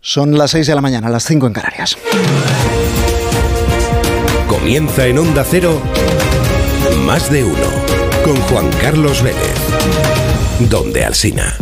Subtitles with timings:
[0.00, 1.98] Son las 6 de la mañana, las 5 en Canarias.
[4.46, 5.82] Comienza en Onda Cero,
[7.04, 7.68] más de uno,
[8.24, 9.56] con Juan Carlos Vélez.
[10.70, 11.52] Donde Alsina.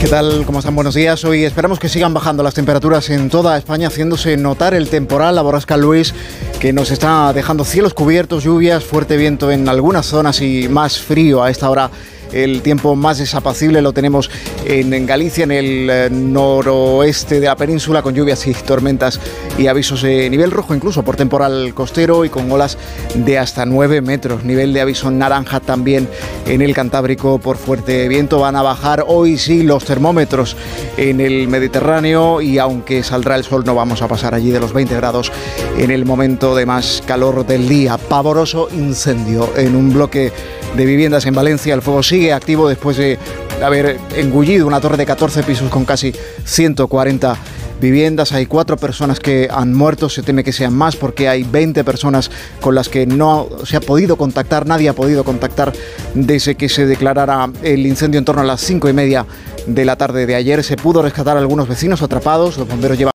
[0.00, 0.44] ¿Qué tal?
[0.46, 0.74] ¿Cómo están?
[0.74, 1.24] Buenos días.
[1.26, 5.42] Hoy esperamos que sigan bajando las temperaturas en toda España, haciéndose notar el temporal, la
[5.42, 6.14] borrasca Luis,
[6.58, 11.42] que nos está dejando cielos cubiertos, lluvias, fuerte viento en algunas zonas y más frío
[11.42, 11.90] a esta hora
[12.32, 14.30] el tiempo más desapacible lo tenemos
[14.64, 19.20] en, Galicia, en el eh, noroeste de la península, con lluvias y tormentas
[19.58, 22.78] y avisos de nivel rojo, incluso por temporal costero y con olas
[23.14, 24.44] de hasta 9 metros.
[24.44, 26.08] Nivel de aviso naranja también
[26.46, 28.40] en el Cantábrico por fuerte viento.
[28.40, 30.56] Van a bajar hoy sí los termómetros
[30.96, 34.72] en el Mediterráneo y aunque saldrá el sol no vamos a pasar allí de los
[34.72, 35.32] 20 grados
[35.78, 37.98] en el momento de más calor del día.
[37.98, 40.32] Pavoroso incendio en un bloque
[40.76, 41.74] de viviendas en Valencia.
[41.74, 43.18] El fuego sigue activo después de
[43.62, 47.36] haber engullido una torre de 14 pisos con casi 140
[47.78, 48.32] viviendas.
[48.32, 52.30] Hay cuatro personas que han muerto, se teme que sean más porque hay 20 personas
[52.62, 55.74] con las que no se ha podido contactar, nadie ha podido contactar
[56.14, 59.26] desde que se declarara el incendio en torno a las cinco y media
[59.66, 60.64] de la tarde de ayer.
[60.64, 63.12] Se pudo rescatar a algunos vecinos atrapados, los bomberos llevan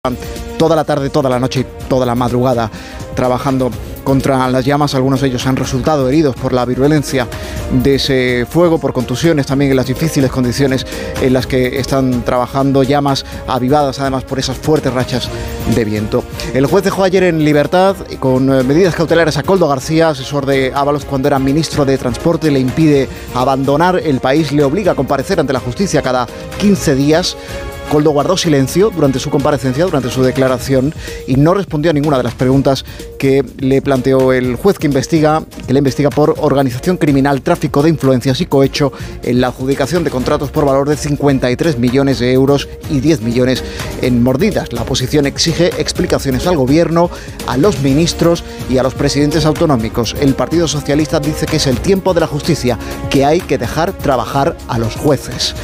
[0.59, 2.71] toda la tarde, toda la noche y toda la madrugada
[3.15, 3.71] trabajando
[4.11, 4.97] contra las llamas.
[4.97, 7.29] Algunos de ellos han resultado heridos por la virulencia
[7.73, 10.85] de ese fuego, por contusiones, también en las difíciles condiciones
[11.23, 15.29] en las que están trabajando, llamas avivadas además por esas fuertes rachas
[15.77, 16.25] de viento.
[16.53, 20.73] El juez dejó ayer en libertad con eh, medidas cautelares a Coldo García, asesor de
[20.75, 25.39] Ábalos cuando era ministro de Transporte, le impide abandonar el país, le obliga a comparecer
[25.39, 26.27] ante la justicia cada
[26.59, 27.37] 15 días
[27.91, 30.95] Coldo guardó silencio durante su comparecencia, durante su declaración,
[31.27, 32.85] y no respondió a ninguna de las preguntas
[33.19, 37.89] que le planteó el juez que investiga, que le investiga por organización criminal, tráfico de
[37.89, 38.93] influencias y cohecho
[39.25, 43.65] en la adjudicación de contratos por valor de 53 millones de euros y 10 millones
[44.03, 44.73] en mordidas.
[44.73, 47.11] La oposición exige explicaciones al gobierno,
[47.49, 50.15] a los ministros y a los presidentes autonómicos.
[50.21, 52.79] El Partido Socialista dice que es el tiempo de la justicia,
[53.11, 55.57] que hay que dejar trabajar a los jueces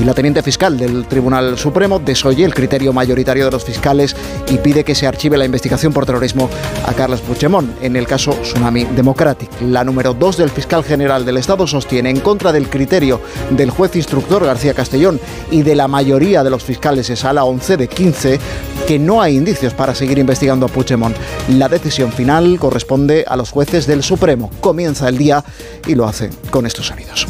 [0.00, 4.16] y la teniente fiscal del Tribunal Supremo desoye el criterio mayoritario de los fiscales
[4.48, 6.48] y pide que se archive la investigación por terrorismo
[6.86, 9.50] a Carlos Puigdemont en el caso Tsunami Democratic.
[9.62, 13.94] La número 2 del fiscal general del Estado sostiene en contra del criterio del juez
[13.96, 18.40] instructor García Castellón y de la mayoría de los fiscales de sala 11 de 15
[18.86, 21.16] que no hay indicios para seguir investigando a Puigdemont.
[21.50, 24.50] La decisión final corresponde a los jueces del Supremo.
[24.60, 25.44] Comienza el día
[25.86, 27.26] y lo hace con estos sonidos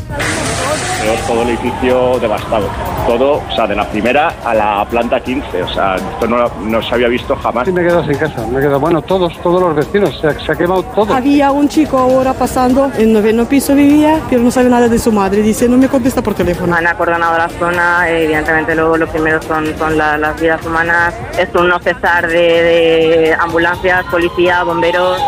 [1.26, 2.69] todo el edificio devastado.
[3.06, 5.62] Todo, o sea, de la primera a la planta 15.
[5.62, 7.66] O sea, esto no, se había visto jamás.
[7.66, 8.47] Sí, me he quedado sin casa.
[8.47, 10.19] Me he quedado, bueno, todos, todos los vecinos.
[10.20, 11.12] Se, se ha quemado todo.
[11.14, 15.12] Había un chico ahora pasando, en noveno piso vivía, pero no sabe nada de su
[15.12, 15.42] madre.
[15.42, 16.75] Dice, no me contesta por teléfono.
[16.75, 18.08] Han acordonado la zona.
[18.08, 21.14] Evidentemente, luego lo primero son, son las vidas humanas.
[21.38, 25.20] Es un no cesar de, de ambulancias, policía, bomberos.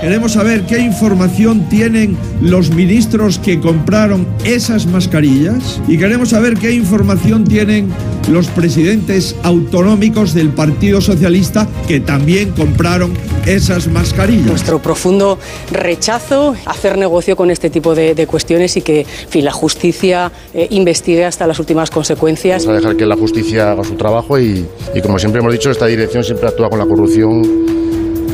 [0.00, 6.72] Queremos saber qué información tienen los ministros que compraron esas mascarillas y queremos saber qué
[6.72, 7.92] información tienen
[8.30, 13.12] los presidentes autonómicos del Partido Socialista que también compraron
[13.44, 14.46] esas mascarillas.
[14.46, 15.38] Nuestro profundo
[15.70, 20.66] rechazo a hacer negocio con este tipo de, cuestiones y que fin, la justicia eh,
[20.70, 22.64] investigue hasta las últimas consecuencias.
[22.64, 25.70] Vamos a dejar que la justicia haga su trabajo y, y como siempre hemos dicho,
[25.70, 27.79] esta dirección siempre actúa con la corrupción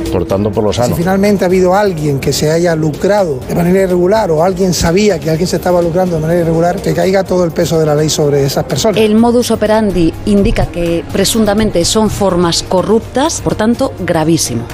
[0.09, 4.31] cortando por los Si finalmente ha habido alguien que se haya lucrado de manera irregular
[4.31, 7.50] o alguien sabía que alguien se estaba lucrando de manera irregular, que caiga todo el
[7.50, 9.00] peso de la ley sobre esas personas.
[9.00, 14.65] El modus operandi indica que presuntamente son formas corruptas, por tanto, gravísimo.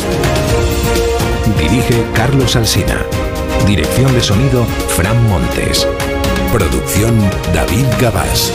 [1.59, 3.04] Dirige Carlos Alsina.
[3.66, 5.87] Dirección de sonido, Fran Montes.
[6.53, 7.19] Producción,
[7.54, 8.53] David Gabás.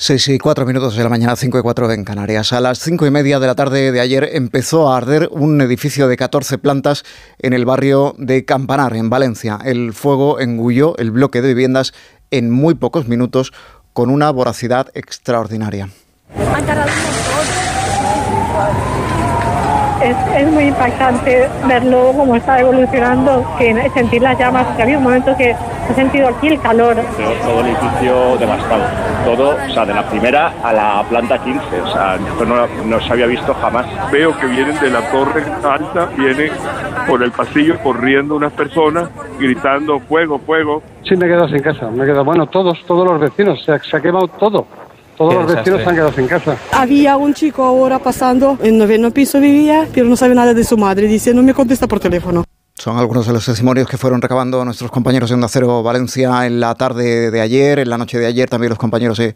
[0.00, 2.52] 6 y 4 minutos de la mañana, 5 y 4 en Canarias.
[2.52, 6.06] A las 5 y media de la tarde de ayer empezó a arder un edificio
[6.06, 7.02] de 14 plantas
[7.40, 9.58] en el barrio de Campanar, en Valencia.
[9.64, 11.94] El fuego engulló el bloque de viviendas
[12.30, 13.52] en muy pocos minutos
[13.92, 15.88] con una voracidad extraordinaria
[20.02, 25.36] es, muy impactante verlo cómo está evolucionando, que sentir las llamas, que había un momento
[25.36, 25.54] que
[25.90, 26.96] he sentido aquí el calor.
[27.44, 28.82] Todo el edificio devastado,
[29.24, 33.00] todo, o sea, de la primera a la planta 15, o sea, esto no, no
[33.00, 33.86] se había visto jamás.
[34.10, 36.52] Veo que vienen de la torre alta, vienen
[37.06, 39.08] por el pasillo corriendo unas personas,
[39.38, 40.82] gritando fuego, fuego.
[41.04, 43.78] Sí, me he quedado sin casa, me he quedado, bueno, todos, todos los vecinos, se
[43.78, 44.66] se ha quemado todo.
[45.18, 46.56] Todos los vecinos han quedado sin casa.
[46.72, 50.78] Había un chico ahora pasando, en noveno piso vivía, pero no sabe nada de su
[50.78, 51.08] madre.
[51.08, 52.44] Dice, no me contesta por teléfono.
[52.74, 56.60] Son algunos de los testimonios que fueron recabando nuestros compañeros de Onda Cero Valencia en
[56.60, 59.34] la tarde de ayer, en la noche de ayer, también los compañeros de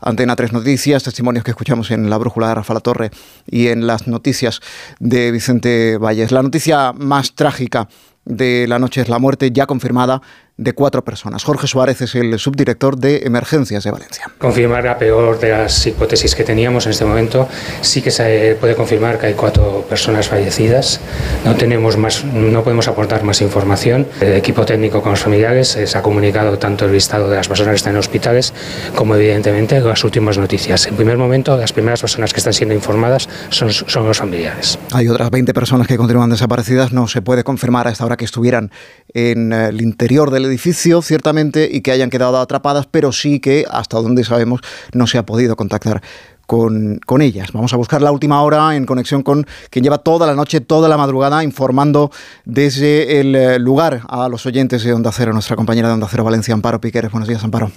[0.00, 3.10] Antena 3 Noticias, testimonios que escuchamos en la brújula de Rafa La Torre
[3.50, 4.60] y en las noticias
[5.00, 6.30] de Vicente Valles.
[6.30, 7.88] La noticia más trágica
[8.24, 10.22] de la noche es la muerte ya confirmada
[10.56, 11.42] de cuatro personas.
[11.42, 14.30] Jorge Suárez es el subdirector de Emergencias de Valencia.
[14.38, 17.48] Confirmar la peor de las hipótesis que teníamos en este momento.
[17.80, 21.00] Sí que se puede confirmar que hay cuatro personas fallecidas.
[21.44, 24.06] No tenemos más, no podemos aportar más información.
[24.20, 27.72] El equipo técnico con los familiares se ha comunicado tanto el listado de las personas
[27.72, 28.54] que están en hospitales
[28.94, 30.86] como evidentemente las últimas noticias.
[30.86, 34.78] En primer momento, las primeras personas que están siendo informadas son, son los familiares.
[34.92, 36.92] Hay otras 20 personas que continúan desaparecidas.
[36.92, 38.70] No se puede confirmar a esta hora que estuvieran
[39.12, 44.00] en el interior del edificio, ciertamente, y que hayan quedado atrapadas, pero sí que, hasta
[44.00, 44.60] donde sabemos,
[44.92, 46.02] no se ha podido contactar
[46.46, 47.52] con, con, ellas.
[47.52, 50.88] Vamos a buscar la última hora en conexión con quien lleva toda la noche, toda
[50.88, 52.10] la madrugada, informando
[52.44, 56.24] desde el eh, lugar a los oyentes de Onda Cero, nuestra compañera de Onda Cero
[56.24, 57.10] Valencia, Amparo Piqueres.
[57.10, 57.70] Buenos días, Amparo.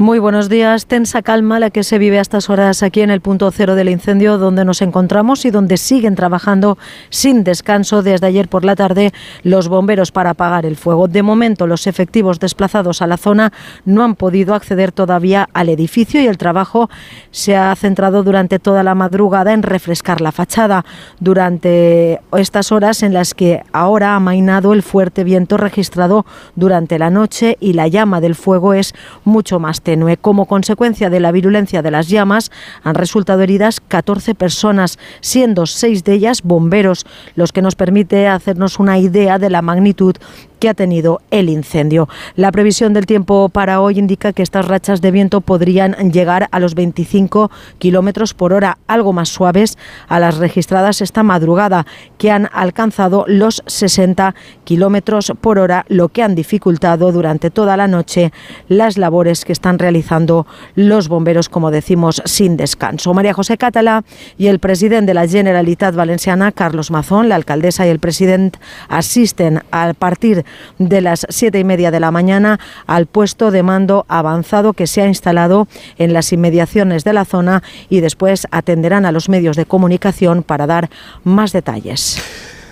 [0.00, 0.86] Muy buenos días.
[0.86, 3.90] Tensa calma la que se vive a estas horas aquí en el punto cero del
[3.90, 6.78] incendio donde nos encontramos y donde siguen trabajando
[7.10, 9.12] sin descanso desde ayer por la tarde
[9.42, 11.06] los bomberos para apagar el fuego.
[11.06, 13.52] De momento los efectivos desplazados a la zona
[13.84, 16.88] no han podido acceder todavía al edificio y el trabajo
[17.30, 20.86] se ha centrado durante toda la madrugada en refrescar la fachada
[21.18, 26.24] durante estas horas en las que ahora ha mainado el fuerte viento registrado
[26.56, 28.94] durante la noche y la llama del fuego es
[29.26, 29.82] mucho más
[30.20, 32.50] Como consecuencia de la virulencia de las llamas
[32.82, 38.78] han resultado heridas 14 personas, siendo seis de ellas bomberos, los que nos permite hacernos
[38.78, 40.16] una idea de la magnitud
[40.60, 42.08] que ha tenido el incendio.
[42.36, 46.60] La previsión del tiempo para hoy indica que estas rachas de viento podrían llegar a
[46.60, 51.86] los 25 kilómetros por hora, algo más suaves a las registradas esta madrugada,
[52.18, 54.34] que han alcanzado los 60
[54.64, 58.32] kilómetros por hora, lo que han dificultado durante toda la noche
[58.68, 63.14] las labores que están realizando los bomberos, como decimos, sin descanso.
[63.14, 64.04] María José Catalá
[64.36, 68.58] y el presidente de la Generalitat Valenciana, Carlos Mazón, la alcaldesa y el presidente
[68.88, 70.44] asisten a partir
[70.78, 75.02] de las siete y media de la mañana al puesto de mando avanzado que se
[75.02, 75.68] ha instalado
[75.98, 80.66] en las inmediaciones de la zona y después atenderán a los medios de comunicación para
[80.66, 80.90] dar
[81.24, 82.20] más detalles.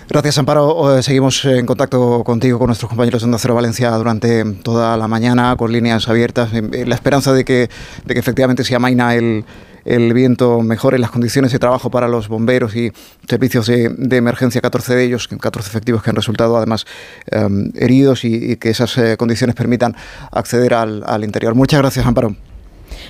[0.09, 1.03] Gracias, Amparo.
[1.03, 5.55] Seguimos en contacto contigo, con nuestros compañeros de Onda Cero Valencia durante toda la mañana,
[5.55, 7.69] con líneas abiertas, en la esperanza de que,
[8.05, 9.45] de que efectivamente se amaina el,
[9.89, 12.91] el viento mejore las condiciones de trabajo para los bomberos y
[13.27, 16.85] servicios de, emergencia, 14 de ellos, 14 efectivos que han resultado además
[17.27, 19.95] em, heridos y, que esas eh, condiciones permitan
[20.31, 21.55] acceder al, al interior.
[21.55, 22.35] Muchas gracias, Amparo.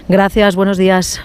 [0.07, 1.21] Gracias, buenos días.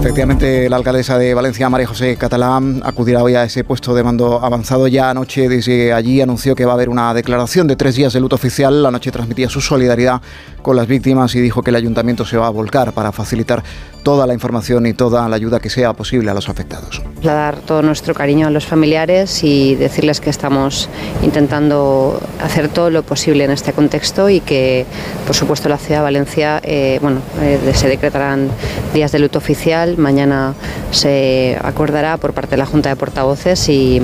[0.00, 4.42] Efectivamente, la alcaldesa de Valencia, María José Catalán, acudirá hoy a ese puesto de mando
[4.42, 4.88] avanzado.
[4.88, 8.20] Ya anoche, desde allí, anunció que va a haber una declaración de tres días de
[8.20, 8.82] luto oficial.
[8.82, 10.22] La noche transmitía su solidaridad
[10.62, 13.62] con las víctimas y dijo que el ayuntamiento se va a volcar para facilitar
[14.02, 17.02] toda la información y toda la ayuda que sea posible a los afectados.
[17.22, 20.88] Dar todo nuestro cariño a los familiares y decirles que estamos
[21.22, 24.86] intentando hacer todo lo posible en este contexto y que,
[25.26, 28.48] por supuesto, la ciudad de Valencia, eh, bueno, eh, se decretarán
[28.94, 30.54] días de luto oficial Mañana
[30.90, 34.00] se acordará por parte de la Junta de Portavoces y,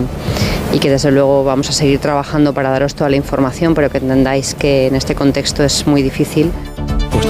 [0.72, 3.98] y que desde luego vamos a seguir trabajando para daros toda la información, pero que
[3.98, 6.52] entendáis que en este contexto es muy difícil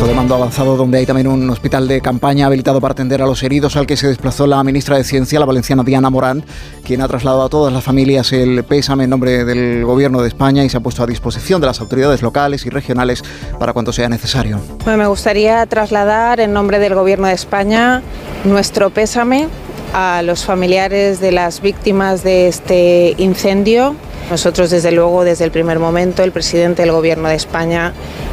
[0.05, 3.43] de mando avanzado donde hay también un hospital de campaña habilitado para atender a los
[3.43, 6.45] heridos al que se desplazó la ministra de Ciencia, la valenciana Diana Morán,
[6.85, 10.65] quien ha trasladado a todas las familias el pésame en nombre del Gobierno de España
[10.65, 13.25] y se ha puesto a disposición de las autoridades locales y regionales
[13.59, 14.61] para cuanto sea necesario.
[14.85, 18.03] me gustaría trasladar en nombre del Gobierno de España
[18.45, 19.49] nuestro pésame
[19.95, 23.97] a los familiares de las víctimas de este incendio.
[24.31, 27.93] Nosotros, desde luego, desde el primer momento, el presidente del Gobierno de España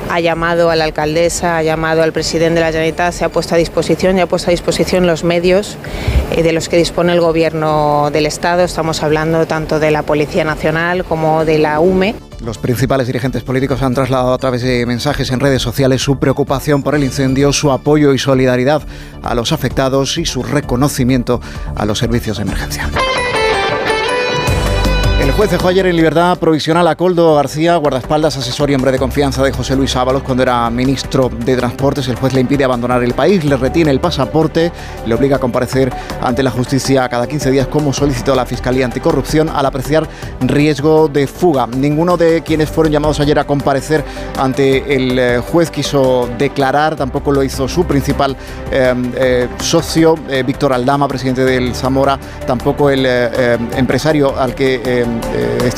[0.10, 3.55] ha llamado a la alcaldesa, ha llamado al presidente de la Generalitat, se ha puesto
[3.55, 5.77] a disposición y ha puesto a disposición los medios
[6.31, 8.63] eh, de los que dispone el Gobierno del Estado.
[8.63, 12.15] Estamos hablando tanto de la Policía Nacional como de la UME.
[12.43, 16.83] Los principales dirigentes políticos han trasladado a través de mensajes en redes sociales su preocupación
[16.83, 18.81] por el incendio, su apoyo y solidaridad
[19.22, 21.39] a los afectados y su reconocimiento
[21.75, 22.89] a los servicios de emergencia.
[25.34, 29.00] El juez dejó ayer en libertad provisional a Coldo García, guardaespaldas, asesor y hombre de
[29.00, 32.08] confianza de José Luis Ábalos cuando era ministro de Transportes.
[32.08, 34.72] El juez le impide abandonar el país, le retiene el pasaporte,
[35.08, 39.50] le obliga a comparecer ante la justicia cada 15 días como solicitó la Fiscalía Anticorrupción
[39.50, 40.08] al apreciar
[40.42, 41.66] riesgo de fuga.
[41.66, 44.06] Ninguno de quienes fueron llamados ayer a comparecer
[44.38, 48.38] ante el eh, juez quiso declarar, tampoco lo hizo su principal
[48.72, 50.13] eh, eh, socio,
[50.46, 53.04] Víctor Aldama, presidente del Zamora, tampoco el
[53.75, 55.72] empresario al que eh,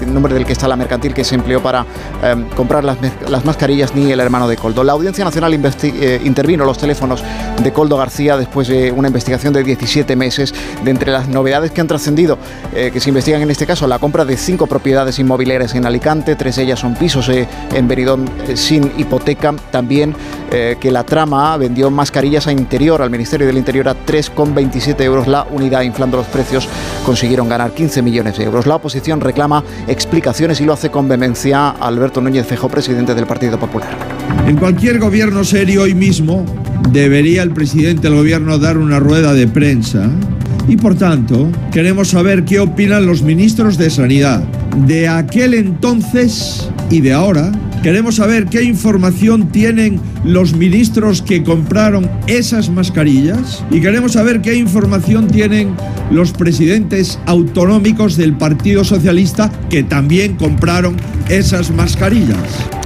[0.00, 1.84] el nombre del que está la mercantil que se empleó para
[2.22, 2.98] em, comprar las,
[3.28, 4.82] las, mascarillas, ni el hermano de Coldo.
[4.82, 7.22] La Audiencia Nacional eh, intervino los teléfonos
[7.62, 10.54] de Coldo García después de una investigación de 17 meses.
[10.84, 12.38] De entre las novedades que han trascendido,
[12.74, 16.36] eh, que se investigan en este caso, la compra de cinco propiedades inmobiliarias en Alicante,
[16.36, 19.54] tres de ellas son pisos en Beridón sin hipoteca.
[19.70, 20.14] También
[20.50, 25.46] que la trama vendió mascarillas a Interior, al Ministerio del Interior, a 3,27 euros la
[25.50, 26.68] unidad, inflando los precios,
[27.04, 28.66] consiguieron ganar 15 millones de euros.
[28.66, 33.58] La oposición reclama explicaciones y lo hace con vehemencia Alberto Núñez Fejo, presidente del Partido
[33.58, 33.90] Popular.
[34.46, 36.44] En cualquier gobierno serio hoy mismo
[36.92, 40.08] debería el presidente del gobierno dar una rueda de prensa
[40.68, 44.44] y por tanto queremos saber qué opinan los ministros de Sanidad
[44.86, 47.52] de aquel entonces y de ahora
[47.86, 54.56] Queremos saber qué información tienen los ministros que compraron esas mascarillas y queremos saber qué
[54.56, 55.76] información tienen
[56.10, 60.96] los presidentes autonómicos del Partido Socialista que también compraron
[61.28, 62.36] esas mascarillas.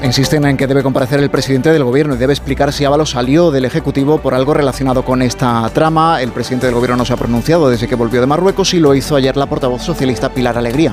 [0.05, 3.51] Insisten en que debe comparecer el presidente del gobierno y debe explicar si Ábalos salió
[3.51, 6.21] del Ejecutivo por algo relacionado con esta trama.
[6.21, 8.95] El presidente del gobierno no se ha pronunciado desde que volvió de Marruecos y lo
[8.95, 10.93] hizo ayer la portavoz socialista Pilar Alegría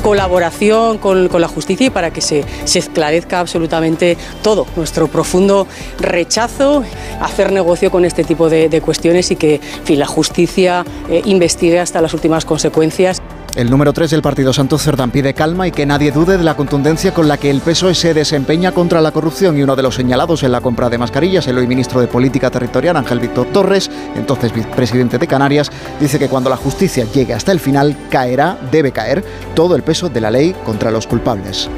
[0.00, 4.66] colaboración con, la justicia y para que se, esclarezca absolutamente todo.
[4.76, 5.66] Nuestro profundo
[5.98, 6.84] rechazo
[7.20, 12.14] hacer negocio con este tipo de, cuestiones y que la justicia eh, investigue hasta las
[12.14, 13.19] últimas consecuencias.
[13.56, 16.56] El número 3 del Partido Santo Cerdán pide calma y que nadie dude de la
[16.56, 19.96] contundencia con la que el PSOE se desempeña contra la corrupción y uno de los
[19.96, 23.90] señalados en la compra de mascarillas, el hoy ministro de Política Territorial Ángel Víctor Torres,
[24.14, 28.92] entonces vicepresidente de Canarias, dice que cuando la justicia llegue hasta el final caerá, debe
[28.92, 31.68] caer, todo el peso de la ley contra los culpables.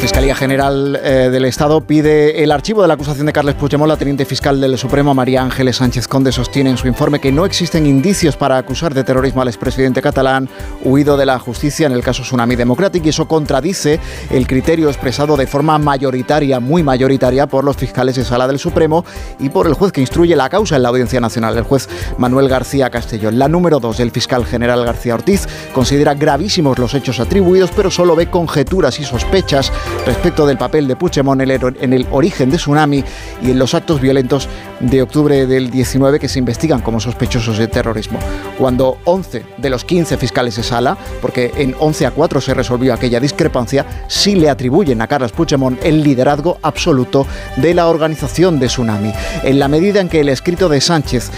[0.00, 3.88] Fiscalía General eh, del Estado pide el archivo de la acusación de Carles Puigdemont.
[3.88, 7.44] La teniente fiscal del Supremo, María Ángeles Sánchez Conde, sostiene en su informe que no
[7.44, 10.48] existen indicios para acusar de terrorismo al expresidente catalán
[10.84, 13.98] huido de la justicia en el caso Tsunami Democratic y eso contradice
[14.30, 19.04] el criterio expresado de forma mayoritaria, muy mayoritaria, por los fiscales de sala del Supremo
[19.40, 21.88] y por el juez que instruye la causa en la Audiencia Nacional, el juez
[22.18, 23.38] Manuel García Castellón.
[23.38, 28.14] La número dos del fiscal general García Ortiz considera gravísimos los hechos atribuidos, pero solo
[28.14, 29.72] ve conjeturas y sospechas
[30.06, 33.04] respecto del papel de Puigdemont en el origen de Tsunami
[33.42, 34.48] y en los actos violentos
[34.80, 38.18] de octubre del 19 que se investigan como sospechosos de terrorismo.
[38.58, 42.94] Cuando 11 de los 15 fiscales de sala, porque en 11 a 4 se resolvió
[42.94, 47.26] aquella discrepancia, sí le atribuyen a Carlos Puigdemont el liderazgo absoluto
[47.56, 49.12] de la organización de Tsunami.
[49.42, 51.30] En la medida en que el escrito de Sánchez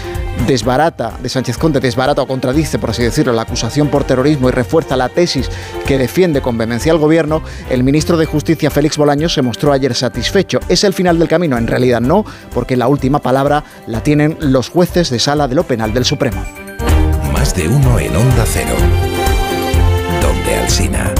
[0.47, 4.51] desbarata, de Sánchez Conde desbarata o contradice, por así decirlo, la acusación por terrorismo y
[4.51, 5.49] refuerza la tesis
[5.85, 9.93] que defiende con vehemencia al gobierno, el ministro de Justicia Félix Bolaños se mostró ayer
[9.95, 10.59] satisfecho.
[10.67, 11.57] ¿Es el final del camino?
[11.57, 15.63] En realidad no, porque la última palabra la tienen los jueces de sala de lo
[15.63, 16.43] penal del Supremo.
[17.33, 18.75] Más de uno en Onda Cero.
[20.21, 21.13] Donde Alcina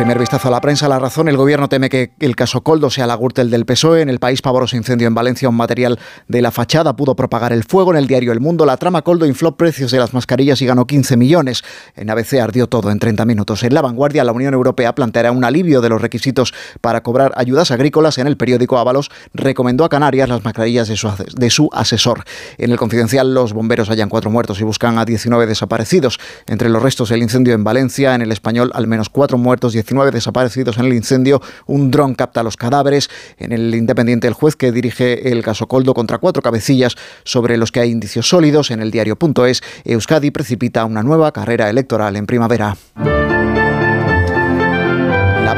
[0.00, 3.06] primer vistazo a la prensa, la razón, el gobierno teme que el caso Coldo sea
[3.06, 4.00] la Gürtel del PSOE.
[4.00, 7.64] En el país, pavoroso incendio en Valencia, un material de la fachada pudo propagar el
[7.64, 7.90] fuego.
[7.90, 10.86] En el diario El Mundo, la trama Coldo infló precios de las mascarillas y ganó
[10.86, 11.62] 15 millones.
[11.96, 13.62] En ABC ardió todo en 30 minutos.
[13.62, 17.70] En La Vanguardia, la Unión Europea planteará un alivio de los requisitos para cobrar ayudas
[17.70, 18.16] agrícolas.
[18.16, 22.24] En el periódico Ábalos recomendó a Canarias las mascarillas de su, de su asesor.
[22.56, 26.18] En el Confidencial, los bomberos hallan cuatro muertos y buscan a 19 desaparecidos.
[26.46, 28.14] Entre los restos, el incendio en Valencia.
[28.14, 31.42] En el Español, al menos cuatro muertos, 19 desaparecidos en el incendio.
[31.66, 33.10] Un dron capta los cadáveres.
[33.38, 37.72] En el Independiente, el juez que dirige el caso Coldo contra cuatro cabecillas sobre los
[37.72, 38.70] que hay indicios sólidos.
[38.70, 42.76] En el diario.es, Euskadi precipita una nueva carrera electoral en primavera.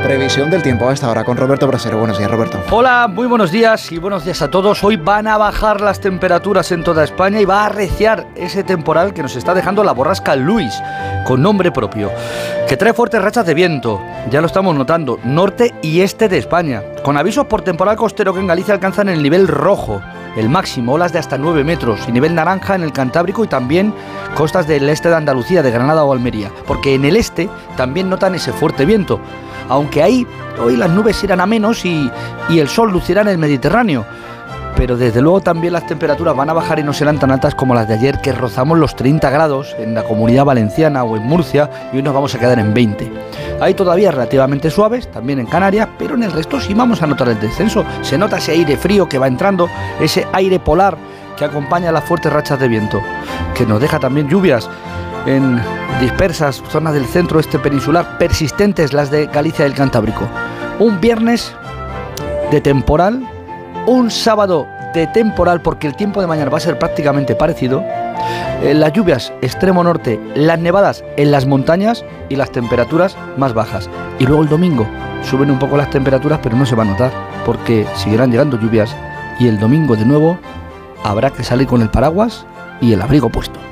[0.03, 1.97] Previsión del tiempo a esta hora con Roberto Brasero.
[1.97, 2.61] Buenos días, Roberto.
[2.73, 4.83] Hola, muy buenos días y buenos días a todos.
[4.83, 9.15] Hoy van a bajar las temperaturas en toda España y va a arreciar ese temporal
[9.15, 10.75] que nos está dejando la borrasca Luis,
[11.25, 12.11] con nombre propio,
[12.69, 16.83] que trae fuertes rachas de viento, ya lo estamos notando, norte y este de España,
[17.05, 20.03] con avisos por temporal costero que en Galicia alcanzan el nivel rojo
[20.37, 23.95] el máximo, olas de hasta 9 metros y nivel naranja en el Cantábrico y también
[24.35, 28.35] costas del este de Andalucía, de Granada o Almería, porque en el este también notan
[28.35, 29.21] ese fuerte viento,
[29.69, 30.27] aunque ahí
[30.61, 32.11] hoy las nubes irán a menos y,
[32.49, 34.07] y el sol lucirá en el Mediterráneo.
[34.77, 37.75] Pero desde luego también las temperaturas van a bajar y no serán tan altas como
[37.75, 41.71] las de ayer, que rozamos los 30 grados en la comunidad valenciana o en Murcia
[41.93, 43.11] y hoy nos vamos a quedar en 20.
[43.61, 47.29] Hay todavía relativamente suaves, también en Canarias, pero en el resto sí vamos a notar
[47.29, 47.85] el descenso.
[48.03, 49.69] Se nota ese aire frío que va entrando,
[50.01, 50.97] ese aire polar
[51.37, 53.01] que acompaña las fuertes rachas de viento,
[53.55, 54.69] que nos deja también lluvias
[55.27, 55.61] en
[56.01, 60.29] dispersas zonas del centro este peninsular, persistentes las de Galicia y el Cantábrico.
[60.79, 61.55] Un viernes
[62.51, 63.27] de temporal,
[63.87, 67.83] un sábado de temporal porque el tiempo de mañana va a ser prácticamente parecido.
[68.63, 73.89] Eh, las lluvias extremo norte, las nevadas en las montañas y las temperaturas más bajas.
[74.19, 74.87] Y luego el domingo
[75.29, 77.11] suben un poco las temperaturas, pero no se va a notar
[77.45, 78.95] porque seguirán llegando lluvias
[79.41, 80.39] y el domingo de nuevo
[81.03, 82.47] habrá que salir con el paraguas
[82.81, 83.72] y el abrigo puesto.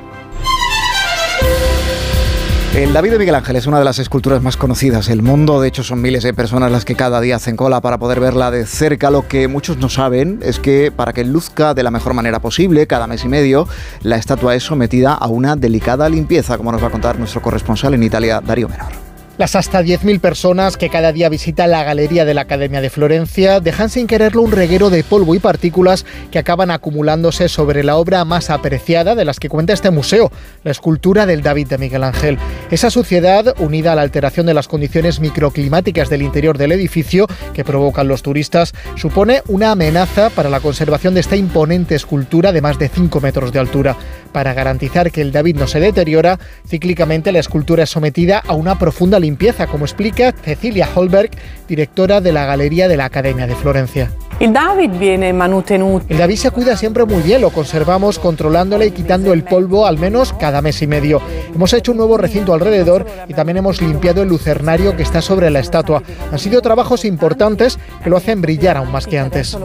[2.73, 5.59] El David de Miguel Ángel es una de las esculturas más conocidas del mundo.
[5.59, 8.49] De hecho, son miles de personas las que cada día hacen cola para poder verla
[8.49, 9.11] de cerca.
[9.11, 12.87] Lo que muchos no saben es que para que luzca de la mejor manera posible,
[12.87, 13.67] cada mes y medio,
[14.03, 17.93] la estatua es sometida a una delicada limpieza, como nos va a contar nuestro corresponsal
[17.93, 19.10] en Italia, Darío Menor.
[19.41, 23.59] Las hasta 10.000 personas que cada día visitan la galería de la Academia de Florencia
[23.59, 28.23] dejan sin quererlo un reguero de polvo y partículas que acaban acumulándose sobre la obra
[28.23, 30.31] más apreciada de las que cuenta este museo,
[30.63, 32.37] la escultura del David de Miguel Ángel.
[32.69, 37.65] Esa suciedad, unida a la alteración de las condiciones microclimáticas del interior del edificio que
[37.65, 42.77] provocan los turistas, supone una amenaza para la conservación de esta imponente escultura de más
[42.77, 43.97] de 5 metros de altura.
[44.31, 48.77] Para garantizar que el David no se deteriora, cíclicamente la escultura es sometida a una
[48.77, 49.30] profunda limpieza,
[49.69, 51.31] como explica Cecilia Holberg,
[51.67, 54.11] directora de la Galería de la Academia de Florencia.
[54.39, 56.05] El David viene mantenuto.
[56.09, 59.99] El David se cuida siempre muy bien, lo conservamos controlándole y quitando el polvo al
[59.99, 61.21] menos cada mes y medio.
[61.53, 65.51] Hemos hecho un nuevo recinto alrededor y también hemos limpiado el lucernario que está sobre
[65.51, 66.01] la estatua.
[66.31, 69.55] Han sido trabajos importantes que lo hacen brillar aún más que antes.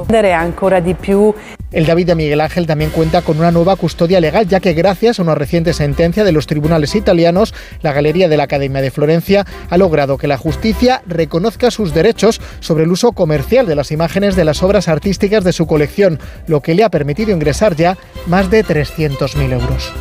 [1.72, 5.18] El David de Miguel Ángel también cuenta con una nueva custodia legal, ya que gracias
[5.18, 9.44] a una reciente sentencia de los tribunales italianos, la Galería de la Academia de Florencia
[9.68, 14.36] ha logrado que la justicia reconozca sus derechos sobre el uso comercial de las imágenes
[14.36, 18.50] de las obras artísticas de su colección, lo que le ha permitido ingresar ya más
[18.50, 19.92] de 300.000 euros.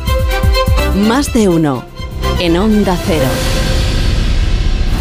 [1.08, 1.84] Más de uno
[2.40, 3.65] en Onda Cero.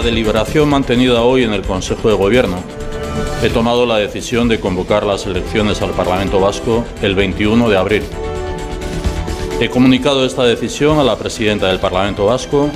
[0.00, 2.56] La deliberación mantenida hoy en el Consejo de Gobierno,
[3.42, 8.02] he tomado la decisión de convocar las elecciones al Parlamento Vasco el 21 de abril.
[9.60, 12.70] He comunicado esta decisión a la presidenta del Parlamento Vasco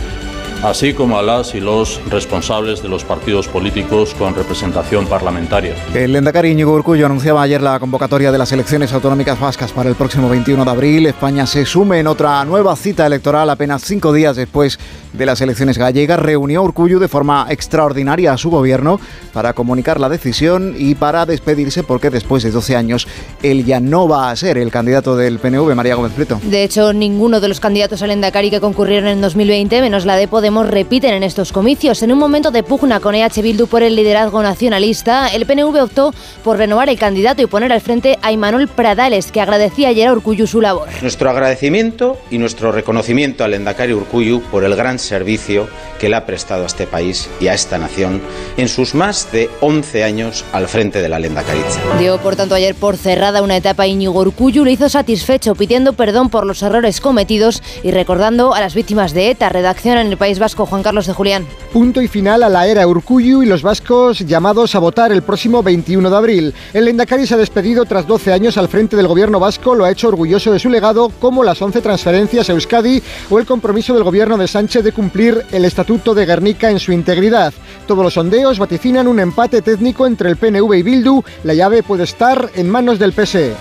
[0.64, 5.74] así como a las y los responsables de los partidos políticos con representación parlamentaria.
[5.94, 9.94] El Endacari Íñigo Urcullo anunciaba ayer la convocatoria de las elecciones autonómicas vascas para el
[9.94, 11.06] próximo 21 de abril.
[11.06, 14.78] España se sume en otra nueva cita electoral apenas cinco días después
[15.12, 16.18] de las elecciones gallegas.
[16.18, 18.98] Reunió Urcullo de forma extraordinaria a su gobierno
[19.34, 23.06] para comunicar la decisión y para despedirse porque después de 12 años
[23.42, 26.40] él ya no va a ser el candidato del PNV, María Gómez Prieto.
[26.42, 30.26] De hecho, ninguno de los candidatos al Endacari que concurrieron en 2020, menos la de
[30.26, 32.02] Podemos, repiten en estos comicios.
[32.02, 36.14] En un momento de pugna con EH Bildu por el liderazgo nacionalista, el PNV optó
[36.42, 40.12] por renovar el candidato y poner al frente a Imanol Pradales, que agradecía ayer a
[40.12, 40.88] Urcuyu su labor.
[41.02, 46.26] Nuestro agradecimiento y nuestro reconocimiento al Endacari Urcuyu por el gran servicio que le ha
[46.26, 48.20] prestado a este país y a esta nación
[48.56, 51.80] en sus más de 11 años al frente de la Lendakaritza.
[51.98, 56.28] Dio, por tanto, ayer por cerrada una etapa Íñigo Urcuyu, lo hizo satisfecho, pidiendo perdón
[56.28, 59.48] por los errores cometidos y recordando a las víctimas de ETA.
[59.48, 61.46] Redacción en el País Juan Carlos de Julián.
[61.72, 65.62] Punto y final a la era Urcuyu y los vascos llamados a votar el próximo
[65.62, 66.54] 21 de abril.
[66.74, 69.90] El Lendakari se ha despedido tras 12 años al frente del gobierno vasco, lo ha
[69.90, 74.04] hecho orgulloso de su legado, como las 11 transferencias a Euskadi o el compromiso del
[74.04, 77.54] gobierno de Sánchez de cumplir el Estatuto de Guernica en su integridad.
[77.86, 81.22] Todos los sondeos vaticinan un empate técnico entre el PNV y Bildu.
[81.44, 83.54] La llave puede estar en manos del PSE.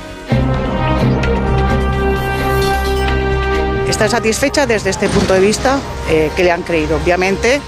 [3.94, 5.78] Está satisfecha desde este punto de vista
[6.10, 6.98] eh, que le han creído.
[6.98, 7.62] Obviamente,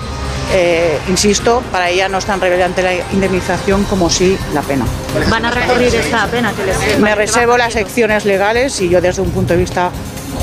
[0.55, 4.88] eh, insisto, para ella no es tan relevante la indemnización como sí la pena.
[5.29, 9.21] ¿Van a recurrir esta pena que les Me reservo las secciones legales y yo desde
[9.21, 9.91] un punto de vista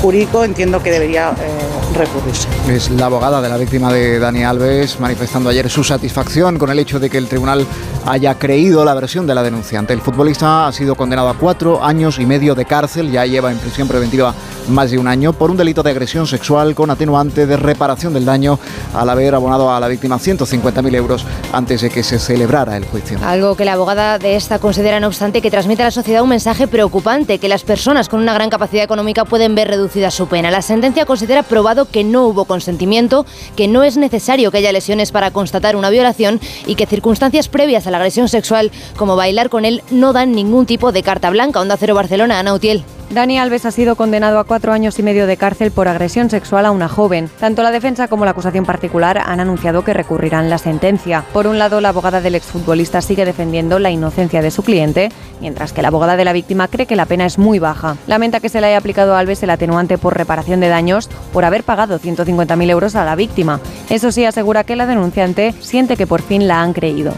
[0.03, 2.49] jurídico entiendo que debería eh, recurrirse.
[2.67, 6.79] Es la abogada de la víctima de Dani Alves manifestando ayer su satisfacción con el
[6.79, 7.65] hecho de que el tribunal
[8.05, 9.93] haya creído la versión de la denunciante.
[9.93, 13.57] El futbolista ha sido condenado a cuatro años y medio de cárcel, ya lleva en
[13.59, 14.33] prisión preventiva
[14.67, 18.25] más de un año por un delito de agresión sexual con atenuante de reparación del
[18.25, 18.59] daño
[18.93, 23.19] al haber abonado a la víctima 150.000 euros antes de que se celebrara el juicio.
[23.23, 26.29] Algo que la abogada de esta considera, no obstante, que transmite a la sociedad un
[26.29, 29.69] mensaje preocupante, que las personas con una gran capacidad económica pueden ver
[30.11, 30.51] su pena.
[30.51, 33.25] La sentencia considera probado que no hubo consentimiento,
[33.55, 37.85] que no es necesario que haya lesiones para constatar una violación y que circunstancias previas
[37.85, 41.61] a la agresión sexual, como bailar con él, no dan ningún tipo de carta blanca.
[41.61, 42.83] Onda Cero Barcelona, Ana Utiel.
[43.13, 46.65] Dani Alves ha sido condenado a cuatro años y medio de cárcel por agresión sexual
[46.65, 47.29] a una joven.
[47.39, 51.23] Tanto la defensa como la acusación particular han anunciado que recurrirán la sentencia.
[51.31, 55.73] Por un lado, la abogada del exfutbolista sigue defendiendo la inocencia de su cliente, mientras
[55.73, 57.97] que la abogada de la víctima cree que la pena es muy baja.
[58.07, 61.45] Lamenta que se le haya aplicado a Alves el atenuante por reparación de daños por
[61.45, 63.59] haber pagado 150.000 euros a la víctima.
[63.91, 67.13] Eso sí, asegura que la denunciante siente que por fin la han creído.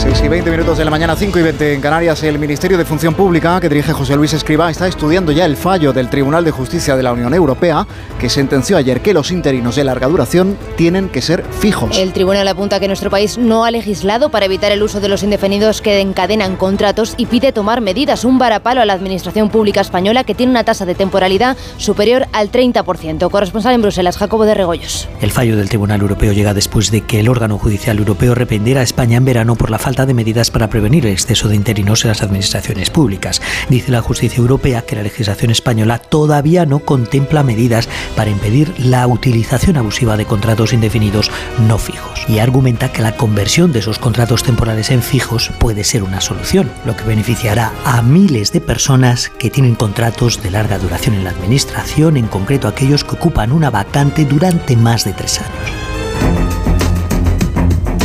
[0.00, 2.86] 6 y 20 minutos de la mañana, 5 y 20 en Canarias, el Ministerio de
[2.86, 6.50] Función Pública, que dirige José Luis Escriba, está estudiando ya el fallo del Tribunal de
[6.52, 7.86] Justicia de la Unión Europea,
[8.18, 11.98] que sentenció ayer que los interinos de larga duración tienen que ser fijos.
[11.98, 15.22] El tribunal apunta que nuestro país no ha legislado para evitar el uso de los
[15.22, 20.24] indefinidos que encadenan contratos y pide tomar medidas, un varapalo a la Administración Pública Española
[20.24, 23.30] que tiene una tasa de temporalidad superior al 30%.
[23.30, 25.10] Corresponsal en Bruselas, Jacobo de Regoyos.
[25.20, 28.84] El fallo del Tribunal Europeo llega después de que el órgano judicial europeo reprendiera a
[28.84, 32.10] España en verano por la falta de medidas para prevenir el exceso de interinos en
[32.10, 33.42] las administraciones públicas.
[33.68, 39.04] Dice la justicia europea que la legislación española todavía no contempla medidas para impedir la
[39.08, 41.32] utilización abusiva de contratos indefinidos
[41.66, 46.04] no fijos y argumenta que la conversión de esos contratos temporales en fijos puede ser
[46.04, 51.16] una solución, lo que beneficiará a miles de personas que tienen contratos de larga duración
[51.16, 55.79] en la administración, en concreto aquellos que ocupan una vacante durante más de tres años.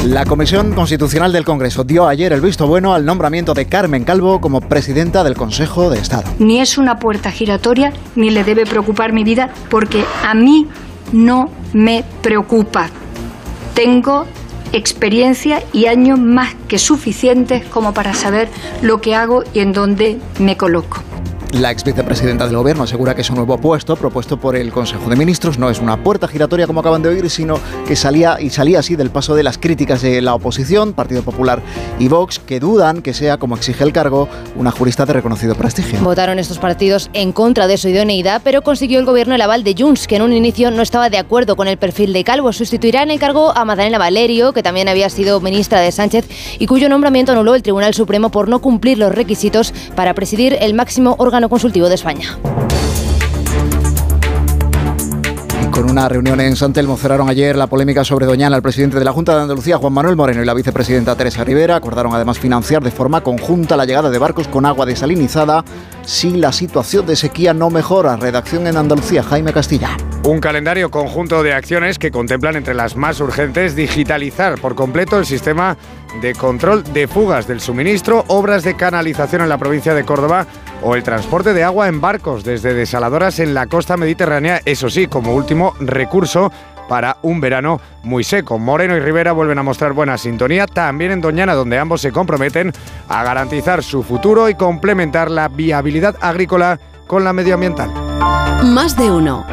[0.06, 4.40] La Comisión Constitucional del Congreso dio ayer el visto bueno al nombramiento de Carmen Calvo
[4.40, 6.30] como presidenta del Consejo de Estado.
[6.38, 10.68] Ni es una puerta giratoria, ni le debe preocupar mi vida, porque a mí
[11.12, 12.88] no me preocupa.
[13.74, 14.28] Tengo
[14.74, 18.48] experiencia y años más que suficientes como para saber
[18.84, 21.00] lo que hago y en dónde me coloco.
[21.62, 25.16] La ex vicepresidenta del gobierno asegura que su nuevo puesto, propuesto por el Consejo de
[25.16, 28.80] Ministros, no es una puerta giratoria como acaban de oír, sino que salía y salía
[28.80, 31.62] así del paso de las críticas de la oposición, Partido Popular
[31.98, 36.02] y Vox, que dudan que sea, como exige el cargo, una jurista de reconocido prestigio.
[36.02, 39.76] Votaron estos partidos en contra de su idoneidad, pero consiguió el gobierno el aval de
[39.78, 42.52] Junts, que en un inicio no estaba de acuerdo con el perfil de Calvo.
[42.52, 46.28] Sustituirá en el cargo a Magdalena Valerio, que también había sido ministra de Sánchez
[46.60, 50.74] y cuyo nombramiento anuló el Tribunal Supremo por no cumplir los requisitos para presidir el
[50.74, 52.38] máximo órgano consultivo de España.
[55.76, 58.56] Con una reunión en San Telmo cerraron ayer la polémica sobre Doñana.
[58.56, 61.76] El presidente de la Junta de Andalucía, Juan Manuel Moreno, y la vicepresidenta Teresa Rivera
[61.76, 65.66] acordaron además financiar de forma conjunta la llegada de barcos con agua desalinizada
[66.04, 68.16] si la situación de sequía no mejora.
[68.16, 69.98] Redacción en Andalucía, Jaime Castilla.
[70.24, 75.26] Un calendario conjunto de acciones que contemplan entre las más urgentes digitalizar por completo el
[75.26, 75.76] sistema
[76.22, 80.48] de control de fugas del suministro, obras de canalización en la provincia de Córdoba
[80.86, 85.08] o el transporte de agua en barcos desde desaladoras en la costa mediterránea, eso sí,
[85.08, 86.52] como último recurso
[86.88, 88.60] para un verano muy seco.
[88.60, 92.72] Moreno y Rivera vuelven a mostrar buena sintonía, también en Doñana, donde ambos se comprometen
[93.10, 97.92] a garantizar su futuro y complementar la viabilidad agrícola con la medioambiental.
[98.64, 99.44] Más de uno.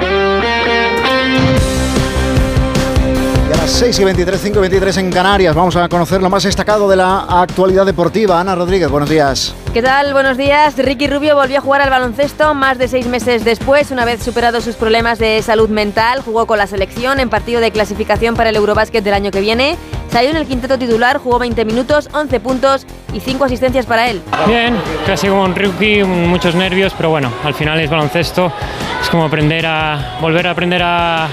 [3.62, 6.88] Las 6 y 23, 5 y 23 en Canarias vamos a conocer lo más destacado
[6.88, 8.40] de la actualidad deportiva.
[8.40, 9.54] Ana Rodríguez, buenos días.
[9.72, 10.12] ¿Qué tal?
[10.12, 10.76] Buenos días.
[10.76, 14.64] Ricky Rubio volvió a jugar al baloncesto más de seis meses después, una vez superados
[14.64, 16.22] sus problemas de salud mental.
[16.22, 19.76] Jugó con la selección en partido de clasificación para el Eurobásquet del año que viene.
[20.10, 24.22] Salió en el quinteto titular, jugó 20 minutos, 11 puntos y 5 asistencias para él.
[24.48, 28.52] Bien, casi como un rookie, muchos nervios, pero bueno, al final es baloncesto.
[29.00, 31.28] Es como aprender a volver a aprender a,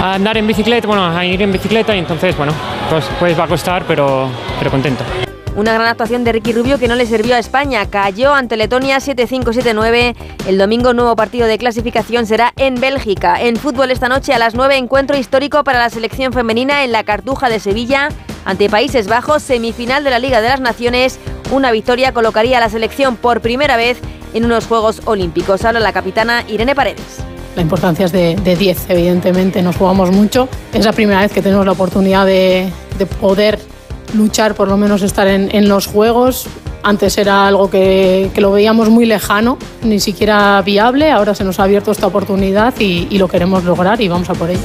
[0.00, 2.52] a andar en bicicleta, bueno, a ir en bicicleta y entonces, bueno,
[2.88, 5.04] pues, pues va a costar, pero, pero contento.
[5.56, 7.84] Una gran actuación de Ricky Rubio que no le sirvió a España.
[7.90, 10.14] Cayó ante Letonia 7-5-7-9.
[10.46, 13.42] El domingo nuevo partido de clasificación será en Bélgica.
[13.42, 17.02] En fútbol esta noche a las 9 encuentro histórico para la selección femenina en la
[17.02, 18.08] Cartuja de Sevilla
[18.44, 21.18] ante Países Bajos, semifinal de la Liga de las Naciones.
[21.50, 23.98] Una victoria colocaría a la selección por primera vez
[24.32, 25.64] en unos Juegos Olímpicos.
[25.64, 27.29] Habla la capitana Irene Paredes.
[27.56, 30.48] La importancia es de, de 10, evidentemente, nos jugamos mucho.
[30.72, 33.58] Es la primera vez que tenemos la oportunidad de, de poder
[34.14, 36.46] luchar, por lo menos estar en, los Juegos.
[36.82, 41.60] Antes era algo que, que lo veíamos muy lejano, ni siquiera viable, ahora se nos
[41.60, 44.60] ha abierto esta oportunidad y, y lo queremos lograr y vamos a por ello.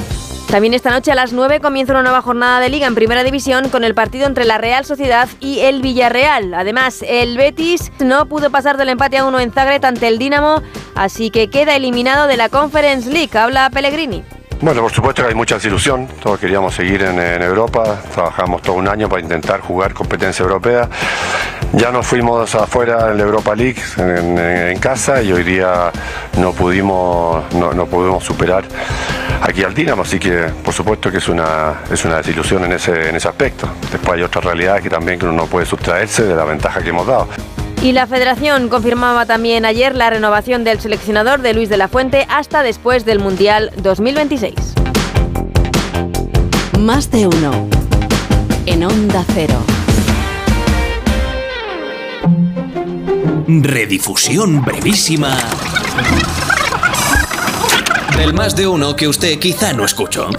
[0.48, 3.70] También esta noche a las 9 comienza una nueva jornada de liga en Primera División
[3.70, 6.54] con el partido entre la Real Sociedad y el Villarreal.
[6.54, 10.62] Además, el Betis no pudo pasar del empate a uno en Zagreb ante el Dinamo,
[10.94, 13.38] así que queda eliminado de la Conference League.
[13.38, 14.24] Habla Pellegrini.
[14.66, 18.88] Bueno, por supuesto que hay mucha desilusión, todos queríamos seguir en, Europa, trabajamos todo un
[18.88, 20.90] año para intentar jugar competencia europea,
[21.74, 25.92] ya nos fuimos afuera en la Europa League en, casa y hoy día
[26.40, 28.64] no pudimos, no, pudimos superar
[29.40, 33.10] aquí al Dinamo, así que por supuesto que es una, es una desilusión en ese,
[33.10, 33.70] en ese aspecto.
[33.92, 37.06] Después hay otras realidades que también uno no puede sustraerse de la ventaja que hemos
[37.06, 37.28] dado.
[37.86, 42.26] Y la federación confirmaba también ayer la renovación del seleccionador de Luis de la Fuente
[42.30, 44.56] hasta después del Mundial 2026.
[46.80, 47.70] Más de uno.
[48.66, 49.54] En Onda Cero.
[53.48, 55.38] Redifusión brevísima.
[58.18, 60.32] Del más de uno que usted quizá no escuchó.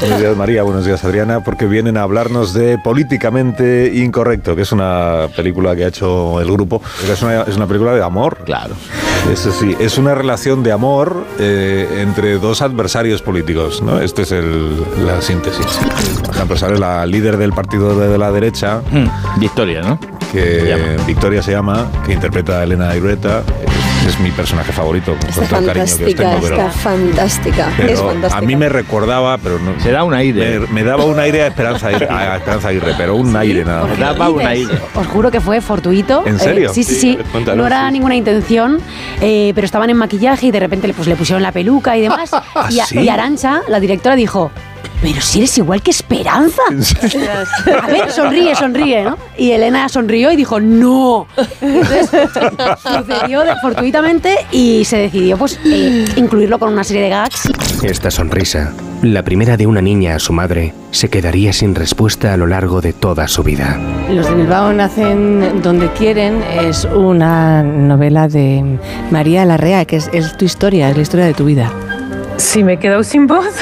[0.00, 4.70] Buenos días María, buenos días Adriana, porque vienen a hablarnos de Políticamente Incorrecto, que es
[4.70, 6.80] una película que ha hecho el grupo.
[7.10, 8.38] Es una, es una película de amor.
[8.44, 8.74] Claro.
[9.32, 14.00] Eso sí, es una relación de amor eh, entre dos adversarios políticos, ¿no?
[14.00, 15.66] Esta es el, la síntesis.
[16.34, 18.80] La adversaria es la líder del partido de la derecha.
[18.90, 19.40] Hmm.
[19.40, 19.98] Victoria, ¿no?
[20.32, 22.94] Que Victoria se llama, que interpreta a Elena
[24.08, 26.40] Es mi personaje favorito, con está todo el cariño que os tengo.
[26.40, 28.38] Pero, está fantástica, pero es fantástica.
[28.38, 29.78] A mí me recordaba, pero no.
[29.80, 30.60] Se da un aire.
[30.60, 33.82] Me, me daba un aire a Esperanza Aguirre, a Esperanza Aguirre pero un aire nada
[33.86, 33.98] más.
[33.98, 34.78] Me daba un aire.
[34.94, 36.22] Os juro que fue fortuito.
[36.26, 36.70] ¿En serio?
[36.70, 37.18] Eh, sí, sí, sí.
[37.32, 37.92] Cuéntanos, no era sí.
[37.92, 38.80] ninguna intención,
[39.20, 42.30] eh, pero estaban en maquillaje y de repente pues, le pusieron la peluca y demás.
[42.54, 43.00] ¿Ah, y, a- sí?
[43.00, 44.50] y Arancha, la directora, dijo.
[45.00, 46.62] Pero si eres igual que Esperanza.
[47.82, 49.16] A ver, sonríe, sonríe, ¿no?
[49.36, 51.26] Y Elena sonrió y dijo, no.
[51.60, 52.10] Entonces,
[52.82, 57.48] sucedió de- fortuitamente y se decidió pues eh, incluirlo con una serie de gags.
[57.82, 62.36] Esta sonrisa, la primera de una niña a su madre, se quedaría sin respuesta a
[62.36, 63.78] lo largo de toda su vida.
[64.10, 68.64] Los de Bilbao nacen donde quieren es una novela de
[69.12, 71.70] María Larrea, que es, es tu historia, es la historia de tu vida.
[72.36, 73.46] Sí, me he quedado sin voz.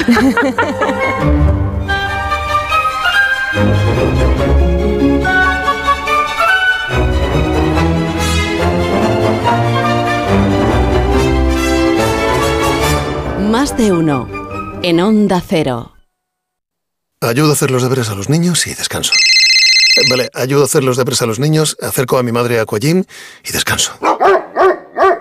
[13.49, 14.27] Más de uno.
[14.83, 15.93] En Onda Cero.
[17.21, 19.13] Ayudo a hacer los deberes a los niños y descanso.
[19.13, 22.61] Eh, Vale, ayudo a hacer los deberes a los niños, acerco a mi madre a
[22.61, 23.03] Aquagym
[23.43, 23.93] y descanso.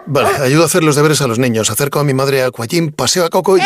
[0.07, 2.93] Vale, ayudo a hacer los deberes a los niños, acerco a mi madre a Aquagym,
[2.93, 3.63] paseo a Coco y...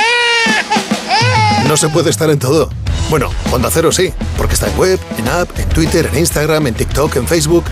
[1.67, 2.71] No se puede estar en todo.
[3.11, 6.75] Bueno, Onda Cero sí, porque está en web, en app, en Twitter, en Instagram, en
[6.75, 7.65] TikTok, en Facebook,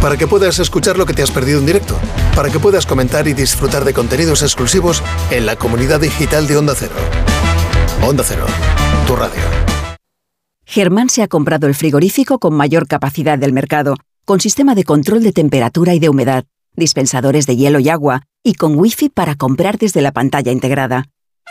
[0.00, 1.98] para que puedas escuchar lo que te has perdido en directo,
[2.34, 6.74] para que puedas comentar y disfrutar de contenidos exclusivos en la comunidad digital de Onda
[6.76, 6.94] Cero.
[8.02, 8.46] Onda Cero,
[9.06, 9.40] tu radio.
[10.66, 15.22] Germán se ha comprado el frigorífico con mayor capacidad del mercado, con sistema de control
[15.22, 16.44] de temperatura y de humedad,
[16.76, 21.06] dispensadores de hielo y agua, y con wifi para comprar desde la pantalla integrada.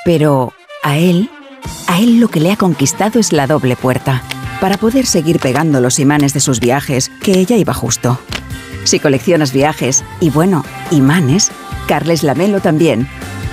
[0.05, 1.29] Pero a él,
[1.87, 4.23] a él lo que le ha conquistado es la doble puerta,
[4.59, 8.19] para poder seguir pegando los imanes de sus viajes, que ella iba justo.
[8.83, 11.51] Si coleccionas viajes, y bueno, imanes,
[11.87, 13.07] Carles Lamelo también.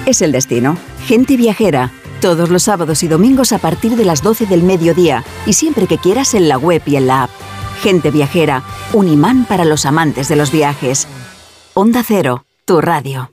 [0.06, 0.76] Es el destino.
[1.06, 1.90] Gente viajera.
[2.20, 5.98] Todos los sábados y domingos a partir de las 12 del mediodía y siempre que
[5.98, 7.30] quieras en la web y en la app.
[7.82, 8.62] Gente viajera.
[8.92, 11.06] Un imán para los amantes de los viajes.
[11.74, 13.32] Onda Cero, tu radio.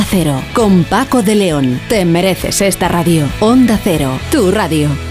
[0.09, 0.41] Cero.
[0.53, 1.79] Con Paco de León.
[1.87, 3.27] Te mereces esta radio.
[3.39, 5.10] Onda Cero, tu radio.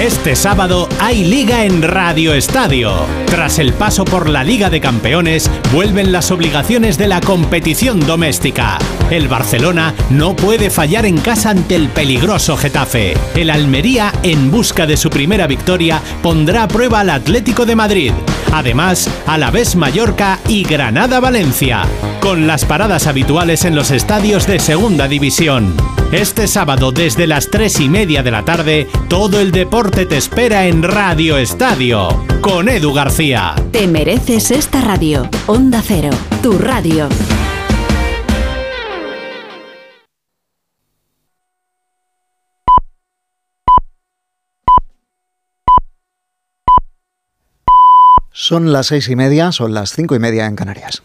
[0.00, 3.04] Este sábado hay liga en Radio Estadio.
[3.26, 8.78] Tras el paso por la Liga de Campeones, vuelven las obligaciones de la competición doméstica.
[9.10, 13.12] El Barcelona no puede fallar en casa ante el peligroso Getafe.
[13.34, 18.12] El Almería, en busca de su primera victoria, pondrá a prueba al Atlético de Madrid.
[18.52, 21.82] Además, Alavés Mallorca y Granada Valencia,
[22.20, 25.76] con las paradas habituales en los estadios de Segunda División.
[26.12, 30.66] Este sábado desde las 3 y media de la tarde, todo el deporte te espera
[30.66, 33.54] en Radio Estadio, con Edu García.
[33.72, 35.28] Te mereces esta radio.
[35.46, 36.10] Onda Cero,
[36.42, 37.08] tu radio.
[48.32, 51.02] Son las seis y media, son las cinco y media en Canarias.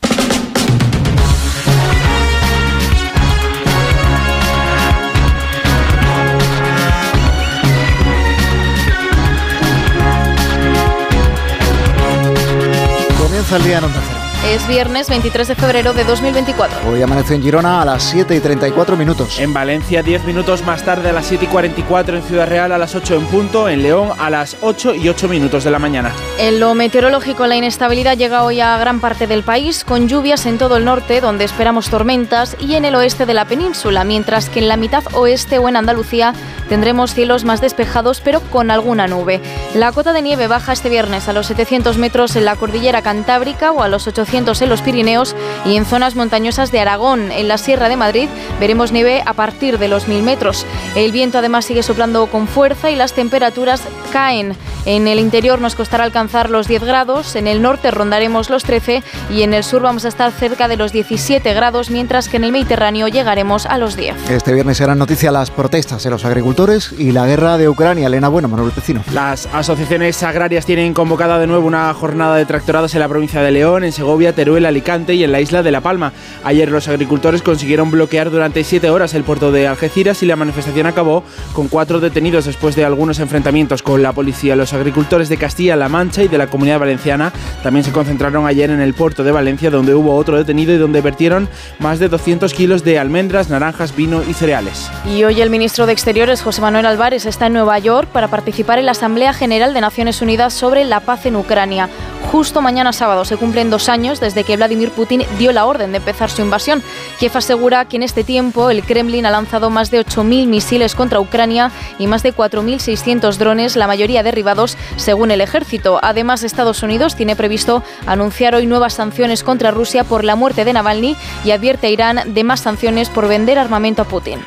[13.56, 14.15] El día.
[14.46, 16.88] Es viernes 23 de febrero de 2024.
[16.88, 19.40] Hoy amanece en Girona a las 7 y 34 minutos.
[19.40, 22.78] En Valencia 10 minutos más tarde a las 7 y 44, en Ciudad Real a
[22.78, 26.12] las 8 en punto, en León a las 8 y 8 minutos de la mañana.
[26.38, 30.60] En lo meteorológico, la inestabilidad llega hoy a gran parte del país, con lluvias en
[30.60, 34.60] todo el norte, donde esperamos tormentas, y en el oeste de la península, mientras que
[34.60, 36.36] en la mitad oeste o en Andalucía
[36.70, 39.42] tendremos cielos más despejados, pero con alguna nube.
[39.74, 43.72] La cota de nieve baja este viernes a los 700 metros en la cordillera Cantábrica
[43.72, 47.32] o a los 800 en los Pirineos y en zonas montañosas de Aragón.
[47.32, 48.28] En la Sierra de Madrid
[48.60, 50.66] veremos nieve a partir de los 1000 metros.
[50.94, 54.58] El viento además sigue soplando con fuerza y las temperaturas caen.
[54.86, 59.04] En el interior nos costará alcanzar los 10 grados, en el norte rondaremos los 13
[59.32, 62.44] y en el sur vamos a estar cerca de los 17 grados, mientras que en
[62.44, 64.30] el Mediterráneo llegaremos a los 10.
[64.30, 68.08] Este viernes serán noticia las protestas de los agricultores y la guerra de Ucrania.
[68.08, 69.02] Elena Bueno, Manuel Pecino.
[69.12, 73.52] Las asociaciones agrarias tienen convocada de nuevo una jornada de tractorados en la provincia de
[73.52, 76.14] León, en Segovia, Teruel, Alicante y en la isla de La Palma.
[76.44, 80.86] Ayer los agricultores consiguieron bloquear durante siete horas el puerto de Algeciras y la manifestación
[80.88, 84.56] acabó con cuatro detenidos después de algunos enfrentamientos con la policía.
[84.56, 87.32] Los agricultores de Castilla-La Mancha y de la Comunidad Valenciana
[87.64, 91.02] también se concentraron ayer en el puerto de Valencia, donde hubo otro detenido y donde
[91.02, 94.90] vertieron más de 200 kilos de almendras, naranjas, vino y cereales.
[95.06, 98.80] Y hoy el ministro de Exteriores, José Manuel Álvarez, está en Nueva York para participar
[98.80, 101.90] en la Asamblea General de Naciones Unidas sobre la paz en Ucrania.
[102.32, 105.98] Justo mañana sábado se cumplen dos años desde que Vladimir Putin dio la orden de
[105.98, 106.84] empezar su invasión.
[107.20, 111.20] Kiev asegura que en este tiempo el Kremlin ha lanzado más de 8.000 misiles contra
[111.20, 116.00] Ucrania y más de 4.600 drones, la mayoría derribados según el ejército.
[116.02, 120.74] Además, Estados Unidos tiene previsto anunciar hoy nuevas sanciones contra Rusia por la muerte de
[120.74, 124.40] Navalny y advierte a Irán de más sanciones por vender armamento a Putin.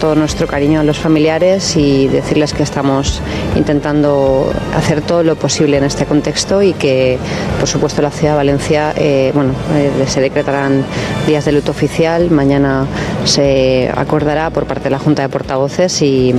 [0.00, 3.20] Todo nuestro cariño a los familiares y decirles que estamos
[3.54, 7.18] intentando hacer todo lo posible en este contexto y que,
[7.60, 10.84] por supuesto, la ciudad de Valencia, eh, bueno, eh, se decretarán
[11.26, 12.30] días de luto oficial.
[12.30, 12.86] Mañana
[13.24, 16.34] se acordará por parte de la Junta de Portavoces y,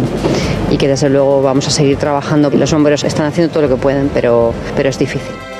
[0.71, 2.49] y que, desde luego, vamos a seguir trabajando.
[2.49, 5.50] Los bomberos están haciendo todo lo que pueden, pero, pero es difícil.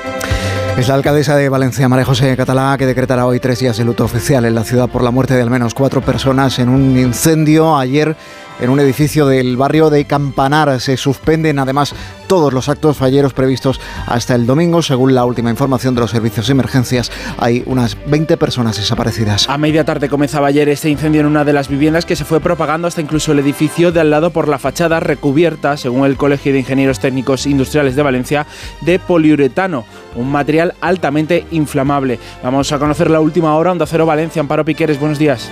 [0.76, 4.04] Es la alcaldesa de Valencia, María José Catalá, que decretará hoy tres días de luto
[4.04, 7.76] oficial en la ciudad por la muerte de al menos cuatro personas en un incendio
[7.76, 8.16] ayer
[8.60, 10.80] en un edificio del barrio de Campanar.
[10.80, 11.94] Se suspenden además
[12.26, 14.82] todos los actos falleros previstos hasta el domingo.
[14.82, 19.48] Según la última información de los servicios de emergencias, hay unas 20 personas desaparecidas.
[19.48, 22.40] A media tarde comenzaba ayer este incendio en una de las viviendas que se fue
[22.40, 26.52] propagando hasta incluso el edificio de al lado por la fachada recubierta, según el Colegio
[26.52, 28.46] de Ingenieros Técnicos Industriales de Valencia,
[28.80, 29.84] de poliuretano,
[30.14, 32.18] un material altamente inflamable.
[32.42, 33.72] Vamos a conocer la última hora.
[33.72, 35.50] Onda Cero Valencia, Amparo Piqueres, buenos días.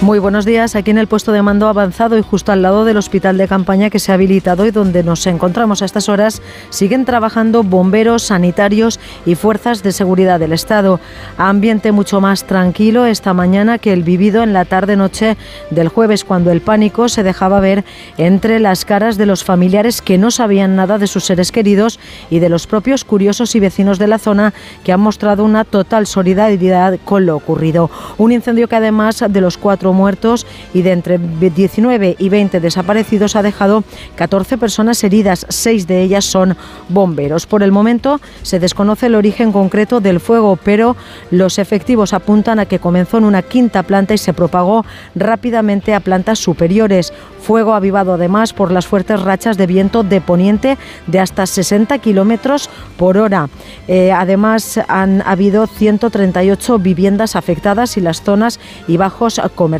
[0.00, 0.76] Muy buenos días.
[0.76, 3.90] Aquí en el puesto de mando avanzado y justo al lado del hospital de campaña
[3.90, 9.00] que se ha habilitado y donde nos encontramos a estas horas, siguen trabajando bomberos, sanitarios
[9.26, 11.00] y fuerzas de seguridad del Estado.
[11.36, 15.36] Ambiente mucho más tranquilo esta mañana que el vivido en la tarde-noche
[15.70, 17.84] del jueves, cuando el pánico se dejaba ver
[18.18, 21.98] entre las caras de los familiares que no sabían nada de sus seres queridos
[22.30, 26.06] y de los propios curiosos y vecinos de la zona que han mostrado una total
[26.06, 27.90] solidaridad con lo ocurrido.
[28.16, 33.36] Un incendio que además de los cuatro muertos y de entre 19 y 20 desaparecidos
[33.36, 33.84] ha dejado
[34.16, 36.56] 14 personas heridas, seis de ellas son
[36.88, 37.46] bomberos.
[37.46, 40.96] Por el momento se desconoce el origen concreto del fuego, pero
[41.30, 46.00] los efectivos apuntan a que comenzó en una quinta planta y se propagó rápidamente a
[46.00, 47.12] plantas superiores.
[47.40, 52.68] Fuego avivado además por las fuertes rachas de viento de poniente de hasta 60 kilómetros
[52.96, 53.48] por hora.
[53.86, 59.77] Eh, además, han habido 138 viviendas afectadas y las zonas y bajos comerciales.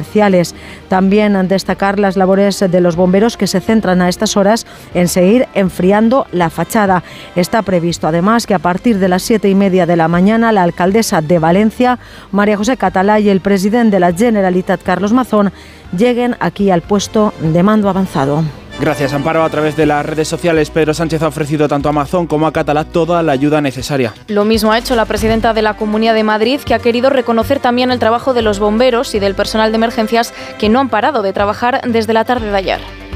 [0.89, 5.09] También han destacar las labores de los bomberos que se centran a estas horas en
[5.09, 7.03] seguir enfriando la fachada.
[7.37, 10.63] Está previsto además que a partir de las siete y media de la mañana la
[10.63, 11.99] alcaldesa de Valencia,
[12.33, 15.53] María José Catalá y el presidente de la Generalitat, Carlos Mazón,
[15.97, 18.43] lleguen aquí al puesto de mando avanzado.
[18.81, 19.43] Gracias, Amparo.
[19.43, 22.53] A través de las redes sociales, Pedro Sánchez ha ofrecido tanto a Amazon como a
[22.53, 24.15] Catalá toda la ayuda necesaria.
[24.29, 27.59] Lo mismo ha hecho la presidenta de la Comunidad de Madrid, que ha querido reconocer
[27.59, 31.23] también el trabajo de los bomberos y del personal de emergencias que no han parado
[31.23, 33.08] de trabajar desde la tarde de ayer.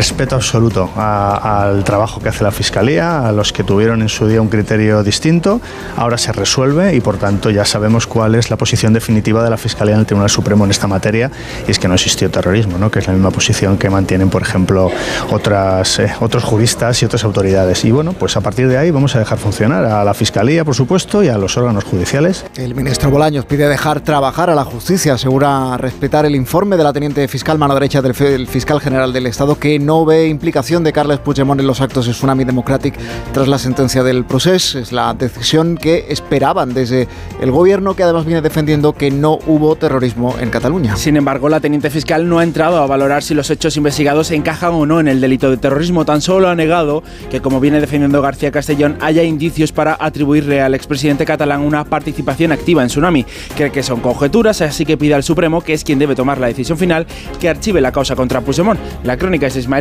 [0.00, 4.40] Respeto absoluto al trabajo que hace la Fiscalía, a los que tuvieron en su día
[4.40, 5.60] un criterio distinto.
[5.94, 9.58] Ahora se resuelve y por tanto ya sabemos cuál es la posición definitiva de la
[9.58, 11.30] Fiscalía en el Tribunal Supremo en esta materia
[11.68, 12.90] y es que no existió terrorismo, ¿no?
[12.90, 14.90] que es la misma posición que mantienen, por ejemplo,
[15.32, 17.84] otras, eh, otros juristas y otras autoridades.
[17.84, 20.74] Y bueno, pues a partir de ahí vamos a dejar funcionar a la Fiscalía, por
[20.74, 22.46] supuesto, y a los órganos judiciales.
[22.56, 26.94] El ministro Bolaños pide dejar trabajar a la justicia, asegura respetar el informe de la
[26.94, 30.92] teniente fiscal, mano derecha del fiscal general del Estado, que no no ve implicación de
[30.92, 32.94] Carles Puigdemont en los actos de Tsunami Democratic
[33.32, 34.78] tras la sentencia del proceso.
[34.78, 37.08] Es la decisión que esperaban desde
[37.40, 40.94] el gobierno, que además viene defendiendo que no hubo terrorismo en Cataluña.
[40.94, 44.74] Sin embargo, la teniente fiscal no ha entrado a valorar si los hechos investigados encajan
[44.74, 46.04] o no en el delito de terrorismo.
[46.04, 50.74] Tan solo ha negado que, como viene defendiendo García Castellón, haya indicios para atribuirle al
[50.76, 53.26] expresidente catalán una participación activa en Tsunami.
[53.56, 56.46] Cree que son conjeturas, así que pide al Supremo, que es quien debe tomar la
[56.46, 57.08] decisión final,
[57.40, 58.78] que archive la causa contra Puigdemont.
[59.02, 59.79] La crónica es Ismael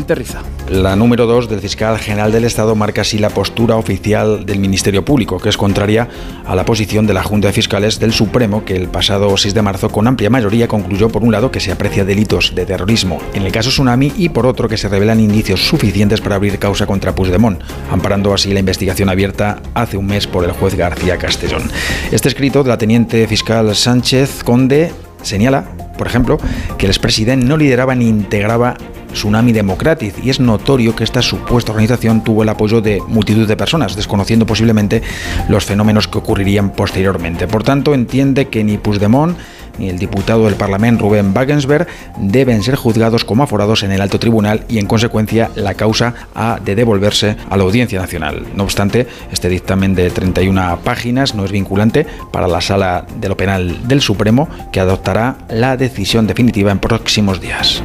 [0.70, 5.04] La número 2 del fiscal general del Estado marca así la postura oficial del Ministerio
[5.04, 6.08] Público, que es contraria
[6.46, 9.62] a la posición de la Junta de Fiscales del Supremo, que el pasado 6 de
[9.62, 13.44] marzo con amplia mayoría concluyó por un lado que se aprecia delitos de terrorismo en
[13.44, 17.16] el caso Tsunami y por otro que se revelan indicios suficientes para abrir causa contra
[17.16, 21.64] Puigdemont, amparando así la investigación abierta hace un mes por el juez García Castellón.
[22.12, 24.92] Este escrito de la teniente fiscal Sánchez Conde
[25.22, 25.66] señala,
[25.98, 26.38] por ejemplo,
[26.78, 28.76] que el expresidente no lideraba ni integraba
[29.14, 33.58] Tsunami Democratic y es notorio que esta supuesta organización tuvo el apoyo de multitud de
[33.58, 35.02] personas, desconociendo posiblemente
[35.48, 37.48] los fenómenos que ocurrirían posteriormente.
[37.48, 39.38] Por tanto, entiende que ni Puigdemont
[39.80, 41.88] ni el diputado del Parlamento Rubén Wagensberg
[42.20, 46.60] deben ser juzgados como aforados en el alto tribunal y en consecuencia la causa ha
[46.64, 48.46] de devolverse a la Audiencia Nacional.
[48.56, 53.38] No obstante, este dictamen de 31 páginas no es vinculante para la Sala de lo
[53.38, 57.82] Penal del Supremo que adoptará la decisión definitiva en próximos días.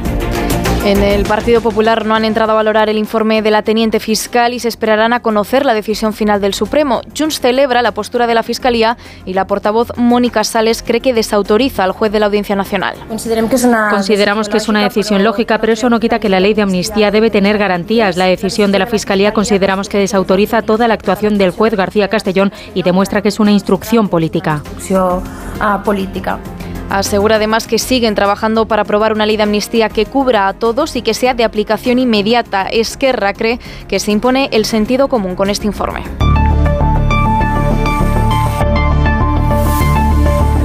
[0.85, 4.53] En el Partido Popular no han entrado a valorar el informe de la teniente fiscal
[4.53, 7.01] y se esperarán a conocer la decisión final del Supremo.
[7.17, 11.83] Junts celebra la postura de la Fiscalía y la portavoz Mónica Sales cree que desautoriza
[11.83, 12.97] al juez de la Audiencia Nacional.
[13.89, 17.09] Consideramos que es una decisión lógica, pero eso no quita que la ley de amnistía
[17.09, 18.15] debe tener garantías.
[18.15, 22.53] La decisión de la Fiscalía consideramos que desautoriza toda la actuación del juez García Castellón
[22.75, 24.61] y demuestra que es una instrucción política.
[25.83, 26.37] política.
[26.89, 30.95] Asegura además que siguen trabajando para aprobar una ley de amnistía que cubra a todos
[30.95, 32.63] y que sea de aplicación inmediata.
[32.63, 36.03] Esquerra cree que se impone el sentido común con este informe.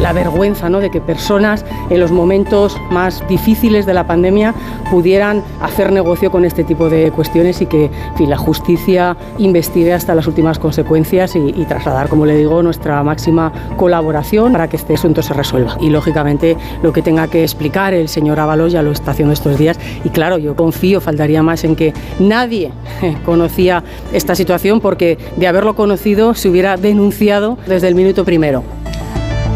[0.00, 0.80] La vergüenza ¿no?
[0.80, 4.54] de que personas en los momentos más difíciles de la pandemia
[4.90, 10.26] pudieran hacer negocio con este tipo de cuestiones y que la justicia investigue hasta las
[10.26, 15.22] últimas consecuencias y, y, trasladar, como le digo, nuestra máxima colaboración para que este asunto
[15.22, 15.76] se resuelva.
[15.80, 19.58] Y lógicamente lo que tenga que explicar el señor Ábalos ya lo está haciendo estos
[19.58, 22.72] días y claro, yo confío, faltaría más en que nadie
[23.24, 23.82] conocía
[24.12, 28.62] esta situación porque de haberlo conocido se hubiera denunciado desde el minuto primero.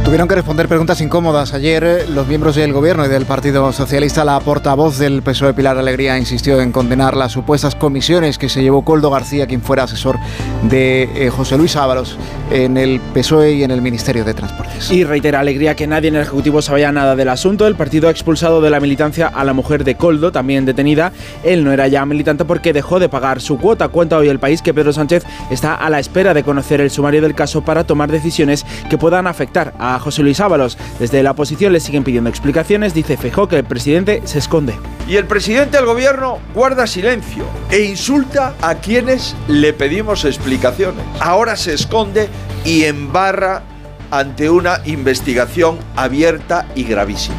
[0.04, 1.54] Tuvieron que responder preguntas incómodas.
[1.54, 5.78] Ayer eh, los miembros del Gobierno y del Partido Socialista, la portavoz del PSOE Pilar
[5.78, 10.18] Alegría insistió en condenar las supuestas comisiones que se llevó Coldo García, quien fuera asesor
[10.64, 12.18] de eh, José Luis Ábalos
[12.50, 14.90] en el PSOE y en el Ministerio de Transportes.
[14.90, 17.66] Y reitera Alegría que nadie en el Ejecutivo sabía nada del asunto.
[17.66, 21.12] El partido ha expulsado de la militancia a la mujer de Coldo, también detenida.
[21.42, 23.88] Él no era ya militante porque dejó de pagar su cuota.
[23.88, 27.22] Cuenta hoy el país que Pedro Sánchez está a la espera de conocer el sumario
[27.22, 30.78] del caso para tomar decisiones que puedan afectar a José Luis Ábalos.
[30.98, 32.94] Desde la oposición le siguen pidiendo explicaciones.
[32.94, 34.74] Dice Fejó que el presidente se esconde.
[35.08, 41.04] Y el presidente del gobierno guarda silencio e insulta a quienes le pedimos explicaciones.
[41.20, 42.28] Ahora se esconde
[42.64, 43.62] y embarra
[44.10, 47.36] ante una investigación abierta y gravísima.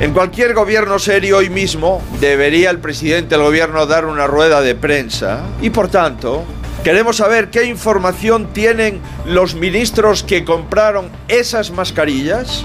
[0.00, 4.76] En cualquier gobierno serio hoy mismo debería el presidente del gobierno dar una rueda de
[4.76, 6.44] prensa y por tanto
[6.88, 12.64] queremos saber qué información tienen los ministros que compraron esas mascarillas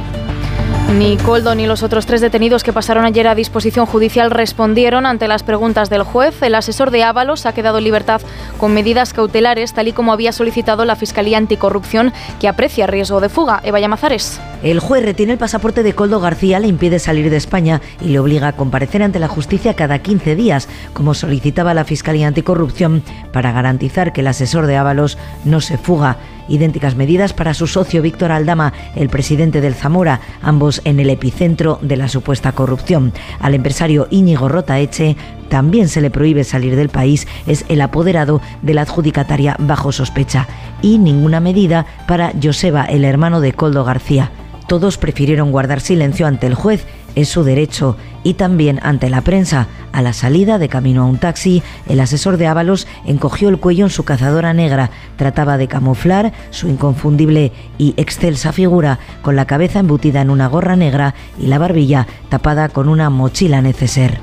[0.91, 5.27] ni Coldo ni los otros tres detenidos que pasaron ayer a disposición judicial respondieron ante
[5.27, 6.41] las preguntas del juez.
[6.41, 8.21] El asesor de Ábalos ha quedado en libertad
[8.57, 13.29] con medidas cautelares, tal y como había solicitado la Fiscalía Anticorrupción, que aprecia riesgo de
[13.29, 13.61] fuga.
[13.63, 14.39] Eva Llamazares.
[14.61, 18.19] El juez retiene el pasaporte de Coldo García, le impide salir de España y le
[18.19, 23.51] obliga a comparecer ante la justicia cada 15 días, como solicitaba la Fiscalía Anticorrupción, para
[23.51, 26.17] garantizar que el asesor de Ábalos no se fuga
[26.47, 31.79] idénticas medidas para su socio Víctor Aldama, el presidente del Zamora, ambos en el epicentro
[31.81, 33.13] de la supuesta corrupción.
[33.39, 35.15] Al empresario Íñigo Rotaeche
[35.49, 40.47] también se le prohíbe salir del país, es el apoderado de la adjudicataria bajo sospecha.
[40.81, 44.31] Y ninguna medida para Joseba, el hermano de Coldo García.
[44.67, 46.85] Todos prefirieron guardar silencio ante el juez
[47.15, 49.67] es su derecho y también ante la prensa.
[49.91, 53.85] A la salida de camino a un taxi, el asesor de Ábalos encogió el cuello
[53.85, 54.89] en su cazadora negra.
[55.17, 60.75] Trataba de camuflar su inconfundible y excelsa figura con la cabeza embutida en una gorra
[60.75, 64.19] negra y la barbilla tapada con una mochila neceser.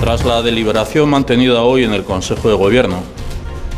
[0.00, 3.00] Tras la deliberación mantenida hoy en el Consejo de Gobierno,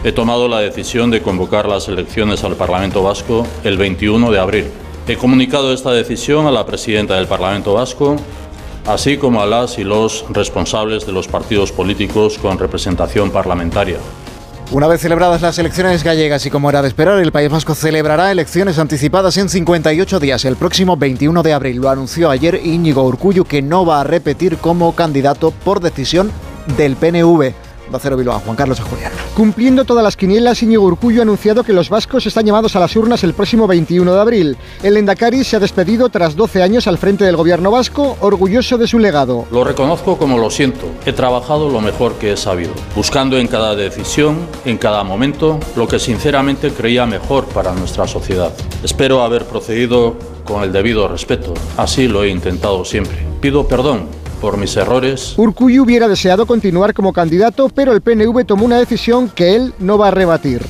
[0.05, 4.65] he tomado la decisión de convocar las elecciones al Parlamento Vasco el 21 de abril.
[5.09, 8.17] He comunicado esta decisión a la presidenta del Parlamento Vasco,
[8.85, 13.97] así como a las y los responsables de los partidos políticos con representación parlamentaria.
[14.71, 18.31] Una vez celebradas las elecciones gallegas y como era de esperar, el País Vasco celebrará
[18.31, 21.79] elecciones anticipadas en 58 días, el próximo 21 de abril.
[21.79, 26.31] Lo anunció ayer Íñigo Urcullu, que no va a repetir como candidato por decisión
[26.77, 27.68] del PNV.
[27.99, 29.13] Cero Bilbao, Juan Carlos Julián.
[29.35, 32.95] Cumpliendo todas las quinielas, Íñigo Urcullo ha anunciado que los vascos están llamados a las
[32.97, 34.57] urnas el próximo 21 de abril.
[34.83, 38.87] El Endacari se ha despedido tras 12 años al frente del gobierno vasco, orgulloso de
[38.87, 39.47] su legado.
[39.51, 40.87] Lo reconozco como lo siento.
[41.07, 45.87] He trabajado lo mejor que he sabido, buscando en cada decisión, en cada momento, lo
[45.87, 48.53] que sinceramente creía mejor para nuestra sociedad.
[48.83, 51.55] Espero haber procedido con el debido respeto.
[51.77, 53.19] Así lo he intentado siempre.
[53.41, 54.07] Pido perdón
[54.41, 55.35] por mis errores.
[55.37, 59.99] Urcuyu hubiera deseado continuar como candidato, pero el PNV tomó una decisión que él no
[59.99, 60.63] va a rebatir.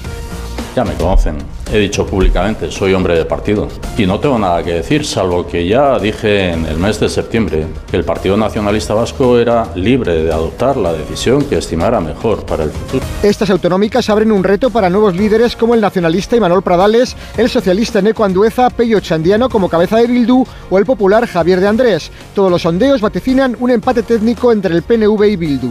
[0.75, 1.39] Ya me conocen.
[1.71, 3.69] He dicho públicamente, soy hombre de partido.
[3.99, 7.67] Y no tengo nada que decir, salvo que ya dije en el mes de septiembre
[7.91, 12.65] que el Partido Nacionalista Vasco era libre de adoptar la decisión que estimara mejor para
[12.65, 13.05] el futuro.
[13.23, 18.01] Estas autonómicas abren un reto para nuevos líderes como el nacionalista Imanol Pradales, el socialista
[18.01, 22.11] Neco Andueza, Pello Chandiano como cabeza de Bildu o el popular Javier de Andrés.
[22.35, 25.71] Todos los sondeos vaticinan un empate técnico entre el PNV y Bildu.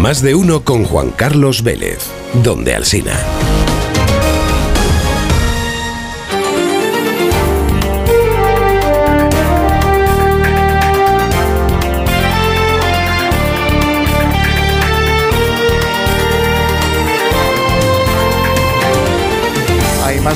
[0.00, 2.06] Más de uno con Juan Carlos Vélez,
[2.42, 3.16] donde Alsina.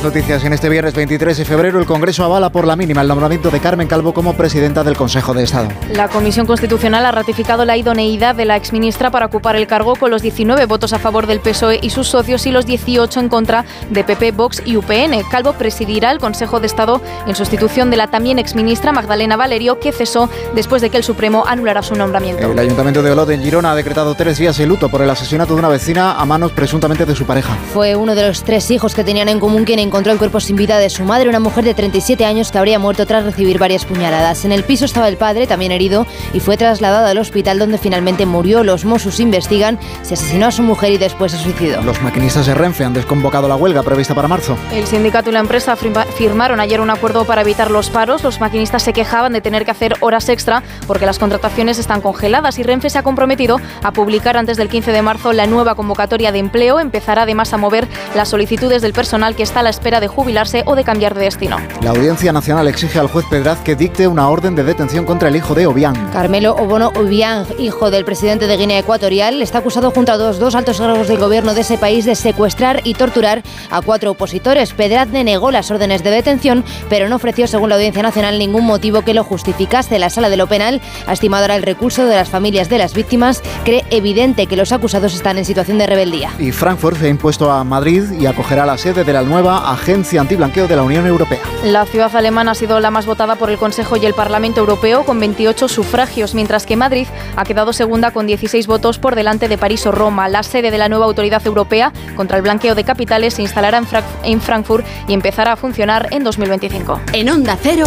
[0.04, 1.78] Noticias en este viernes 23 de febrero.
[1.78, 5.32] El Congreso avala por la mínima el nombramiento de Carmen Calvo como presidenta del Consejo
[5.32, 5.68] de Estado.
[5.92, 10.10] La Comisión Constitucional ha ratificado la idoneidad de la exministra para ocupar el cargo con
[10.10, 13.64] los 19 votos a favor del PSOE y sus socios y los 18 en contra
[13.88, 15.22] de PP, Vox y UPN.
[15.30, 19.90] Calvo presidirá el Consejo de Estado en sustitución de la también exministra Magdalena Valerio, que
[19.90, 22.52] cesó después de que el Supremo anulara su nombramiento.
[22.52, 25.54] El Ayuntamiento de Olot en Girona ha decretado tres días de luto por el asesinato
[25.54, 27.56] de una vecina a manos presuntamente de su pareja.
[27.72, 30.56] Fue uno de los tres hijos que tenían en común quien encontró el cuerpo sin
[30.56, 33.84] vida de su madre, una mujer de 37 años que habría muerto tras recibir varias
[33.84, 34.44] puñaladas.
[34.44, 38.26] En el piso estaba el padre, también herido, y fue trasladado al hospital donde finalmente
[38.26, 38.64] murió.
[38.64, 41.80] Los Mossos investigan si asesinó a su mujer y después se suicidó.
[41.82, 44.58] Los maquinistas de Renfe han desconvocado la huelga prevista para marzo.
[44.72, 48.24] El sindicato y la empresa firmaron ayer un acuerdo para evitar los paros.
[48.24, 52.58] Los maquinistas se quejaban de tener que hacer horas extra porque las contrataciones están congeladas
[52.58, 56.32] y Renfe se ha comprometido a publicar antes del 15 de marzo la nueva convocatoria
[56.32, 56.80] de empleo.
[56.80, 57.86] Empezará además a mover
[58.16, 61.14] las solicitudes del personal que está a la espera espera de jubilarse o de cambiar
[61.14, 61.58] de destino.
[61.82, 65.36] La Audiencia Nacional exige al juez Pedraz que dicte una orden de detención contra el
[65.36, 66.10] hijo de Obiang.
[66.10, 70.54] Carmelo Obono Obiang, hijo del presidente de Guinea Ecuatorial, está acusado junto a dos, dos
[70.54, 74.72] altos cargos del gobierno de ese país de secuestrar y torturar a cuatro opositores.
[74.72, 79.02] Pedraz denegó las órdenes de detención, pero no ofreció, según la Audiencia Nacional, ningún motivo
[79.02, 79.98] que lo justificase.
[79.98, 82.94] La sala de lo penal ha estimado ahora el recurso de las familias de las
[82.94, 83.42] víctimas.
[83.64, 86.30] Cree evidente que los acusados están en situación de rebeldía.
[86.38, 90.20] Y Frankfurt se ha impuesto a Madrid y acogerá la sede de la nueva Agencia
[90.20, 91.40] Antiblanqueo de la Unión Europea.
[91.62, 95.04] La ciudad alemana ha sido la más votada por el Consejo y el Parlamento Europeo
[95.04, 97.06] con 28 sufragios, mientras que Madrid
[97.36, 100.28] ha quedado segunda con 16 votos por delante de París o Roma.
[100.28, 103.86] La sede de la nueva Autoridad Europea contra el blanqueo de capitales se instalará en,
[104.24, 107.00] en Frankfurt y empezará a funcionar en 2025.
[107.12, 107.86] En Onda Cero,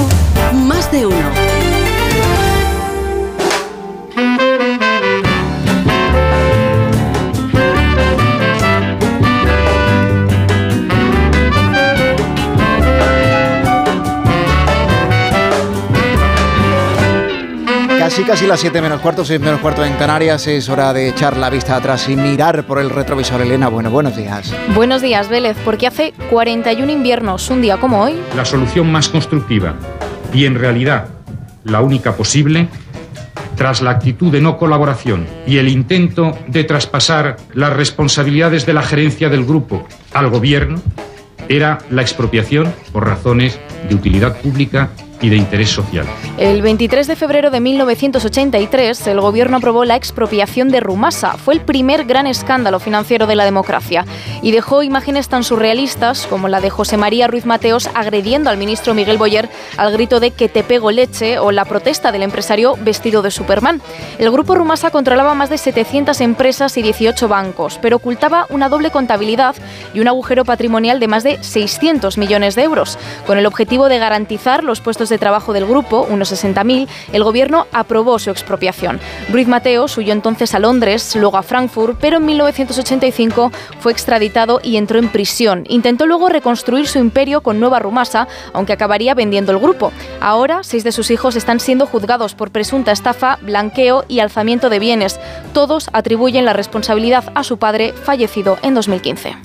[0.53, 1.66] más de uno.
[18.17, 20.47] Casi casi las 7 menos cuarto, 6 menos cuarto en Canarias.
[20.47, 23.41] Es hora de echar la vista atrás y mirar por el retrovisor.
[23.41, 24.55] Elena, bueno, buenos días.
[24.73, 28.15] Buenos días, Vélez, porque hace 41 inviernos, un día como hoy.
[28.35, 29.75] La solución más constructiva
[30.33, 31.09] y en realidad
[31.63, 32.69] la única posible,
[33.55, 38.81] tras la actitud de no colaboración y el intento de traspasar las responsabilidades de la
[38.81, 40.81] gerencia del grupo al gobierno,
[41.49, 44.89] era la expropiación por razones de utilidad pública
[45.21, 46.05] y de interés social.
[46.37, 51.37] El 23 de febrero de 1983, el gobierno aprobó la expropiación de Rumasa.
[51.37, 54.05] Fue el primer gran escándalo financiero de la democracia
[54.41, 58.93] y dejó imágenes tan surrealistas como la de José María Ruiz Mateos agrediendo al ministro
[58.93, 63.21] Miguel Boyer al grito de que te pego leche o la protesta del empresario vestido
[63.21, 63.81] de Superman.
[64.19, 68.91] El grupo Rumasa controlaba más de 700 empresas y 18 bancos, pero ocultaba una doble
[68.91, 69.55] contabilidad
[69.93, 73.99] y un agujero patrimonial de más de 600 millones de euros, con el objetivo de
[73.99, 78.99] garantizar los puestos de trabajo del grupo, unos 60.000, el gobierno aprobó su expropiación.
[79.31, 84.77] Ruiz Mateo huyó entonces a Londres, luego a Frankfurt, pero en 1985 fue extraditado y
[84.77, 85.65] entró en prisión.
[85.69, 89.91] Intentó luego reconstruir su imperio con Nueva Rumasa, aunque acabaría vendiendo el grupo.
[90.19, 94.79] Ahora, seis de sus hijos están siendo juzgados por presunta estafa, blanqueo y alzamiento de
[94.79, 95.19] bienes.
[95.53, 99.37] Todos atribuyen la responsabilidad a su padre, fallecido en 2015.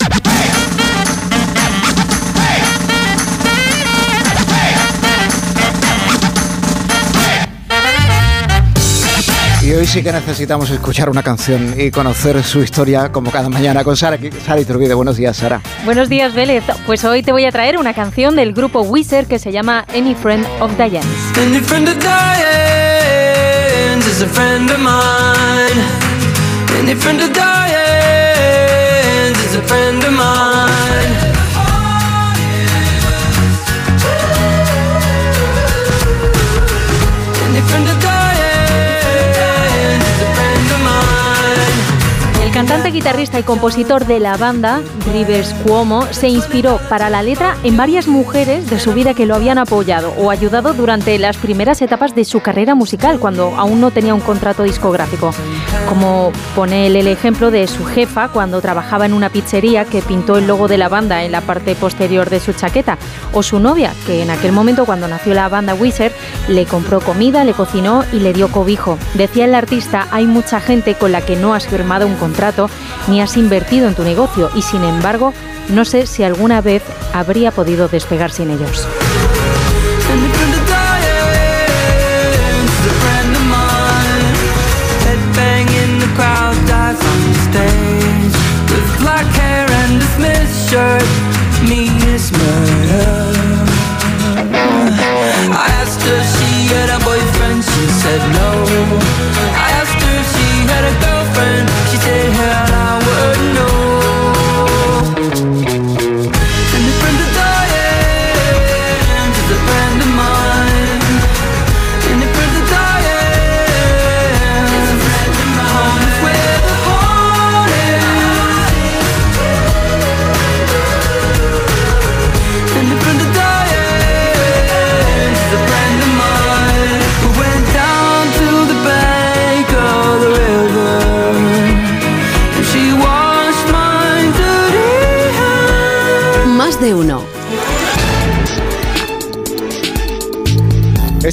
[9.63, 13.81] Y hoy sí que necesitamos escuchar una canción y conocer su historia como cada mañana
[13.85, 14.93] con Sara, Sara Iturbide.
[14.93, 15.61] Buenos días, Sara.
[15.85, 16.65] Buenos días, Vélez.
[16.85, 20.15] Pues hoy te voy a traer una canción del grupo Wizard que se llama Any
[20.15, 21.05] Friend of Diane's.
[21.37, 22.35] Any friend of Diane's
[24.05, 25.81] is a friend of mine.
[26.77, 27.77] Any friend of Diane's
[29.45, 31.22] is a friend of mine.
[42.93, 44.81] Guitarrista y compositor de la banda,
[45.11, 49.33] Rivers Cuomo, se inspiró para la letra en varias mujeres de su vida que lo
[49.33, 53.89] habían apoyado o ayudado durante las primeras etapas de su carrera musical, cuando aún no
[53.89, 55.33] tenía un contrato discográfico.
[55.89, 60.45] Como pone el ejemplo de su jefa cuando trabajaba en una pizzería que pintó el
[60.45, 62.99] logo de la banda en la parte posterior de su chaqueta,
[63.33, 66.13] o su novia, que en aquel momento cuando nació la banda Wizard,
[66.47, 68.99] le compró comida, le cocinó y le dio cobijo.
[69.15, 72.69] Decía el artista, hay mucha gente con la que no has firmado un contrato
[73.07, 75.33] ni has invertido en tu negocio y sin embargo
[75.69, 78.87] no sé si alguna vez habría podido despegar sin ellos.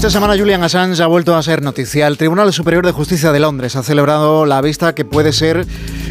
[0.01, 2.07] Esta semana Julian Assange ha vuelto a ser noticia.
[2.07, 5.67] El Tribunal Superior de Justicia de Londres ha celebrado la vista que puede ser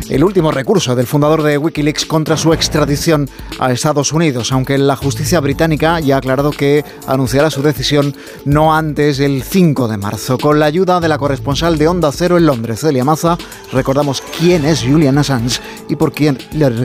[0.10, 3.30] el último recurso del fundador de Wikileaks contra su extradición
[3.60, 8.74] a Estados Unidos, aunque la justicia británica ya ha aclarado que anunciará su decisión no
[8.74, 10.40] antes del 5 de marzo.
[10.40, 13.38] Con la ayuda de la corresponsal de Onda Cero en Londres, Celia Maza,
[13.72, 16.40] recordamos quién es Julian Assange y por, quién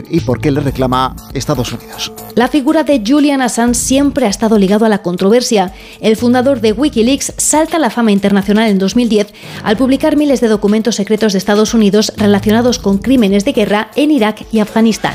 [0.09, 2.11] y por qué le reclama Estados Unidos.
[2.35, 5.73] La figura de Julian Assange siempre ha estado ligado a la controversia.
[5.99, 10.47] El fundador de Wikileaks salta a la fama internacional en 2010 al publicar miles de
[10.47, 15.13] documentos secretos de Estados Unidos relacionados con crímenes de guerra en Irak y Afganistán.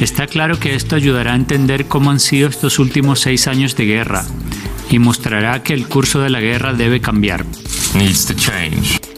[0.00, 3.84] Está claro que esto ayudará a entender cómo han sido estos últimos seis años de
[3.84, 4.24] guerra
[4.90, 7.44] y mostrará que el curso de la guerra debe cambiar.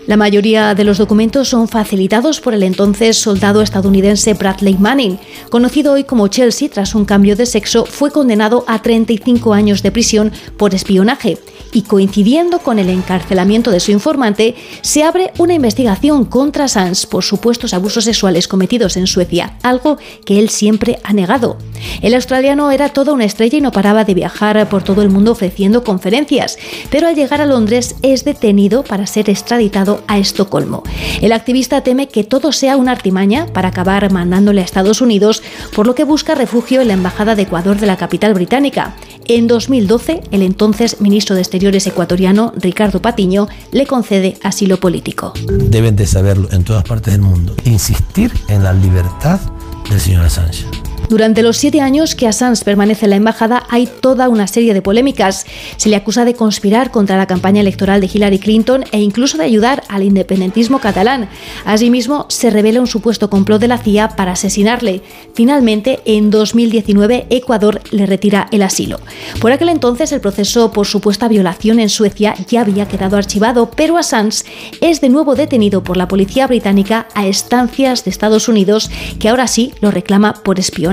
[0.07, 5.19] La mayoría de los documentos son facilitados por el entonces soldado estadounidense Bradley Manning.
[5.49, 9.93] Conocido hoy como Chelsea tras un cambio de sexo, fue condenado a 35 años de
[9.93, 11.39] prisión por espionaje
[11.73, 17.25] y coincidiendo con el encarcelamiento de su informante, se abre una investigación contra Sanz por
[17.25, 21.57] supuestos abusos sexuales cometidos en Suecia, algo que él siempre ha negado.
[22.01, 25.33] El australiano era toda una estrella y no paraba de viajar por todo el mundo
[25.33, 26.59] ofreciendo conferencias,
[26.91, 30.83] pero al llegar a Londres es detenido para ser extraditado a Estocolmo.
[31.21, 35.43] El activista teme que todo sea una artimaña para acabar mandándole a Estados Unidos,
[35.75, 38.95] por lo que busca refugio en la Embajada de Ecuador de la capital británica.
[39.27, 45.33] En 2012, el entonces ministro de Exteriores ecuatoriano, Ricardo Patiño, le concede asilo político.
[45.49, 47.55] Deben de saberlo en todas partes del mundo.
[47.65, 49.41] Insistir en la libertad
[49.89, 50.67] del señor Assange.
[51.09, 54.81] Durante los siete años que Assange permanece en la embajada hay toda una serie de
[54.81, 55.45] polémicas.
[55.77, 59.45] Se le acusa de conspirar contra la campaña electoral de Hillary Clinton e incluso de
[59.45, 61.29] ayudar al independentismo catalán.
[61.67, 65.03] Asimismo, se revela un supuesto complot de la CIA para asesinarle.
[65.35, 68.99] Finalmente, en 2019, Ecuador le retira el asilo.
[69.41, 73.99] Por aquel entonces, el proceso por supuesta violación en Suecia ya había quedado archivado, pero
[73.99, 74.45] Assange
[74.81, 79.47] es de nuevo detenido por la policía británica a estancias de Estados Unidos, que ahora
[79.47, 80.92] sí lo reclama por espionaje.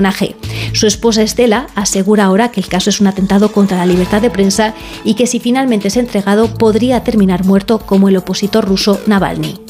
[0.72, 4.30] Su esposa Estela asegura ahora que el caso es un atentado contra la libertad de
[4.30, 4.74] prensa
[5.04, 9.60] y que si finalmente es entregado podría terminar muerto como el opositor ruso Navalny.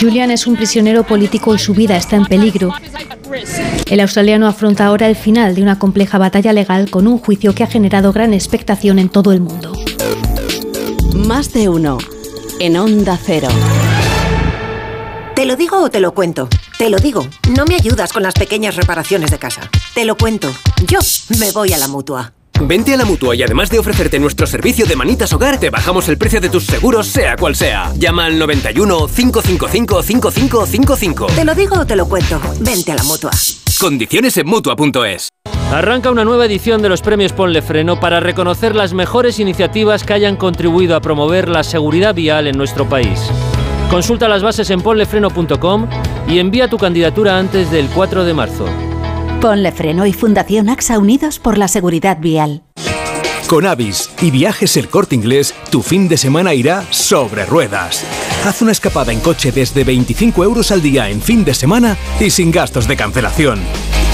[0.00, 2.72] Julian es un prisionero político y su vida está en peligro.
[3.88, 7.62] El australiano afronta ahora el final de una compleja batalla legal con un juicio que
[7.62, 9.72] ha generado gran expectación en todo el mundo.
[11.14, 11.98] Más de uno
[12.58, 13.48] en Onda Cero.
[15.34, 16.48] ¿Te lo digo o te lo cuento?
[16.78, 19.70] Te lo digo, no me ayudas con las pequeñas reparaciones de casa.
[19.94, 20.54] Te lo cuento,
[20.86, 20.98] yo
[21.38, 22.34] me voy a la mutua.
[22.60, 26.06] Vente a la mutua y además de ofrecerte nuestro servicio de manitas hogar, te bajamos
[26.10, 27.94] el precio de tus seguros, sea cual sea.
[27.96, 31.26] Llama al 91 555 5555.
[31.34, 32.38] Te lo digo o te lo cuento.
[32.60, 33.30] Vente a la mutua.
[33.80, 35.30] Condiciones en mutua.es.
[35.72, 40.12] Arranca una nueva edición de los premios Ponle Freno para reconocer las mejores iniciativas que
[40.12, 43.18] hayan contribuido a promover la seguridad vial en nuestro país.
[43.90, 45.88] Consulta las bases en ponlefreno.com
[46.28, 48.66] y envía tu candidatura antes del 4 de marzo.
[49.40, 52.62] Ponle Freno y Fundación AXA Unidos por la Seguridad Vial.
[53.46, 58.04] Con Avis y Viajes El Corte Inglés, tu fin de semana irá sobre ruedas.
[58.44, 62.30] Haz una escapada en coche desde 25 euros al día en fin de semana y
[62.30, 63.60] sin gastos de cancelación.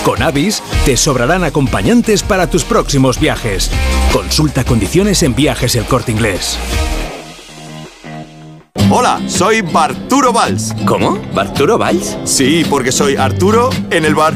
[0.05, 3.71] Con Avis te sobrarán acompañantes para tus próximos viajes.
[4.13, 6.59] Consulta condiciones en Viajes El Corte Inglés.
[8.91, 10.75] Hola, soy Barturo Valls.
[10.87, 11.19] ¿Cómo?
[11.35, 12.19] ¿Barturo Valls?
[12.25, 14.35] Sí, porque soy Arturo en el bar.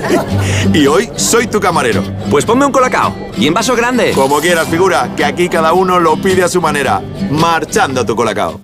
[0.74, 2.02] y hoy soy tu camarero.
[2.30, 3.14] Pues ponme un colacao.
[3.38, 4.12] Y en vaso grande.
[4.12, 7.00] Como quieras, figura, que aquí cada uno lo pide a su manera.
[7.30, 8.60] Marchando tu colacao.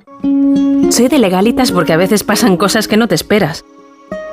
[0.91, 3.65] Soy de legalitas porque a veces pasan cosas que no te esperas.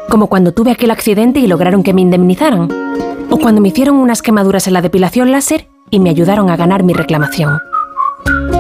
[0.10, 2.68] Como cuando tuve aquel accidente y lograron que me indemnizaran.
[3.30, 6.84] O cuando me hicieron unas quemaduras en la depilación láser y me ayudaron a ganar
[6.84, 7.60] mi reclamación.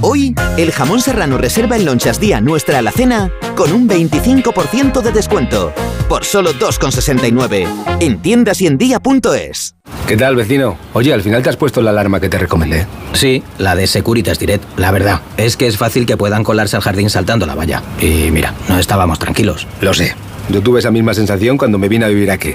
[0.00, 5.72] Hoy, el jamón serrano reserva en Lonchas Día nuestra alacena con un 25% de descuento.
[6.08, 7.66] Por solo 2,69.
[8.00, 9.76] En tiendas y en día.es.
[10.06, 10.76] ¿Qué tal, vecino?
[10.92, 12.86] Oye, al final te has puesto la alarma que te recomendé.
[13.14, 14.64] Sí, la de Securitas Direct.
[14.78, 17.82] La verdad, es que es fácil que puedan colarse al jardín saltando la valla.
[18.00, 19.66] Y mira, no estábamos tranquilos.
[19.80, 20.14] Lo sé.
[20.50, 22.54] Yo tuve esa misma sensación cuando me vine a vivir aquí.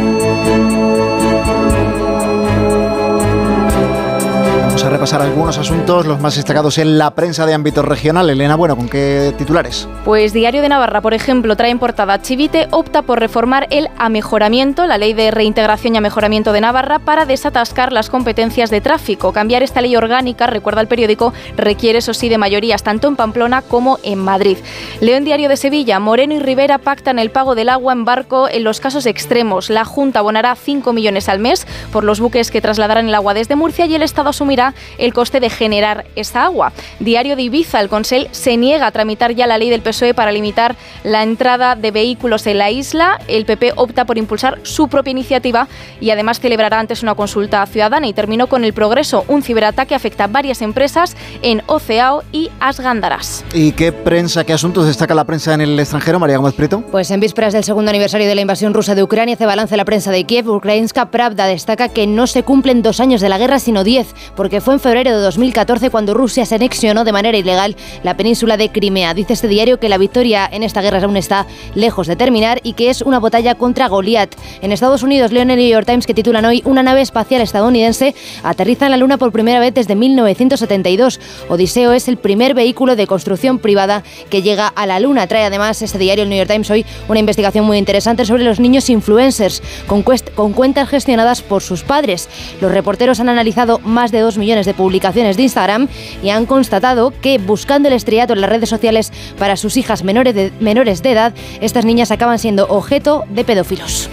[5.01, 8.29] Repasar algunos asuntos, los más destacados en la prensa de ámbito regional.
[8.29, 9.87] Elena, bueno, ¿con qué titulares?
[10.05, 14.85] Pues Diario de Navarra, por ejemplo, trae en portada Chivite opta por reformar el amejoramiento,
[14.85, 19.33] la ley de reintegración y amejoramiento de Navarra, para desatascar las competencias de tráfico.
[19.33, 23.63] Cambiar esta ley orgánica, recuerda el periódico, requiere, eso sí, de mayorías tanto en Pamplona
[23.63, 24.59] como en Madrid.
[24.99, 28.63] León Diario de Sevilla, Moreno y Rivera pactan el pago del agua en barco en
[28.63, 29.71] los casos extremos.
[29.71, 33.55] La Junta abonará 5 millones al mes por los buques que trasladarán el agua desde
[33.55, 36.73] Murcia y el Estado asumirá el coste de generar esa agua.
[36.99, 40.31] Diario de Ibiza, el Consell se niega a tramitar ya la ley del PSOE para
[40.31, 43.19] limitar la entrada de vehículos en la isla.
[43.27, 45.67] El PP opta por impulsar su propia iniciativa
[45.99, 49.25] y además celebrará antes una consulta ciudadana y terminó con el progreso.
[49.27, 53.43] Un ciberataque afecta a varias empresas en Oceao y Asgandaras.
[53.53, 56.81] ¿Y qué prensa, qué asuntos destaca la prensa en el extranjero, María Gómez Prieto?
[56.91, 59.85] Pues en vísperas del segundo aniversario de la invasión rusa de Ucrania, hace balance la
[59.85, 60.49] prensa de Kiev.
[60.49, 64.61] Ukrainska Pravda destaca que no se cumplen dos años de la guerra, sino diez, porque
[64.61, 68.69] fue en febrero de 2014 cuando Rusia se anexionó de manera ilegal la península de
[68.69, 69.13] Crimea.
[69.13, 72.73] Dice este diario que la victoria en esta guerra aún está lejos de terminar y
[72.73, 74.35] que es una batalla contra Goliat.
[74.61, 77.41] En Estados Unidos, leo en el New York Times que titulan hoy una nave espacial
[77.41, 81.19] estadounidense aterriza en la Luna por primera vez desde 1972.
[81.47, 85.27] Odiseo es el primer vehículo de construcción privada que llega a la Luna.
[85.27, 88.59] Trae además este diario, el New York Times, hoy una investigación muy interesante sobre los
[88.59, 90.03] niños influencers con,
[90.35, 92.27] con cuentas gestionadas por sus padres.
[92.59, 95.87] Los reporteros han analizado más de 2 millones de publicaciones de Instagram
[96.23, 100.35] y han constatado que buscando el estrellato en las redes sociales para sus hijas menores
[100.35, 104.09] de, menores de edad, estas niñas acaban siendo objeto de pedófilos.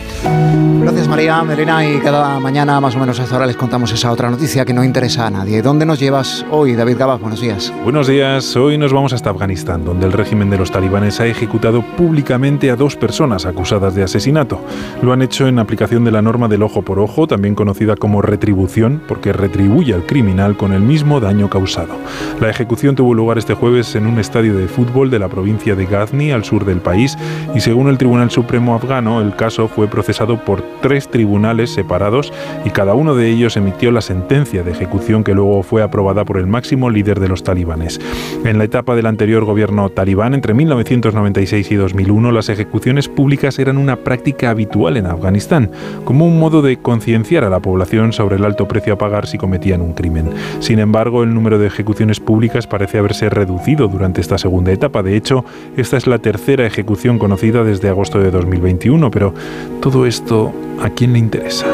[0.83, 4.11] Gracias María, Melina y cada mañana más o menos a esta hora les contamos esa
[4.11, 5.63] otra noticia que no interesa a nadie.
[5.63, 7.21] ¿Dónde nos llevas hoy, David Gabas?
[7.21, 7.73] Buenos días.
[7.85, 11.83] Buenos días, hoy nos vamos hasta Afganistán, donde el régimen de los talibanes ha ejecutado
[11.83, 14.61] públicamente a dos personas acusadas de asesinato.
[15.03, 18.23] Lo han hecho en aplicación de la norma del ojo por ojo, también conocida como
[18.23, 21.95] retribución, porque retribuye al criminal con el mismo daño causado.
[22.41, 25.87] La ejecución tuvo lugar este jueves en un estadio de fútbol de la provincia de
[25.87, 27.17] Ghazni, al sur del país,
[27.55, 32.33] y según el Tribunal Supremo afgano, el caso fue procesado por tres tribunales separados
[32.65, 36.39] y cada uno de ellos emitió la sentencia de ejecución que luego fue aprobada por
[36.39, 38.01] el máximo líder de los talibanes.
[38.45, 43.79] En la etapa del anterior gobierno talibán, entre 1996 y 2001, las ejecuciones públicas eran
[43.79, 45.71] una práctica habitual en Afganistán,
[46.05, 49.39] como un modo de concienciar a la población sobre el alto precio a pagar si
[49.39, 50.31] cometían un crimen.
[50.61, 55.03] Sin embargo, el número de ejecuciones públicas parece haberse reducido durante esta segunda etapa.
[55.03, 55.45] De hecho,
[55.77, 59.35] esta es la tercera ejecución conocida desde agosto de 2021, pero
[59.81, 61.67] todo esto, ¿a quién le interesa?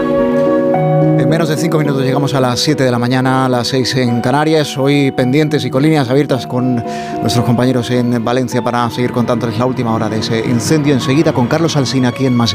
[1.18, 3.96] En menos de cinco minutos llegamos a las 7 de la mañana, a las 6
[3.96, 4.76] en Canarias.
[4.76, 6.76] Hoy pendientes y con líneas abiertas con
[7.20, 10.92] nuestros compañeros en Valencia para seguir contándoles la última hora de ese incendio.
[10.92, 12.54] Enseguida con Carlos Alsina aquí en Más.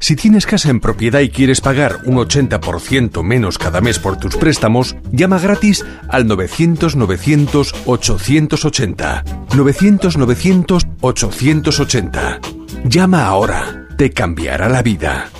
[0.00, 4.36] Si tienes casa en propiedad y quieres pagar un 80% menos cada mes por tus
[4.36, 9.24] préstamos, llama gratis al 900-900-880.
[9.48, 12.38] 900-900-880.
[12.84, 13.88] Llama ahora.
[13.96, 15.30] Te cambiará la vida.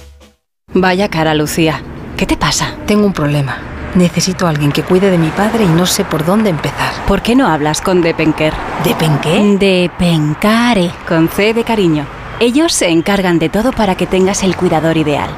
[0.75, 1.81] Vaya cara, Lucía.
[2.17, 2.75] ¿Qué te pasa?
[2.87, 3.59] Tengo un problema.
[3.95, 6.93] Necesito a alguien que cuide de mi padre y no sé por dónde empezar.
[7.07, 8.53] ¿Por qué no hablas con Depenker?
[8.85, 9.57] ¿Depenqué?
[9.59, 12.05] Depencare, con C de cariño.
[12.41, 15.29] Ellos se encargan de todo para que tengas el cuidador ideal.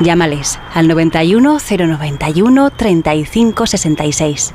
[0.00, 4.54] Llámales al 91 091 35 66.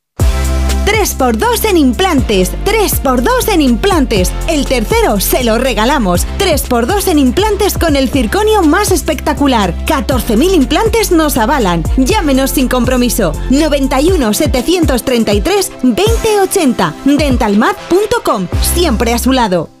[0.85, 2.51] 3x2 en implantes.
[2.65, 4.31] 3x2 en implantes.
[4.47, 6.25] El tercero se lo regalamos.
[6.39, 9.73] 3x2 en implantes con el circonio más espectacular.
[9.85, 11.83] 14.000 implantes nos avalan.
[11.97, 13.33] Llámenos sin compromiso.
[13.49, 16.93] 91 733 2080.
[17.05, 18.47] Dentalmat.com.
[18.73, 19.80] Siempre a su lado.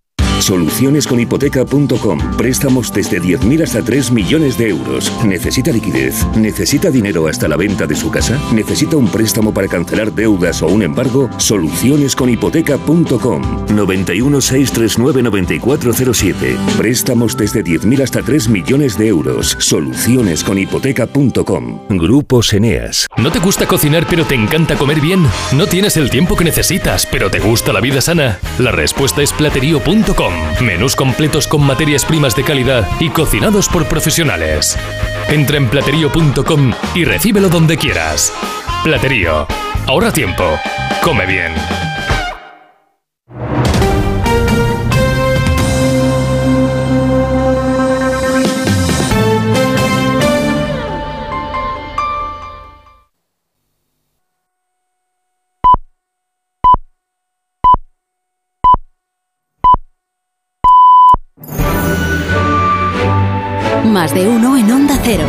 [0.41, 2.37] Solucionesconhipoteca.com.
[2.37, 5.11] Préstamos desde 10.000 hasta 3 millones de euros.
[5.25, 6.25] ¿Necesita liquidez?
[6.35, 8.39] ¿Necesita dinero hasta la venta de su casa?
[8.53, 11.29] ¿Necesita un préstamo para cancelar deudas o un embargo?
[11.37, 13.75] Solucionesconhipoteca.com.
[13.75, 16.57] 91 639 9407.
[16.77, 19.55] Préstamos desde 10.000 hasta 3 millones de euros.
[19.59, 21.79] Solucionesconhipoteca.com.
[21.89, 23.07] Grupos Eneas.
[23.17, 25.25] ¿No te gusta cocinar pero te encanta comer bien?
[25.53, 28.39] ¿No tienes el tiempo que necesitas pero te gusta la vida sana?
[28.59, 30.30] La respuesta es platerío.com.
[30.61, 34.77] Menús completos con materias primas de calidad y cocinados por profesionales.
[35.29, 38.33] Entra en platerío.com y recíbelo donde quieras.
[38.83, 39.47] Platerío.
[39.87, 40.59] Ahorra tiempo.
[41.03, 41.90] Come bien.
[64.01, 65.25] Más de uno en Onda Cero.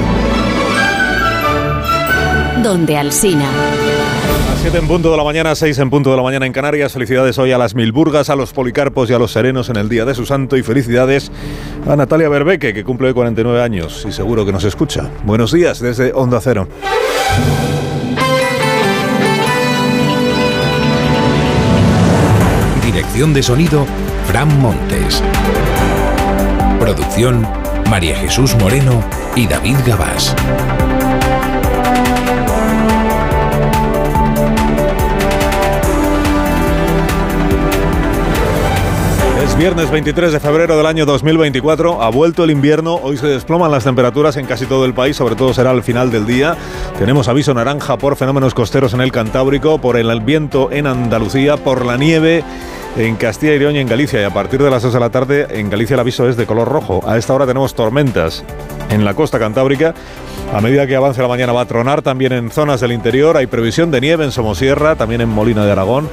[2.63, 3.45] Donde Alsina.
[3.45, 6.95] A 7 en punto de la mañana, 6 en punto de la mañana en Canarias.
[6.95, 10.07] Felicidades hoy a las Milburgas, a los Policarpos y a los Serenos en el día
[10.07, 10.57] de su santo.
[10.57, 11.31] Y felicidades
[11.87, 15.11] a Natalia Berbeque, que cumple hoy 49 años y seguro que nos escucha.
[15.25, 16.67] Buenos días desde Onda Cero.
[22.83, 23.85] Dirección de sonido,
[24.27, 25.23] Fran Montes.
[26.81, 27.47] Producción,
[27.91, 29.03] María Jesús Moreno
[29.37, 30.35] y David Gabás.
[39.53, 43.71] Es viernes 23 de febrero del año 2024, ha vuelto el invierno, hoy se desploman
[43.71, 46.57] las temperaturas en casi todo el país, sobre todo será al final del día.
[46.99, 51.85] Tenemos aviso naranja por fenómenos costeros en el Cantábrico, por el viento en Andalucía, por
[51.85, 52.43] la nieve
[52.97, 54.23] en Castilla y León y en Galicia.
[54.23, 56.47] Y a partir de las 2 de la tarde en Galicia el aviso es de
[56.47, 57.03] color rojo.
[57.07, 58.43] A esta hora tenemos tormentas
[58.89, 59.95] en la costa cantábrica.
[60.53, 63.39] A medida que avance la mañana va a tronar también en zonas del interior.
[63.39, 66.11] Hay previsión de nieve en Somosierra, también en Molina de Aragón.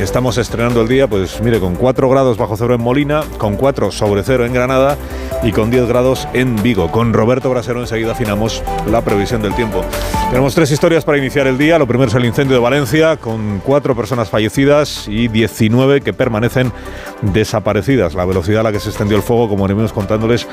[0.00, 3.90] Estamos estrenando el día, pues mire, con 4 grados bajo cero en Molina, con 4
[3.90, 4.96] sobre cero en Granada
[5.42, 6.90] y con 10 grados en Vigo.
[6.90, 9.84] Con Roberto Brasero enseguida afinamos la previsión del tiempo.
[10.30, 11.78] Tenemos tres historias para iniciar el día.
[11.78, 16.72] Lo primero es el incendio de Valencia, con 4 personas fallecidas y 19 que permanecen
[17.20, 18.14] desaparecidas.
[18.14, 20.48] La velocidad a la que se extendió el fuego, como venimos contándoles,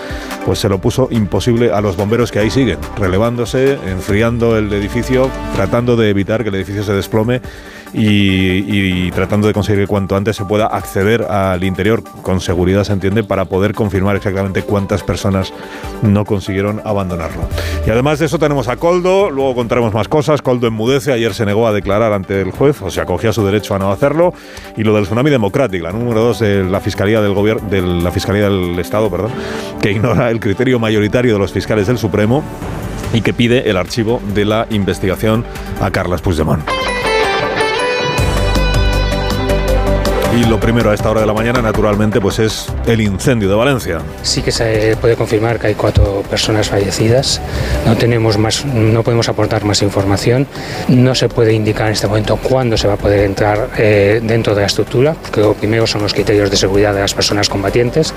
[0.45, 2.77] pues se lo puso imposible a los bomberos que ahí siguen,
[3.37, 7.41] enfriando el edificio, tratando de evitar que el edificio se desplome
[7.93, 12.83] y, y tratando de conseguir que cuanto antes se pueda acceder al interior con seguridad,
[12.83, 15.53] se entiende, para poder confirmar exactamente cuántas personas
[16.01, 17.47] no consiguieron abandonarlo.
[17.85, 20.41] Y además de eso tenemos a Coldo, luego contaremos más cosas.
[20.41, 23.75] Coldo enmudece, ayer se negó a declarar ante el juez, o sea, acogía su derecho
[23.75, 24.33] a no hacerlo.
[24.77, 28.11] Y lo del tsunami democrático, la número dos de la Fiscalía del Gobierno, de la
[28.11, 29.31] Fiscalía del Estado, perdón,
[29.81, 32.43] que ignora el criterio mayoritario de los fiscales del Supremo
[33.13, 35.45] y que pide el archivo de la investigación
[35.81, 36.63] a Carles Puigdemont.
[40.35, 43.55] Y lo primero a esta hora de la mañana, naturalmente, pues es el incendio de
[43.55, 43.99] Valencia.
[44.21, 47.41] Sí que se puede confirmar que hay cuatro personas fallecidas.
[47.87, 50.45] No tenemos más, no podemos aportar más información.
[50.87, 54.53] No se puede indicar en este momento cuándo se va a poder entrar eh, dentro
[54.53, 58.13] de la estructura, porque lo primero son los criterios de seguridad de las personas combatientes.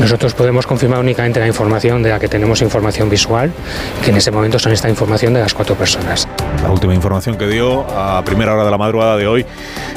[0.00, 3.52] Nosotros podemos confirmar únicamente la información de la que tenemos información visual,
[4.04, 6.28] que en ese momento son esta información de las cuatro personas.
[6.62, 9.46] La última información que dio a primera hora de la madrugada de hoy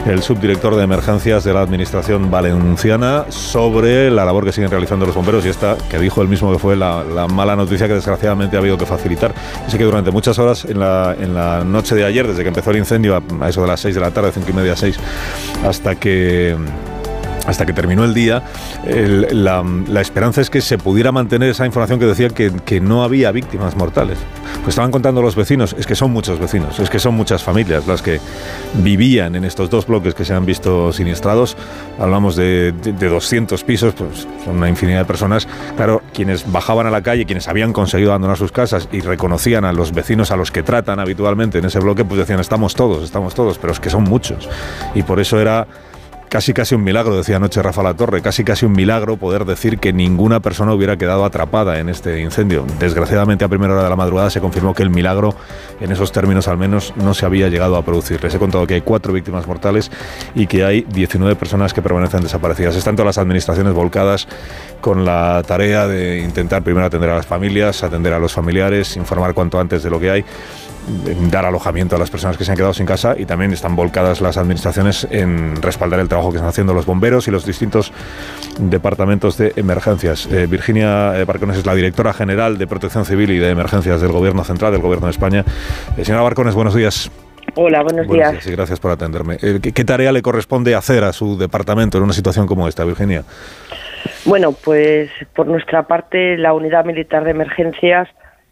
[0.08, 5.16] el subdirector de emergencias de la Administración Valenciana sobre la labor que siguen realizando los
[5.16, 8.60] bomberos y esta que dijo él mismo que fue la, mala noticia que desgraciadamente ha
[8.60, 9.34] habido que facilitar.
[9.68, 13.22] Así que durante muchas horas en la, noche de ayer, desde que empezó el incendio
[13.41, 14.98] a, eso de las 6 de la tarde, 5 y media, 6,
[15.66, 16.56] hasta que
[17.46, 18.44] hasta que terminó el día,
[18.86, 23.76] la, esperanza es que se pudiera mantener esa información que decía que, no había víctimas
[23.76, 24.18] mortales.
[24.56, 27.88] Pues estaban contando los vecinos, es que son muchos vecinos, es que son muchas familias
[27.88, 28.20] las que
[28.76, 31.56] vivían en estos dos bloques que se han visto siniestrados.
[32.00, 35.48] Hablamos de, de, 200 pisos, pues son una infinidad de personas.
[35.76, 39.72] Claro, quienes bajaban a la calle, quienes habían conseguido abandonar sus casas y reconocían a
[39.72, 43.34] los vecinos a los que tratan habitualmente en ese bloque, pues decían, estamos todos, estamos
[43.34, 44.50] todos, pero es que son muchos.
[44.96, 45.68] Y por eso era
[46.34, 49.78] Casi casi un milagro, decía anoche Rafa La Torre, casi casi un milagro poder decir
[49.78, 52.66] que ninguna persona hubiera quedado atrapada en este incendio.
[52.80, 55.36] Desgraciadamente a primera hora de la madrugada se confirmó que el milagro,
[55.80, 58.24] en esos términos al menos, no se había llegado a producir.
[58.24, 59.92] Les he contado que hay cuatro víctimas mortales
[60.34, 62.76] y que hay 19 personas que permanecen desaparecidas.
[62.76, 64.28] Están todas las administraciones volcadas
[64.82, 69.36] con la tarea de intentar primero atender a las familias, atender a los familiares, informar
[69.36, 70.26] cuanto antes de lo que hay
[71.32, 74.22] dar alojamiento a las personas que se han quedado sin casa y también están volcadas
[74.22, 77.92] las administraciones en respaldar el trabajo que están haciendo los bomberos y los distintos
[78.60, 80.28] departamentos de emergencias.
[80.32, 84.12] Eh, Virginia eh, Barcones es la directora general de Protección Civil y de Emergencias del
[84.12, 85.46] Gobierno Central, del Gobierno de España.
[85.98, 87.10] Eh, señora Barcones, buenos días.
[87.56, 88.48] Hola, buenos, días.
[88.48, 89.38] y gracias por atenderme.
[89.38, 93.24] ¿qué, tarea le corresponde hacer a su departamento en una situación como esta, Virginia?
[94.26, 98.08] Bueno, pues por nuestra parte, la Unidad Militar de Emergencias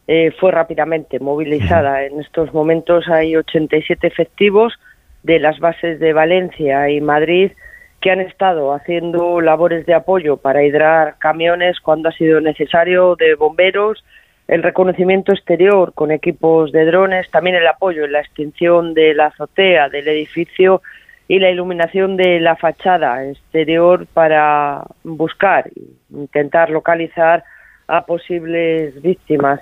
[0.08, 2.04] eh, fue rápidamente movilizada.
[2.06, 4.74] En estos momentos hay 87 efectivos
[5.24, 7.52] de las bases de Valencia y Madrid
[8.02, 13.36] que han estado haciendo labores de apoyo para hidrar camiones cuando ha sido necesario, de
[13.36, 14.04] bomberos,
[14.48, 19.28] el reconocimiento exterior con equipos de drones, también el apoyo en la extinción de la
[19.28, 20.82] azotea del edificio
[21.28, 27.44] y la iluminación de la fachada exterior para buscar e intentar localizar
[27.88, 29.62] a posibles víctimas.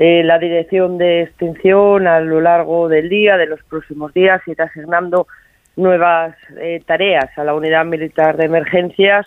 [0.00, 4.66] Eh, la dirección de extinción a lo largo del día, de los próximos días, irá
[4.66, 5.26] asignando
[5.74, 9.26] nuevas eh, tareas a la unidad militar de emergencias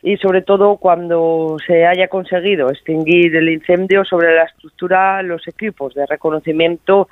[0.00, 5.92] y sobre todo cuando se haya conseguido extinguir el incendio sobre la estructura, los equipos
[5.94, 7.08] de reconocimiento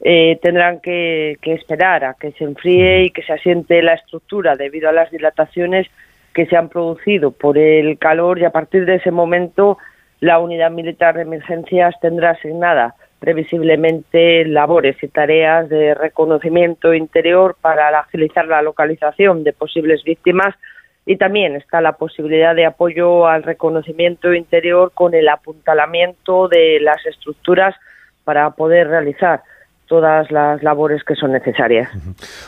[0.00, 4.54] eh, tendrán que, que, esperar a que se enfríe y que se asiente la estructura
[4.54, 5.88] debido a las dilataciones
[6.32, 9.78] que se han producido por el calor y a partir de ese momento
[10.22, 17.88] la unidad militar de emergencias tendrá asignada previsiblemente labores y tareas de reconocimiento interior para
[17.98, 20.54] agilizar la localización de posibles víctimas
[21.06, 27.04] y también está la posibilidad de apoyo al reconocimiento interior con el apuntalamiento de las
[27.04, 27.74] estructuras
[28.22, 29.42] para poder realizar
[29.86, 31.90] todas las labores que son necesarias.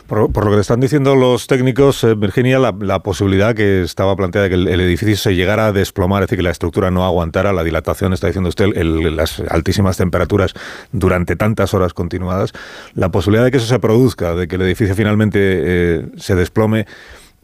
[0.06, 4.44] Por, lo que le están diciendo los técnicos, eh, Virginia, la, posibilidad que estaba planteada
[4.44, 7.52] de que el, edificio se llegara a desplomar, es decir, que la estructura no aguantara
[7.52, 10.54] la dilatación, está diciendo usted, las altísimas temperaturas
[10.92, 12.52] durante tantas horas continuadas,
[12.94, 16.86] la posibilidad de que eso se produzca, de que el edificio finalmente eh, se desplome,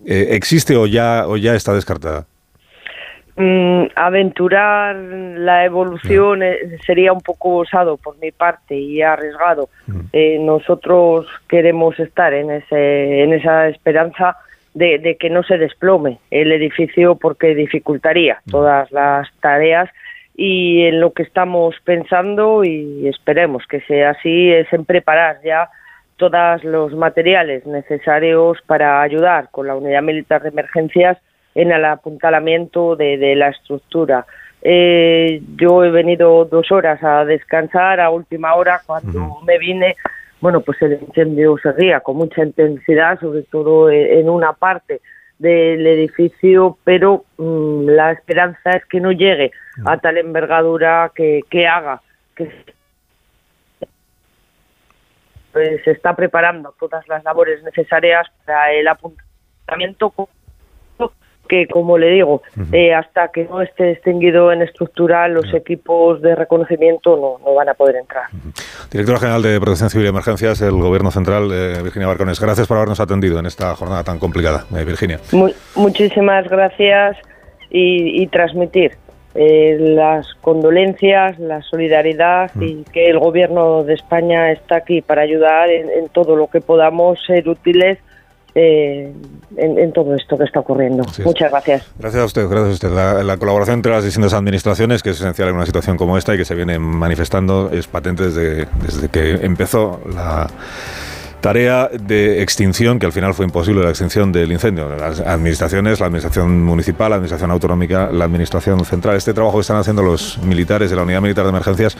[0.06, 2.26] eh, ¿existe o ya, o ya está descartada?
[3.40, 9.70] Mm, aventurar la evolución eh, sería un poco osado por mi parte y arriesgado.
[10.12, 14.36] Eh, nosotros queremos estar en, ese, en esa esperanza
[14.74, 19.88] de, que no se desplome el edificio porque dificultaría todas las tareas
[20.36, 25.70] y en lo que estamos pensando y esperemos que sea así es en preparar ya
[26.18, 31.16] todos los materiales necesarios para ayudar con la unidad militar de emergencias
[31.54, 34.26] en el apuntalamiento de, la estructura.
[34.62, 39.96] Eh, yo he venido dos horas a descansar, a última hora cuando me vine,
[40.40, 45.00] bueno, pues el incendio seguía con mucha intensidad, sobre todo en una parte
[45.38, 49.52] del edificio, pero mm, la esperanza es que no llegue
[49.86, 52.02] a tal envergadura que, que haga
[52.36, 52.50] que
[55.52, 60.10] pues se está preparando todas las labores necesarias para el apuntamiento
[61.50, 62.42] que, como le digo,
[62.72, 67.68] eh, hasta que no esté extinguido en estructural, los equipos de reconocimiento no, no, van
[67.68, 68.26] a poder entrar.
[68.88, 72.76] Directora General de Protección Civil y Emergencias del Gobierno Central, eh, Virginia Barcones, gracias por
[72.76, 75.18] habernos atendido en esta jornada tan complicada, eh, Virginia.
[75.74, 77.16] muchísimas gracias
[77.68, 78.96] y, transmitir
[79.34, 86.08] las condolencias, la solidaridad y que el Gobierno de España está aquí para ayudar en
[86.12, 87.98] todo lo que podamos ser útiles
[88.54, 89.12] eh,
[89.56, 91.04] en, todo esto que está ocurriendo.
[91.24, 91.86] Muchas gracias.
[91.98, 93.24] Gracias a usted, gracias a usted.
[93.24, 96.38] La, colaboración entre las distintas administraciones, que es esencial en una situación como esta y
[96.38, 100.48] que se viene manifestando, es patente desde, desde que empezó la
[101.40, 104.88] tarea de extinción, que al final fue imposible la extinción del incendio.
[104.96, 109.16] Las administraciones, la administración municipal, la administración autonómica, la administración central.
[109.16, 111.96] Este trabajo que están haciendo los militares de la Unidad Militar de Emergencias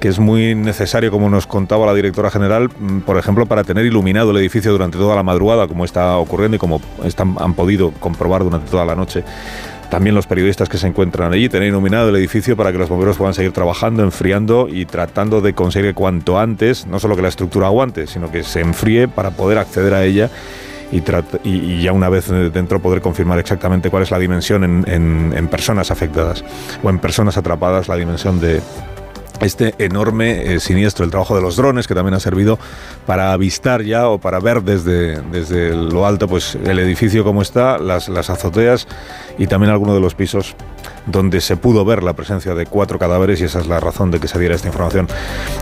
[0.00, 3.84] que es muy necesario, como nos contaba la directora general, mm, por ejemplo, para tener
[3.84, 7.92] iluminado el edificio durante toda la madrugada, como está ocurriendo y como están, han podido
[7.92, 9.22] comprobar durante toda la noche.
[9.90, 13.18] También los periodistas que se encuentran allí, tener iluminado el edificio para que los bomberos
[13.18, 17.66] puedan seguir trabajando, enfriando y tratando de conseguir cuanto antes, no solo que la estructura
[17.66, 20.30] aguante, sino que se enfríe para poder acceder a ella
[20.92, 21.02] y,
[21.44, 26.44] y, ya una vez dentro poder confirmar exactamente cuál es la dimensión en personas afectadas
[26.82, 28.60] o en personas atrapadas, la dimensión de,
[29.40, 32.58] este enorme eh, siniestro, el trabajo de los drones, que también ha servido
[33.06, 37.78] para avistar ya o para ver desde, desde lo alto pues, el edificio como está,
[37.78, 38.86] las, las azoteas
[39.38, 40.54] y también algunos de los pisos
[41.06, 44.20] donde se pudo ver la presencia de cuatro cadáveres y esa es la razón de
[44.20, 45.08] que se diera esta información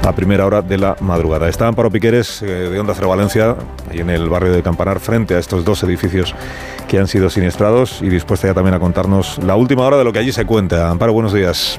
[0.06, 1.48] a primera hora de la madrugada.
[1.48, 3.56] Está Amparo Piqueres eh, de Onda Cero Valencia,
[3.90, 6.34] ahí en el barrio de Campanar, frente a estos dos edificios
[6.88, 10.12] que han sido siniestrados y dispuesta ya también a contarnos la última hora de lo
[10.12, 10.88] que allí se cuenta.
[10.88, 11.78] Amparo, buenos días.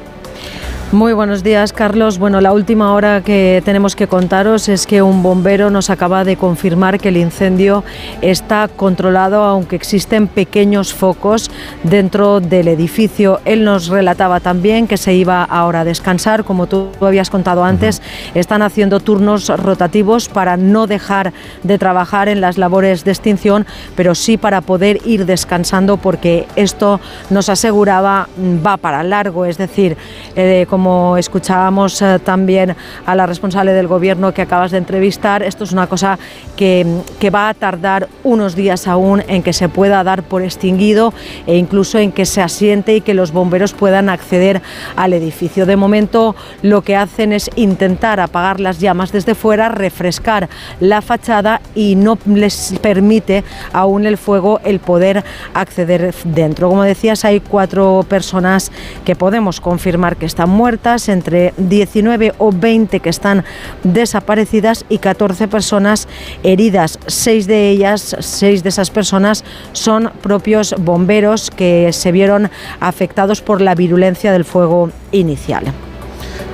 [0.91, 2.17] Muy buenos días, Carlos.
[2.17, 6.35] Bueno, la última hora que tenemos que contaros es que un bombero nos acaba de
[6.35, 7.83] confirmar que el incendio
[8.21, 11.51] está controlado, aunque existen pequeños focos
[11.83, 13.39] dentro del edificio.
[13.45, 18.01] Él nos relataba también que se iba ahora a descansar, como tú habías contado antes.
[18.33, 24.15] Están haciendo turnos rotativos para no dejar de trabajar en las labores de extinción, pero
[24.15, 26.99] sí para poder ir descansando, porque esto
[27.29, 28.27] nos aseguraba
[28.65, 29.95] va para largo, es decir,
[30.35, 30.78] eh, como
[31.17, 32.75] escuchábamos eh, también
[33.05, 36.17] a la responsable del gobierno que acabas de entrevistar, esto es una cosa
[36.55, 36.85] que,
[37.19, 41.13] que, va a tardar unos días aún en que se pueda dar por extinguido
[41.47, 44.61] e incluso en que se asiente y que los bomberos puedan acceder
[44.95, 45.65] al edificio.
[45.65, 50.49] De momento lo que hacen es intentar apagar las llamas desde fuera, refrescar
[50.79, 53.43] la fachada y no les permite
[53.73, 55.23] aún el fuego el poder
[55.53, 56.69] acceder dentro.
[56.69, 58.71] Como decías, hay cuatro personas
[59.05, 60.68] que podemos confirmar que están muertas
[61.07, 63.43] entre 19 o 20 que están
[63.83, 66.07] desaparecidas y 14 personas
[66.43, 66.99] heridas.
[67.07, 69.43] Seis de ellas, seis de esas personas
[69.73, 75.63] son propios bomberos que se vieron afectados por la virulencia del fuego inicial.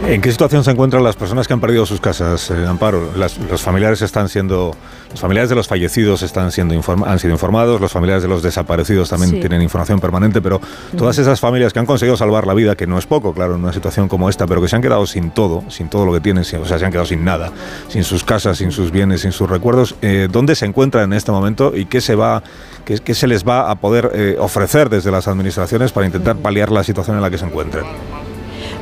[0.07, 3.09] ¿En qué situación se encuentran las personas que han perdido sus casas, eh, Amparo?
[3.15, 4.75] los familiares están siendo,
[5.09, 6.75] los familiares de los fallecidos están siendo
[7.05, 10.61] han sido informados, los familiares de los desaparecidos también tienen información permanente, pero
[10.95, 13.63] todas esas familias que han conseguido salvar la vida, que no es poco, claro, en
[13.63, 16.19] una situación como esta, pero que se han quedado sin todo, sin todo lo que
[16.19, 17.51] tienen, o sea, se han quedado sin nada,
[17.89, 21.31] sin sus casas, sin sus bienes, sin sus recuerdos, eh, ¿dónde se encuentran en este
[21.31, 22.43] momento y qué se va,
[22.85, 26.71] qué, qué se les va a poder eh, ofrecer desde las administraciones para intentar paliar
[26.71, 27.85] la situación en la que se encuentran?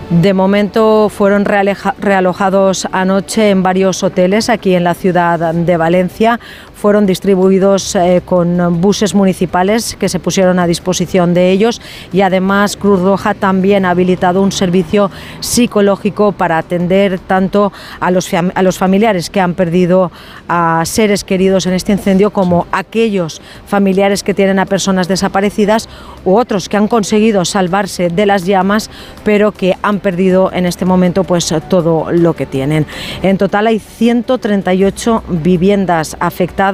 [0.10, 6.40] De momento fueron realojados anoche en varios hoteles aquí en la ciudad de Valencia
[6.84, 11.80] fueron distribuidos eh, con buses municipales que se pusieron a disposición de ellos
[12.12, 18.30] y además Cruz Roja también ha habilitado un servicio psicológico para atender tanto a los,
[18.34, 20.12] a los familiares que han perdido
[20.50, 25.88] a seres queridos en este incendio como aquellos familiares que tienen a personas desaparecidas
[26.26, 28.90] u otros que han conseguido salvarse de las llamas
[29.24, 32.86] pero que han perdido en este momento pues todo lo que tienen.
[33.22, 36.73] En total hay 138 viviendas afectadas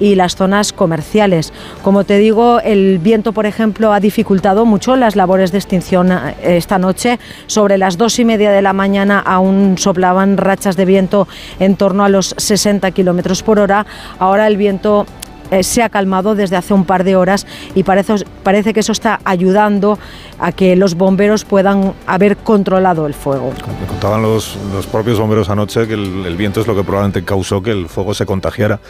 [0.00, 1.52] y las zonas comerciales.
[1.82, 6.34] Como te digo, el viento, por ejemplo, ha dificultado mucho las labores de extinción eh,
[6.42, 7.18] esta noche.
[7.46, 11.28] Sobre las dos y media de la mañana aún soplaban rachas de viento
[11.58, 13.86] en torno a los 60 kilómetros por hora.
[14.18, 15.06] Ahora el viento
[15.50, 18.92] eh, se ha calmado desde hace un par de horas y parece, parece que eso
[18.92, 19.98] está ayudando
[20.38, 23.52] a que los bomberos puedan haber controlado el fuego.
[23.80, 27.62] Me contaban los, los propios bomberos anoche que el viento es lo que probablemente causó
[27.62, 28.80] que el fuego se contagiara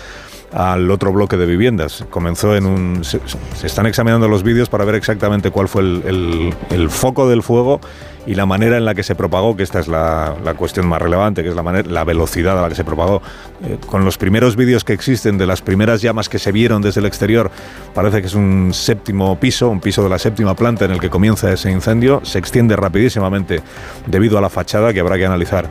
[0.53, 2.05] al otro bloque de viviendas.
[2.11, 3.05] Comenzó en un...
[3.05, 3.21] Se,
[3.65, 7.81] están examinando los vídeos para ver exactamente cuál fue el, foco del fuego
[8.29, 11.43] y la manera en la que se propagó, que esta es la, cuestión más relevante,
[11.43, 13.23] que es la, manera, la velocidad a la que se propagó.
[13.65, 17.01] Eh, con los primeros vídeos que existen de las primeras llamas que se vieron desde
[17.01, 17.51] el exterior,
[17.95, 21.09] parece que es un séptimo piso, un piso de la séptima planta en el que
[21.09, 23.63] comienza ese incendio, se extiende rapidísimamente
[24.05, 25.67] debido a la fachada que habrá que analizar,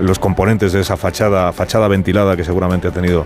[0.00, 3.24] los componentes de esa fachada, fachada ventilada que seguramente ha tenido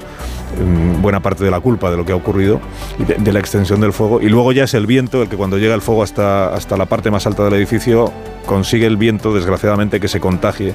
[0.63, 2.61] mm, buena parte de la culpa de lo que ha ocurrido,
[2.99, 5.57] y de, la extensión del fuego, y luego ya es el viento el que cuando
[5.57, 8.13] llega el fuego hasta, hasta la parte más alta del edificio
[8.47, 10.75] consigue el viento, desgraciadamente, que se contagie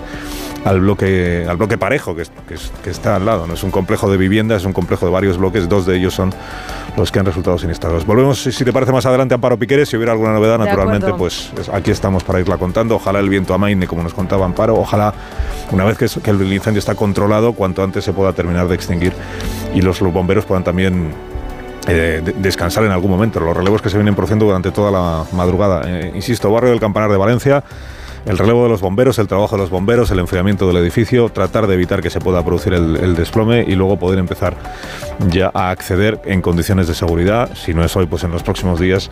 [0.65, 2.23] al bloque, al bloque parejo que,
[2.89, 3.47] está al lado.
[3.47, 6.13] No es un complejo de viviendas, es un complejo de varios bloques, dos de ellos
[6.13, 6.33] son
[6.95, 8.05] los que han resultado sinistrados.
[8.05, 9.89] Volvemos, si te parece, más adelante, Amparo Piqueres.
[9.89, 12.95] Si hubiera alguna novedad, naturalmente, pues aquí estamos para irla contando.
[12.95, 14.75] Ojalá el viento amaine, como nos contaba Amparo.
[14.75, 15.13] Ojalá,
[15.71, 19.13] una vez que, que el incendio está controlado, cuanto antes se pueda terminar de extinguir
[19.73, 21.11] y los bomberos puedan también
[21.87, 23.39] eh, descansar en algún momento.
[23.39, 25.83] Los relevos que se vienen produciendo durante toda la madrugada.
[25.85, 27.63] Eh, insisto, barrio del Campanar de Valencia,
[28.25, 31.65] el relevo de los bomberos, el trabajo de los bomberos, el enfriamiento del edificio, tratar
[31.65, 34.53] de evitar que se pueda producir el, desplome y luego poder empezar
[35.29, 38.81] ya a acceder en condiciones de seguridad, si no es hoy, pues en los próximos
[38.81, 39.09] días,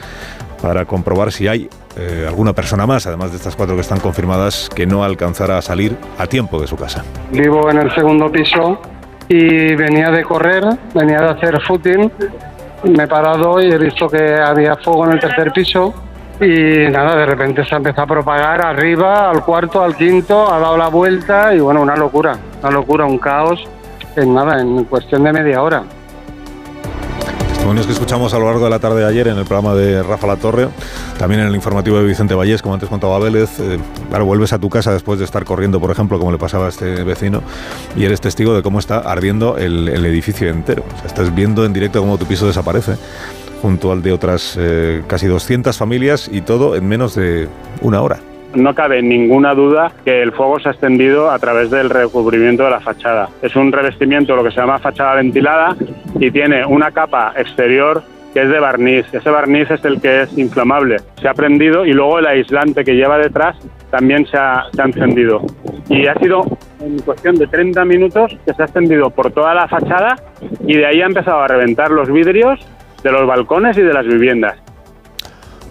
[0.61, 4.69] para comprobar si hay eh, alguna persona más, además de estas cuatro que están confirmadas,
[4.76, 7.06] que no alcanzara a salir a tiempo de su casa.
[7.31, 8.81] Vivo en el segundo piso
[9.30, 12.11] y venía de correr, venía de hacer footing
[12.86, 15.94] me he parado y he visto que había fuego en el tercer piso
[16.40, 20.60] y nada, de repente se ha empezado a propagar arriba, al cuarto, al quinto, ha
[20.60, 23.64] dado la vuelta y bueno, una locura, una locura, un caos
[24.16, 25.84] en nada, en cuestión de media hora
[27.65, 30.03] testimonios que escuchamos a lo largo de la tarde de ayer en el programa de
[30.03, 30.67] Rafa La Torre,
[31.17, 33.59] también en el informativo de Vicente Vallés, como antes contaba Vélez.
[33.59, 36.67] Eh, claro, vuelves a tu casa después de estar corriendo, por ejemplo, como le pasaba
[36.67, 37.41] a este vecino,
[37.95, 40.83] y eres testigo de cómo está ardiendo el, edificio entero.
[40.95, 42.97] O sea, estás viendo en directo cómo tu piso desaparece
[43.63, 47.49] junto al de otras eh, casi 200 familias y todo en menos de
[47.81, 48.19] una hora
[48.56, 52.72] no cabe ninguna duda que el fuego se ha extendido a través del recubrimiento de
[52.72, 53.30] la fachada.
[53.41, 55.76] Es un revestimiento, lo que se llama fachada ventilada,
[56.19, 58.03] y tiene una capa exterior
[58.34, 59.06] que es de barniz.
[59.14, 60.98] Ese barniz es el que es inflamable.
[61.22, 63.56] Se ha prendido y luego el aislante que lleva detrás
[63.90, 65.41] también se ha, se encendido.
[65.88, 66.41] Y ha sido
[66.82, 70.18] en cuestión de 30 minutos que se ha extendido por toda la fachada
[70.68, 72.60] y de ahí ha empezado a reventar los vidrios
[73.03, 74.64] de los balcones y de las viviendas.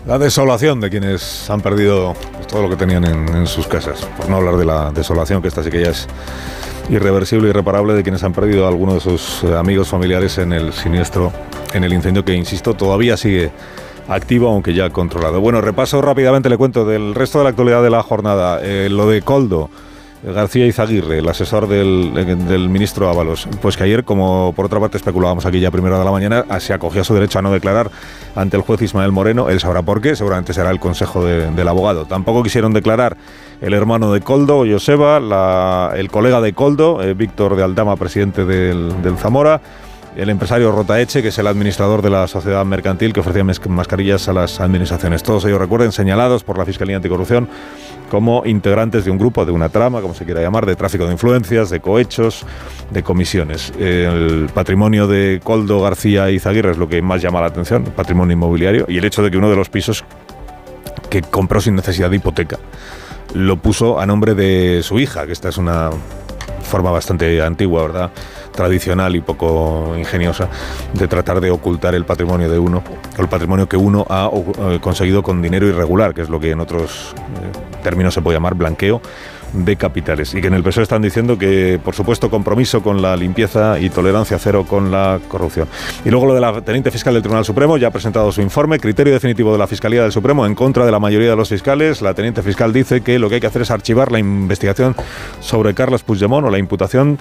[0.07, 2.15] La desolación de quienes han perdido
[2.47, 4.07] todo lo que tenían en, sus casas.
[4.19, 6.07] Por no hablar de la desolación, que esta sí que ya es
[6.91, 10.75] irreversible, irreparable, de quienes han perdido a algunos de sus eh, amigos familiares en el
[10.75, 11.33] siniestro,
[11.73, 13.51] en el incendio que, insisto, todavía sigue
[14.07, 15.41] activo, aunque ya controlado.
[15.41, 18.61] Bueno, repaso rápidamente, le cuento del resto de la actualidad de la jornada.
[18.63, 19.71] Eh, lo de Coldo.
[20.33, 25.45] García Izaguirre, el asesor del, ministro Ábalos, pues que ayer, como por otra parte especulábamos
[25.45, 27.91] aquí ya a primera de la mañana, se acogió a su derecho a no declarar
[28.35, 29.51] ante el juez Ismael Moreno.
[29.51, 32.07] Él sabrá por qué, seguramente será el consejo del abogado.
[32.07, 33.19] Tampoco quisieron declarar
[33.61, 39.03] el hermano de Coldo, Joseba, el colega de Coldo, eh, Víctor de Aldama, presidente del,
[39.03, 39.61] del Zamora
[40.17, 44.33] el empresario Rotaeche, que es el administrador de la sociedad mercantil que ofrecía mascarillas a
[44.33, 45.23] las administraciones.
[45.23, 47.49] Todos ellos, recuerden, señalados por la Fiscalía Anticorrupción
[48.11, 51.13] como integrantes de un grupo, de una trama, como se quiera llamar, de tráfico de
[51.13, 52.47] influencias, de cohechos,
[52.91, 53.73] de comisiones.
[53.79, 58.35] El patrimonio de Coldo García y Zaguirre es lo que más llama la atención, patrimonio
[58.35, 60.05] inmobiliario, y el hecho de que uno de los pisos
[61.11, 62.59] que compró sin necesidad de hipoteca
[63.35, 65.91] lo puso a nombre de su hija, que esta es una
[66.63, 68.11] forma bastante antigua, ¿verdad?
[68.55, 70.49] Tradicional y poco ingeniosa
[70.93, 72.83] de tratar de ocultar el patrimonio de uno,
[73.19, 76.51] o el patrimonio que uno ha eh, conseguido con dinero irregular, que es lo que
[76.51, 79.01] en otros eh, términos se puede llamar blanqueo
[79.55, 80.35] de capitales.
[80.35, 83.89] Y que en el PSOE están diciendo que, por supuesto, compromiso con la limpieza y
[83.89, 85.69] tolerancia cero con la corrupción.
[86.05, 88.79] Y luego lo de la teniente fiscal del Tribunal Supremo ya ha presentado su informe,
[88.79, 92.03] criterio definitivo de la Fiscalía del Supremo en contra de la mayoría de los fiscales.
[92.03, 94.97] La teniente fiscal dice que lo que hay que hacer es archivar la investigación
[95.41, 97.19] sobre Carlos Puigdemont o la imputación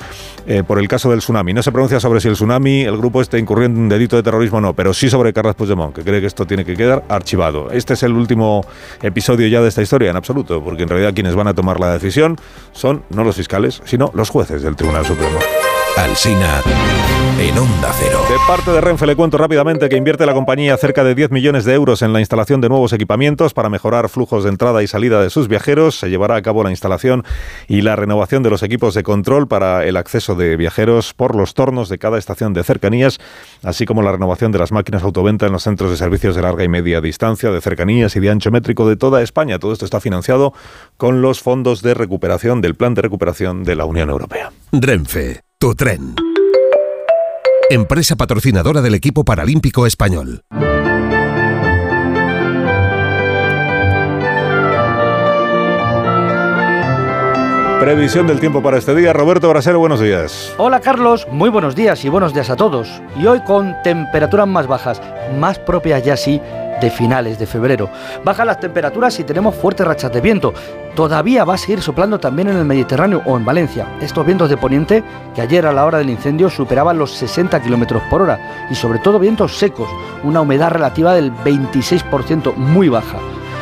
[0.47, 1.53] eh, por el caso del tsunami.
[1.53, 4.23] No se pronuncia sobre si el tsunami, el grupo este incurrió en un delito de
[4.23, 7.03] terrorismo o no, pero sí sobre Carlos Puigdemont, que cree que esto tiene que quedar
[7.09, 7.69] archivado.
[7.71, 8.65] Este es el último
[9.01, 11.93] episodio ya de esta historia, en absoluto, porque en realidad quienes van a tomar la
[11.93, 12.22] decisión
[12.71, 15.39] son no los fiscales, sino los jueces del Tribunal Supremo.
[15.97, 16.61] Alsina
[17.39, 18.19] en Onda Cero.
[18.29, 21.65] De parte de Renfe le cuento rápidamente que invierte la compañía cerca de 10 millones
[21.65, 25.21] de euros en la instalación de nuevos equipamientos para mejorar flujos de entrada y salida
[25.21, 25.99] de sus viajeros.
[25.99, 27.23] Se llevará a cabo la instalación
[27.67, 31.53] y la renovación de los equipos de control para el acceso de viajeros por los
[31.53, 33.19] tornos de cada estación de cercanías,
[33.63, 36.63] así como la renovación de las máquinas autoventa en los centros de servicios de larga
[36.63, 39.59] y media distancia, de cercanías y de ancho métrico de toda España.
[39.59, 40.53] Todo esto está financiado
[40.97, 44.51] con los fondos de recuperación del Plan de Recuperación de la Unión Europea.
[44.71, 46.32] Renfe tu tren.
[47.69, 50.41] Empresa patrocinadora del equipo paralímpico español.
[57.79, 59.13] Previsión del tiempo para este día.
[59.13, 60.53] Roberto Brasero, buenos días.
[60.57, 63.01] Hola Carlos, muy buenos días y buenos días a todos.
[63.17, 65.01] Y hoy con temperaturas más bajas,
[65.37, 66.41] más propias ya sí
[66.81, 67.89] de finales de febrero.
[68.23, 70.53] Bajan las temperaturas y tenemos fuertes rachas de viento.
[70.95, 73.87] Todavía va a seguir soplando también en el Mediterráneo o en Valencia.
[74.01, 78.01] Estos vientos de poniente que ayer a la hora del incendio superaban los 60 km
[78.09, 79.89] por hora y sobre todo vientos secos,
[80.23, 83.17] una humedad relativa del 26% muy baja.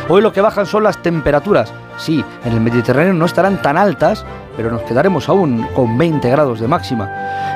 [0.10, 1.74] Hoy lo que bajan son las temperaturas.
[1.98, 4.26] Sí, en el Mediterráneo no estarán tan altas,
[4.58, 7.10] pero nos quedaremos aún con 20 grados de máxima.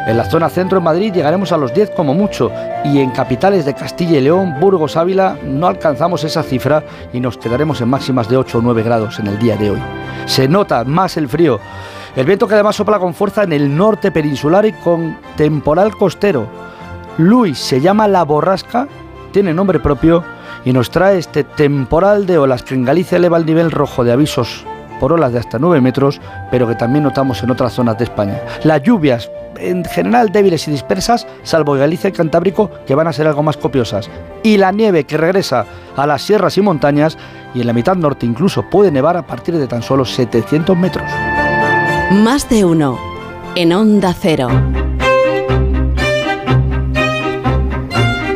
[0.08, 2.52] En la zona centro de Madrid llegaremos a los 10 como mucho
[2.84, 7.38] y en capitales de Castilla y León, Burgos, Ávila no alcanzamos esa cifra y nos
[7.38, 9.82] quedaremos en máximas de 8 o 9 grados en el día de hoy.
[10.26, 11.60] Se nota más el frío.
[12.16, 16.48] El viento que además sopla con fuerza en el norte peninsular y con temporal costero.
[17.18, 18.88] Luis se llama La Borrasca,
[19.32, 20.24] tiene nombre propio
[20.66, 24.12] y nos trae este temporal de olas que en Galicia eleva el nivel rojo de
[24.12, 24.66] avisos
[25.00, 26.20] por olas de hasta 9 metros,
[26.52, 28.42] pero que también notamos en otras zonas de España.
[28.64, 33.28] Las lluvias, en general débiles y dispersas, salvo Galicia y Cantábrico, que van a ser
[33.28, 34.10] algo más copiosas.
[34.44, 35.66] Y la nieve que regresa
[35.96, 37.18] a las sierras y montañas,
[37.54, 41.10] y en la mitad norte incluso puede nevar a partir de tan solo 700 metros.
[42.12, 42.98] Más de uno,
[43.56, 44.50] en Onda Cero.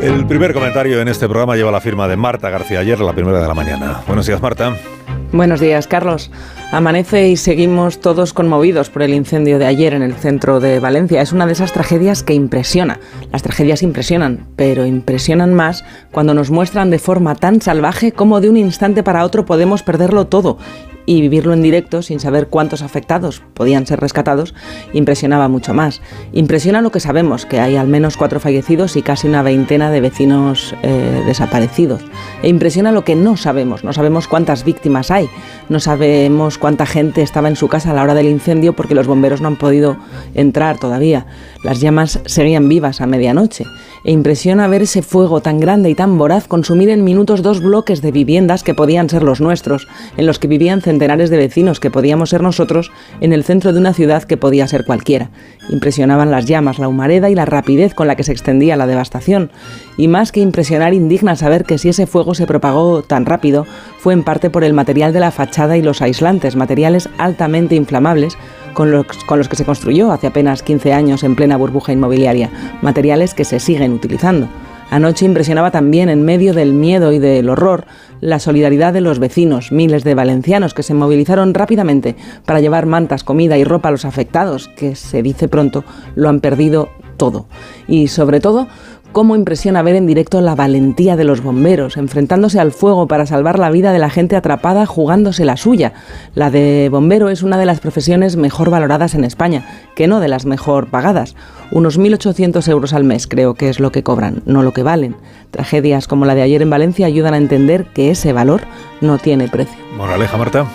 [0.02, 3.12] El primer comentario en este programa lleva la firma de Marta García ayer a la
[3.12, 4.02] primera de la mañana.
[4.08, 4.74] Buenos días, Marta.
[5.34, 6.32] Buenos días, Carlos.
[6.72, 11.22] Amanece y seguimos todos conmovidos por el incendio de ayer en el centro de Valencia.
[11.22, 13.00] Es una de esas tragedias que impresiona.
[13.32, 18.50] Las tragedias impresionan, pero impresionan más cuando nos muestran de forma tan salvaje como de
[18.50, 20.58] un instante para otro podemos perderlo todo
[21.10, 24.54] y vivirlo en directo sin saber cuántos afectados podían ser rescatados
[24.94, 26.04] impresionaba mucho más.
[26.34, 30.02] Impresiona lo que sabemos, que hay al menos cuatro fallecidos y casi una veintena de
[30.02, 32.04] vecinos eh, desaparecidos.
[32.44, 35.28] E impresiona lo que no sabemos, no sabemos cuántas víctimas hay,
[35.68, 39.08] no sabemos cuánta gente estaba en su casa a la hora del incendio porque los
[39.08, 39.98] bomberos no han podido
[40.36, 41.26] entrar todavía.
[41.64, 43.66] Las llamas seguían vivas a medianoche
[44.04, 48.02] e impresiona ver ese fuego tan grande y tan voraz consumir en minutos dos bloques
[48.02, 51.92] de viviendas que podían ser los nuestros, en los que vivían centenares de vecinos que
[51.92, 55.30] podíamos ser nosotros, en el centro de una ciudad que podía ser cualquiera.
[55.70, 59.52] Impresionaban las llamas, la humareda y la rapidez con la que se extendía la devastación.
[59.98, 63.66] Y más que impresionar, indigna saber que si ese fuego se propagó tan rápido,
[64.00, 68.38] fue en parte por el material de la fachada y los aislantes, materiales altamente inflamables,
[68.74, 72.50] con los, con los, que se construyó hace apenas 15 años en plena burbuja inmobiliaria,
[72.82, 74.48] materiales que se siguen utilizando.
[74.92, 77.86] Anoche impresionaba también, en medio del miedo y del horror,
[78.22, 82.16] la solidaridad de los vecinos, miles de valencianos que se movilizaron rápidamente
[82.46, 85.84] para llevar mantas, comida y ropa a los afectados, que se dice pronto
[86.16, 87.46] lo han perdido todo.
[87.88, 88.68] Y sobre todo,
[89.12, 93.60] cómo impresiona ver en directo la valentía de los bomberos, enfrentándose al fuego para salvar
[93.60, 95.94] la vida de la gente atrapada jugándose la suya.
[96.36, 99.66] La de bombero es una de las profesiones mejor valoradas en España,
[99.96, 101.36] que no de las mejor pagadas.
[101.72, 105.16] Unos 1.800 euros al mes creo que es lo que cobran, no lo que valen.
[105.52, 108.62] Tragedias como la de ayer en Valencia ayudan a entender que ese valor
[109.02, 109.78] no tiene precio.
[109.96, 110.66] Moraleja, Marta.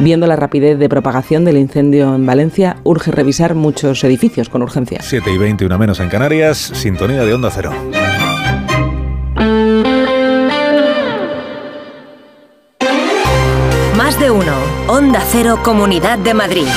[0.00, 5.00] Viendo la rapidez de propagación del incendio en Valencia, urge revisar muchos edificios con urgencia.
[5.02, 7.72] 7 y 20, una menos en Canarias, sintonía de Onda Cero.
[13.96, 14.54] Más de uno.
[14.86, 16.68] Onda Cero, Comunidad de Madrid.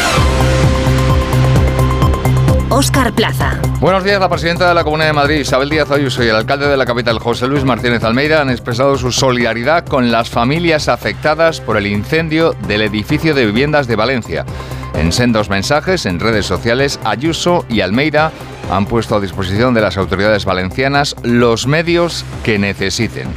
[2.71, 3.59] Óscar Plaza.
[3.81, 4.17] Buenos días.
[4.21, 6.85] La presidenta de la Comunidad de Madrid, Isabel Díaz Ayuso, y el alcalde de la
[6.85, 11.85] capital, José Luis Martínez Almeida, han expresado su solidaridad con las familias afectadas por el
[11.85, 14.45] incendio del edificio de viviendas de Valencia.
[14.93, 18.31] En sendos mensajes en redes sociales, Ayuso y Almeida
[18.71, 23.27] han puesto a disposición de las autoridades valencianas los medios que necesiten.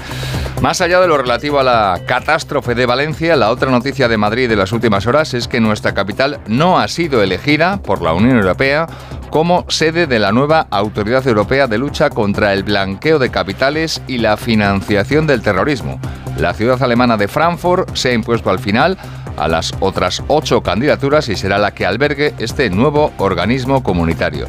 [0.62, 4.48] Más allá de lo relativo a la catástrofe de Valencia, la otra noticia de Madrid
[4.48, 8.36] de las últimas horas es que nuestra capital no ha sido elegida por la Unión
[8.36, 8.86] Europea
[9.28, 14.18] como sede de la nueva Autoridad Europea de Lucha contra el Blanqueo de Capitales y
[14.18, 15.98] la Financiación del Terrorismo.
[16.38, 18.96] La ciudad alemana de Frankfurt se ha impuesto al final
[19.36, 24.46] a las otras ocho candidaturas y será la que albergue este nuevo organismo comunitario.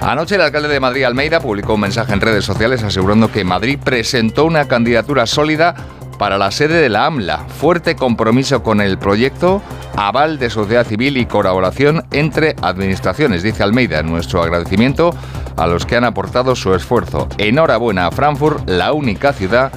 [0.00, 3.78] Anoche el alcalde de Madrid, Almeida, publicó un mensaje en redes sociales asegurando que Madrid
[3.82, 5.74] presentó una candidatura sólida
[6.18, 9.62] para la sede de la AMLA, fuerte compromiso con el proyecto,
[9.96, 15.14] aval de sociedad civil y colaboración entre administraciones, dice Almeida, nuestro agradecimiento
[15.56, 17.28] a los que han aportado su esfuerzo.
[17.38, 19.72] Enhorabuena a Frankfurt, la única ciudad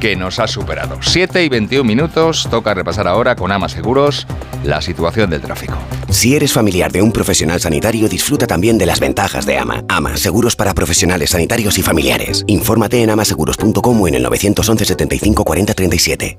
[0.00, 0.98] que nos ha superado.
[1.00, 4.26] 7 y 21 minutos, toca repasar ahora con Ama Seguros
[4.64, 5.74] la situación del tráfico.
[6.08, 9.84] Si eres familiar de un profesional sanitario, disfruta también de las ventajas de AMA.
[9.88, 12.44] AMA, seguros para profesionales sanitarios y familiares.
[12.46, 16.38] Infórmate en amaseguros.com o en el 911 75 40 37.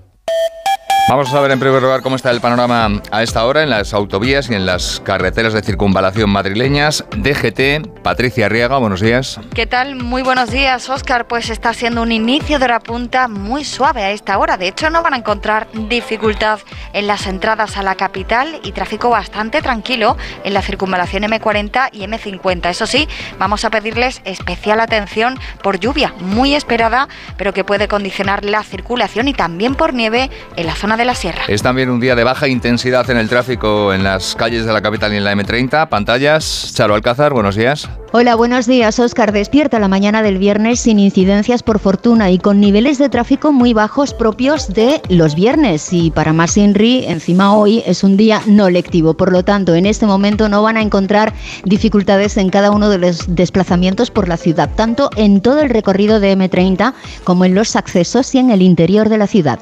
[1.07, 3.93] Vamos a saber en primer lugar cómo está el panorama a esta hora en las
[3.93, 7.05] autovías y en las carreteras de circunvalación madrileñas.
[7.15, 9.39] DGT, Patricia Arriaga, buenos días.
[9.53, 9.97] ¿Qué tal?
[9.97, 11.27] Muy buenos días, Óscar.
[11.27, 14.57] Pues está siendo un inicio de hora punta muy suave a esta hora.
[14.57, 16.59] De hecho, no van a encontrar dificultad
[16.91, 21.99] en las entradas a la capital y tráfico bastante tranquilo en la circunvalación M40 y
[21.99, 22.71] M50.
[22.71, 23.07] Eso sí,
[23.37, 27.07] vamos a pedirles especial atención por lluvia muy esperada,
[27.37, 31.15] pero que puede condicionar la circulación y también por nieve en la zona de la
[31.15, 31.43] sierra.
[31.47, 34.81] Es también un día de baja intensidad en el tráfico en las calles de la
[34.81, 35.89] capital y en la M30.
[35.89, 37.89] Pantallas, Charo Alcázar, buenos días.
[38.11, 38.97] Hola, buenos días.
[38.99, 43.51] Oscar despierta la mañana del viernes sin incidencias por fortuna y con niveles de tráfico
[43.51, 45.91] muy bajos propios de los viernes.
[45.91, 49.15] Y para más INRI, encima hoy es un día no lectivo.
[49.15, 51.33] Por lo tanto, en este momento no van a encontrar
[51.65, 56.21] dificultades en cada uno de los desplazamientos por la ciudad, tanto en todo el recorrido
[56.21, 56.93] de M30
[57.25, 59.59] como en los accesos y en el interior de la ciudad.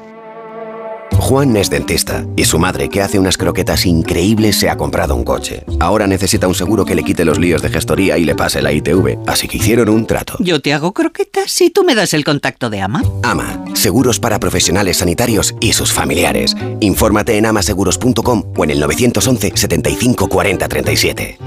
[1.24, 5.24] Juan es dentista y su madre, que hace unas croquetas increíbles, se ha comprado un
[5.24, 5.64] coche.
[5.80, 8.72] Ahora necesita un seguro que le quite los líos de gestoría y le pase la
[8.72, 10.36] ITV, así que hicieron un trato.
[10.40, 13.02] Yo te hago croquetas y tú me das el contacto de Ama.
[13.22, 16.54] Ama, seguros para profesionales sanitarios y sus familiares.
[16.80, 21.38] Infórmate en amaseguros.com o en el 911 75 40 37.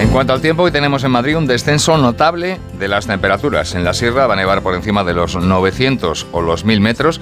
[0.00, 3.74] En cuanto al tiempo, hoy tenemos en Madrid un descenso notable de las temperaturas.
[3.74, 7.20] En la sierra va a nevar por encima de los 900 o los 1000 metros.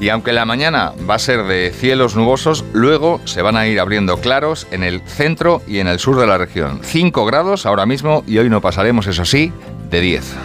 [0.00, 3.78] Y aunque la mañana va a ser de cielos nubosos, luego se van a ir
[3.78, 6.80] abriendo claros en el centro y en el sur de la región.
[6.82, 9.52] 5 grados ahora mismo y hoy no pasaremos, eso sí,
[9.90, 10.36] de 10.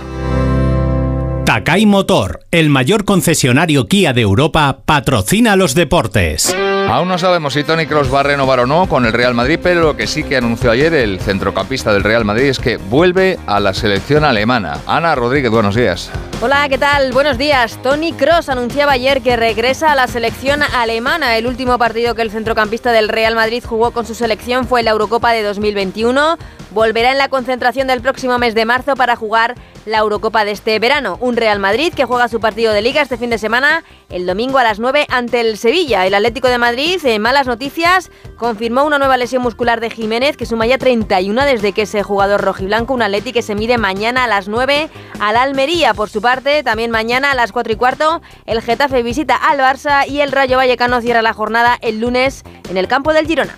[1.46, 6.54] Takai Motor, el mayor concesionario Kia de Europa, patrocina los deportes.
[6.90, 9.60] Aún no sabemos si Tony Cross va a renovar o no con el Real Madrid,
[9.62, 13.40] pero lo que sí que anunció ayer el centrocampista del Real Madrid es que vuelve
[13.48, 14.80] a la selección alemana.
[14.86, 16.12] Ana Rodríguez, buenos días.
[16.42, 17.12] Hola, ¿qué tal?
[17.12, 17.80] Buenos días.
[17.82, 21.38] Tony Cross anunciaba ayer que regresa a la selección alemana.
[21.38, 24.92] El último partido que el centrocampista del Real Madrid jugó con su selección fue la
[24.92, 26.38] Eurocopa de 2021.
[26.72, 29.56] Volverá en la concentración del próximo mes de marzo para jugar
[29.86, 31.18] la Eurocopa de este verano.
[31.22, 34.58] Un Real Madrid que juega su partido de liga este fin de semana el domingo
[34.58, 36.06] a las 9 ante el Sevilla.
[36.06, 40.46] El Atlético de Madrid, en malas noticias, confirmó una nueva lesión muscular de Jiménez que
[40.46, 44.28] suma ya 31 desde que ese jugador rojiblanco, un Atleti que se mide mañana a
[44.28, 44.90] las 9
[45.20, 45.94] a la Almería.
[45.94, 50.08] Por su parte, también mañana a las 4 y cuarto, el Getafe visita al Barça
[50.08, 53.58] y el Rayo Vallecano cierra la jornada el lunes en el campo del Girona.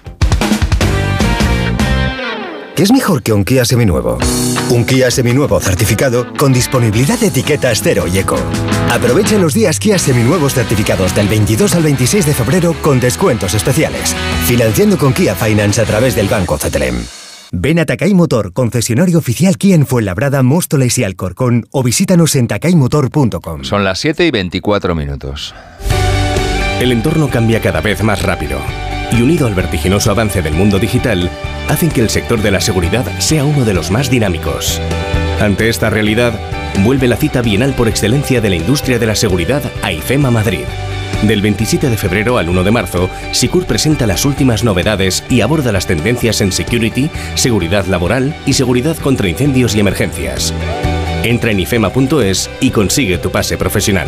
[2.76, 4.20] ¿Qué es mejor que un Kia seminuevo?
[4.70, 8.38] Un Kia seminuevo certificado con disponibilidad de etiquetas cero y eco.
[8.92, 14.14] Aprovecha los días Kia seminuevos certificados del 22 al 26 de febrero con descuentos especiales.
[14.46, 17.06] Financiando con Kia Finance a través del Banco CTLM.
[17.54, 22.48] Ven a Takay Motor, concesionario oficial Kia en Fuenlabrada, Móstoles y Alcorcón o visítanos en
[22.48, 23.64] takaymotor.com.
[23.64, 25.56] Son las 7 y 24 minutos.
[26.80, 28.60] El entorno cambia cada vez más rápido
[29.12, 31.30] y unido al vertiginoso avance del mundo digital,
[31.70, 34.82] hacen que el sector de la seguridad sea uno de los más dinámicos.
[35.40, 36.34] Ante esta realidad,
[36.84, 40.66] vuelve la cita bienal por excelencia de la industria de la seguridad a IFEMA Madrid.
[41.24, 45.72] Del 27 de febrero al 1 de marzo, Sicur presenta las últimas novedades y aborda
[45.72, 50.54] las tendencias en security, seguridad laboral y seguridad contra incendios y emergencias.
[51.24, 54.08] Entra en ifema.es y consigue tu pase profesional.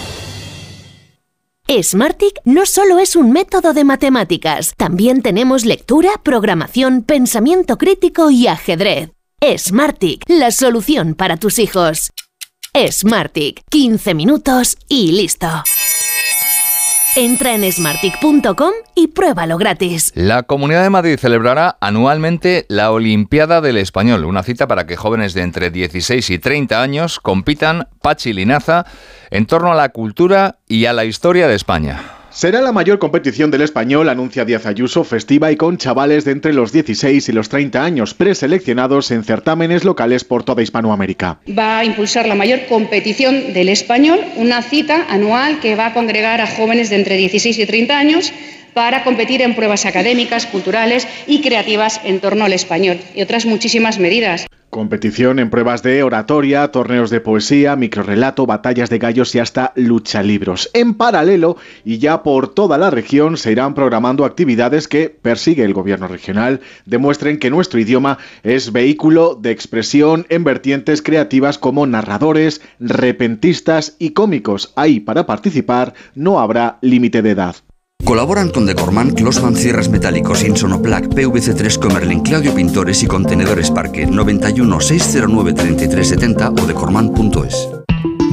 [1.79, 8.47] Smartic no solo es un método de matemáticas, también tenemos lectura, programación, pensamiento crítico y
[8.47, 9.11] ajedrez.
[9.57, 12.11] Smartic, la solución para tus hijos.
[12.75, 15.47] Smartic, 15 minutos y listo.
[17.17, 20.13] Entra en smartic.com y pruébalo gratis.
[20.15, 25.33] La Comunidad de Madrid celebrará anualmente la Olimpiada del Español, una cita para que jóvenes
[25.33, 28.85] de entre 16 y 30 años compitan Pachi Linaza
[29.29, 32.20] en torno a la cultura y a la historia de España.
[32.33, 36.53] Será la mayor competición del español, anuncia Díaz Ayuso, festiva y con chavales de entre
[36.53, 41.39] los 16 y los 30 años preseleccionados en certámenes locales por toda Hispanoamérica.
[41.49, 46.39] Va a impulsar la mayor competición del español, una cita anual que va a congregar
[46.39, 48.31] a jóvenes de entre 16 y 30 años
[48.73, 53.99] para competir en pruebas académicas, culturales y creativas en torno al español y otras muchísimas
[53.99, 54.47] medidas.
[54.71, 60.69] Competición en pruebas de oratoria, torneos de poesía, microrelato, batallas de gallos y hasta luchalibros.
[60.73, 65.73] En paralelo, y ya por toda la región, se irán programando actividades que, persigue el
[65.73, 72.61] gobierno regional, demuestren que nuestro idioma es vehículo de expresión en vertientes creativas como narradores,
[72.79, 74.71] repentistas y cómicos.
[74.77, 77.57] Ahí, para participar, no habrá límite de edad.
[78.03, 84.81] Colaboran con Decorman, Closman Cierras Metálicos, Insonoplac, PVC3 Comerlin, Claudio Pintores y Contenedores Parque 91
[84.81, 87.69] 609 3370 o decorman.es.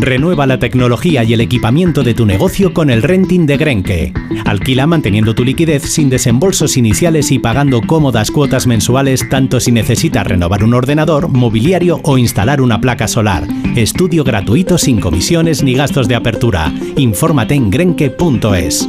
[0.01, 4.13] Renueva la tecnología y el equipamiento de tu negocio con el renting de Grenke.
[4.45, 10.25] Alquila manteniendo tu liquidez sin desembolsos iniciales y pagando cómodas cuotas mensuales tanto si necesitas
[10.25, 13.45] renovar un ordenador, mobiliario o instalar una placa solar.
[13.75, 16.73] Estudio gratuito sin comisiones ni gastos de apertura.
[16.97, 18.89] Infórmate en grenke.es.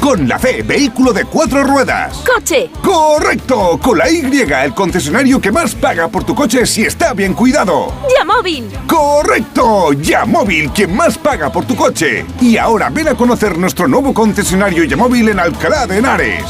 [0.00, 2.22] Con la C, vehículo de cuatro ruedas.
[2.26, 2.70] ¡Coche!
[2.82, 3.78] ¡Correcto!
[3.82, 7.92] Con la Y, el concesionario que más paga por tu coche si está bien cuidado.
[8.18, 8.68] ¡Yamóvil!
[8.86, 9.92] ¡Correcto!
[9.92, 12.24] Yamóvil, quien más paga por tu coche.
[12.40, 16.44] Y ahora ven a conocer nuestro nuevo concesionario Yamóvil en Alcalá de Henares.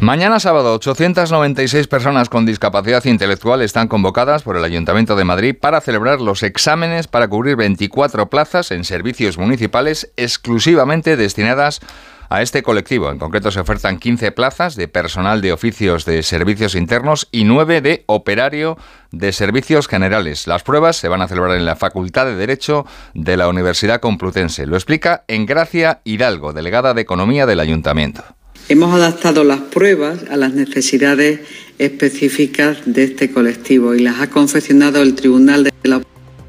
[0.00, 5.80] Mañana sábado, 896 personas con discapacidad intelectual están convocadas por el Ayuntamiento de Madrid para
[5.80, 11.80] celebrar los exámenes para cubrir 24 plazas en servicios municipales exclusivamente destinadas
[12.28, 13.10] a este colectivo.
[13.10, 17.80] En concreto se ofertan 15 plazas de personal de oficios de servicios internos y 9
[17.80, 18.76] de operario
[19.12, 20.46] de servicios generales.
[20.46, 24.66] Las pruebas se van a celebrar en la Facultad de Derecho de la Universidad Complutense.
[24.66, 28.24] Lo explica Engracia Hidalgo, delegada de Economía del Ayuntamiento.
[28.68, 31.38] Hemos adaptado las pruebas a las necesidades
[31.78, 36.02] específicas de este colectivo y las ha confeccionado el Tribunal de la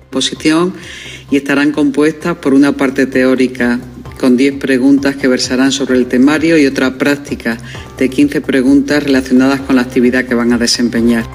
[0.09, 0.73] Oposición
[1.29, 3.79] y estarán compuestas por una parte teórica
[4.19, 7.59] con 10 preguntas que versarán sobre el temario y otra práctica
[7.99, 11.25] de 15 preguntas relacionadas con la actividad que van a desempeñar.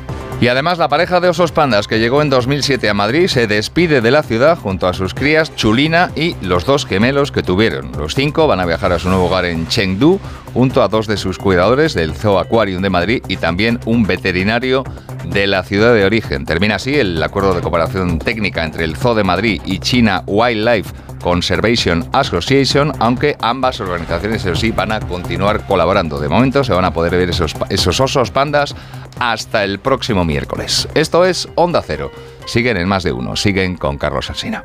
[0.43, 4.01] Y además la pareja de osos pandas que llegó en 2007 a Madrid se despide
[4.01, 7.93] de la ciudad junto a sus crías Chulina y los dos gemelos que tuvieron.
[7.97, 10.19] Los cinco van a viajar a su nuevo hogar en Chengdu
[10.55, 14.85] junto a dos de sus cuidadores del Zoo Aquarium de Madrid y también un veterinario
[15.24, 16.45] de la ciudad de origen.
[16.45, 20.93] Termina así el acuerdo de cooperación técnica entre el Zoo de Madrid y China Wildlife
[21.23, 26.19] Conservation Association, aunque ambas organizaciones, eso sí, van a continuar colaborando.
[26.19, 28.74] De momento se van a poder ver esos, esos osos pandas
[29.19, 30.89] hasta el próximo miércoles.
[30.95, 32.11] Esto es Onda Cero.
[32.47, 34.65] Siguen en más de uno, siguen con Carlos Alsina.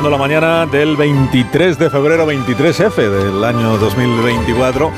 [0.00, 4.90] La mañana del 23 de febrero, 23F del año 2024,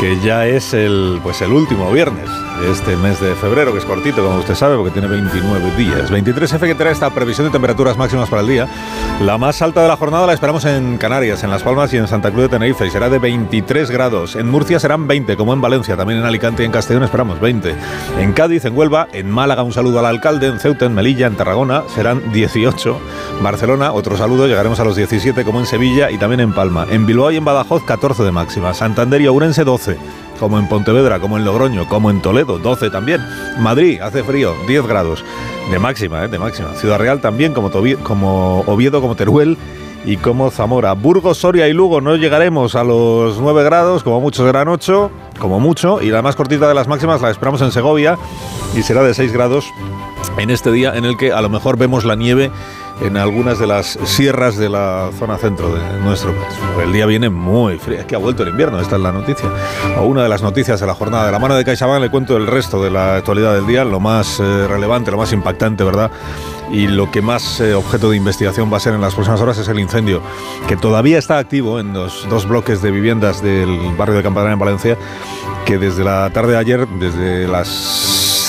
[0.00, 2.28] que ya es el, pues el último viernes
[2.70, 6.10] este mes de febrero, que es cortito, como usted sabe, porque tiene 29 días.
[6.10, 8.68] 23F que trae esta previsión de temperaturas máximas para el día.
[9.20, 12.06] La más alta de la jornada la esperamos en Canarias, en Las Palmas y en
[12.08, 14.36] Santa Cruz de Tenerife, y será de 23 grados.
[14.36, 17.74] En Murcia serán 20, como en Valencia, también en Alicante y en Castellón esperamos 20.
[18.18, 21.36] En Cádiz, en Huelva, en Málaga un saludo al alcalde, en Ceuta, en Melilla, en
[21.36, 22.98] Tarragona serán 18.
[23.42, 26.86] Barcelona, otro saludo, llegaremos a los 17 como en Sevilla y también en Palma.
[26.90, 28.74] En Bilbao y en Badajoz 14 de máxima.
[28.74, 29.98] Santander y Ourense 12.
[30.42, 33.20] Como en Pontevedra, como en Logroño, como en Toledo, 12 también.
[33.60, 35.24] Madrid hace frío, 10 grados
[35.70, 36.28] de máxima, ¿eh?
[36.28, 36.74] de máxima.
[36.74, 39.56] Ciudad Real también, como, Tobi- como Oviedo, como Teruel
[40.04, 40.94] y como Zamora.
[40.94, 45.60] Burgos, Soria y Lugo no llegaremos a los 9 grados, como mucho serán 8, como
[45.60, 48.18] mucho, y la más cortita de las máximas la esperamos en Segovia
[48.74, 49.66] y será de 6 grados
[50.38, 52.50] en este día en el que a lo mejor vemos la nieve
[53.04, 56.54] en algunas de las sierras de la zona centro de nuestro país.
[56.82, 59.48] El día viene muy frío, es que ha vuelto el invierno, esta es la noticia.
[59.98, 61.26] O una de las noticias de la jornada.
[61.26, 64.00] De la mano de CaixaBank le cuento el resto de la actualidad del día, lo
[64.00, 66.10] más eh, relevante, lo más impactante, ¿verdad?
[66.70, 69.58] Y lo que más eh, objeto de investigación va a ser en las próximas horas
[69.58, 70.22] es el incendio,
[70.68, 74.58] que todavía está activo en los dos bloques de viviendas del barrio de Campana en
[74.58, 74.96] Valencia,
[75.66, 77.68] que desde la tarde de ayer, desde las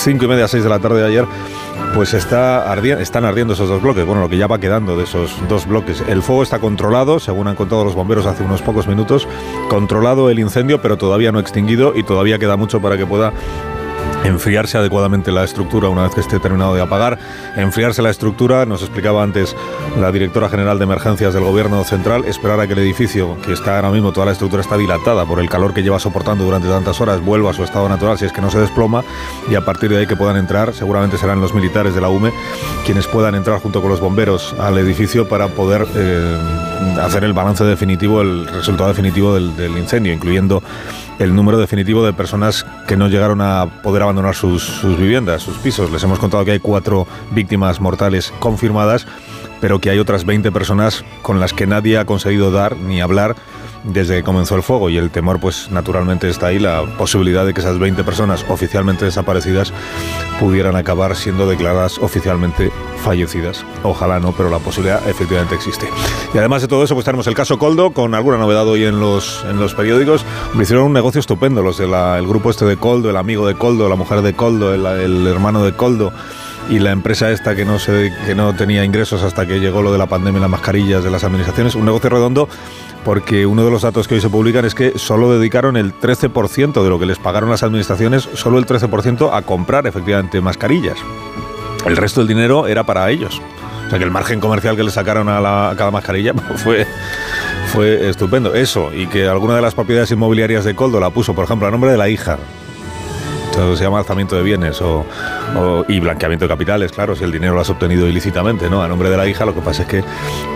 [0.04, 1.26] cinco y media, seis de la tarde de ayer,
[1.94, 4.06] pues está están ardiendo esos dos bloques.
[4.06, 6.04] Bueno, lo que ya va quedando de esos dos bloques.
[6.08, 9.28] El fuego está controlado, según han contado los bomberos hace unos pocos minutos.
[9.70, 13.32] Controlado el incendio, pero todavía no extinguido y todavía queda mucho para que pueda
[14.24, 17.20] enfriarse adecuadamente la estructura una vez que esté terminado de apagar.
[17.56, 19.56] Enfriarse la estructura, nos explicaba antes
[19.98, 23.76] la directora general de emergencias del gobierno central, esperar a que el edificio, que está
[23.76, 27.00] ahora mismo, toda la estructura está dilatada por el calor que lleva soportando durante tantas
[27.02, 29.04] horas, vuelva a su estado natural si es que no se desploma
[29.50, 32.32] y a partir de ahí que puedan entrar, seguramente serán los militares de la UME
[32.86, 36.38] quienes puedan entrar junto con los bomberos al edificio para poder eh,
[37.02, 40.62] hacer el balance definitivo, el resultado definitivo del, del incendio, incluyendo
[41.20, 45.92] el número definitivo de personas que no llegaron a poder abandonar sus, viviendas, sus pisos.
[45.92, 49.08] Les hemos contado que hay cuatro víctimas mortales confirmadas,
[49.62, 53.36] pero que hay otras 20 personas con las que nadie ha conseguido dar ni hablar
[53.84, 57.54] desde que comenzó el fuego y el temor pues naturalmente está ahí la posibilidad de
[57.54, 59.74] que esas 20 personas oficialmente desaparecidas
[60.40, 62.72] pudieran acabar siendo declaradas oficialmente
[63.04, 63.66] fallecidas.
[63.84, 65.88] Ojalá no, pero la posibilidad efectivamente existe.
[66.34, 69.00] Y además de todo eso, pues tenemos el caso Coldo, con alguna novedad hoy en
[69.00, 70.26] los, en los periódicos.
[70.54, 71.92] Me hicieron un negocio estupendo los del
[72.28, 75.64] grupo este de Coldo, el amigo de Coldo, la mujer de Coldo, el, el hermano
[75.64, 76.14] de Coldo
[76.70, 79.92] y la empresa esta que no se, que no tenía ingresos hasta que llegó lo
[79.92, 82.48] de la pandemia y las mascarillas de las administraciones, un negocio redondo
[83.04, 86.84] porque uno de los datos que hoy se publican es que solo dedicaron el 13%
[86.84, 90.98] de lo que les pagaron las administraciones, solo el 13% a comprar efectivamente mascarillas.
[91.86, 93.42] El resto del dinero era para ellos.
[93.86, 96.88] O sea que el margen comercial que le sacaron a, cada mascarilla fue,
[97.68, 98.54] fue estupendo.
[98.54, 101.72] Eso, y que alguna de las propiedades inmobiliarias de Coldo la puso, por ejemplo, a
[101.72, 102.38] nombre de la hija.
[103.54, 105.06] Esto se llama alzamiento de bienes o,
[105.88, 108.82] y blanqueamiento de capitales, claro, si el dinero lo has obtenido ilícitamente, ¿no?
[108.82, 110.04] A nombre de la hija, lo que pasa es que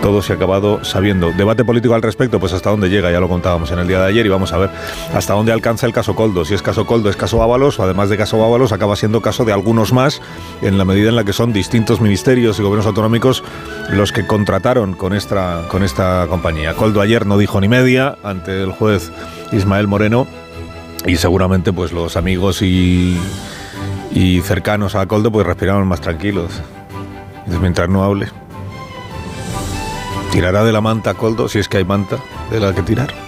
[0.02, 1.30] todo se ha acabado sabiendo.
[1.30, 4.08] Debate político al respecto, pues hasta dónde llega, ya lo contábamos en el día de
[4.08, 4.70] ayer y vamos a ver
[5.14, 6.44] hasta dónde alcanza el caso Coldo.
[6.44, 9.44] Si es caso Coldo, es caso Ábalos, o además de caso Ábalos, acaba siendo caso
[9.44, 10.20] de algunos más,
[10.60, 13.44] en la medida en la que son distintos ministerios y gobiernos autonómicos
[13.90, 16.74] los que contrataron con esta, con esta compañía.
[16.74, 19.12] Coldo ayer no dijo ni media ante el juez
[19.52, 20.26] Ismael Moreno
[21.06, 23.18] y seguramente pues los amigos y,
[24.42, 26.50] cercanos a Coldo pues respiraron más tranquilos.
[27.60, 28.28] Mientras no hable.
[30.32, 32.18] ¿Tirará de la manta Coldo si es que hay manta
[32.50, 33.27] de la que tirar?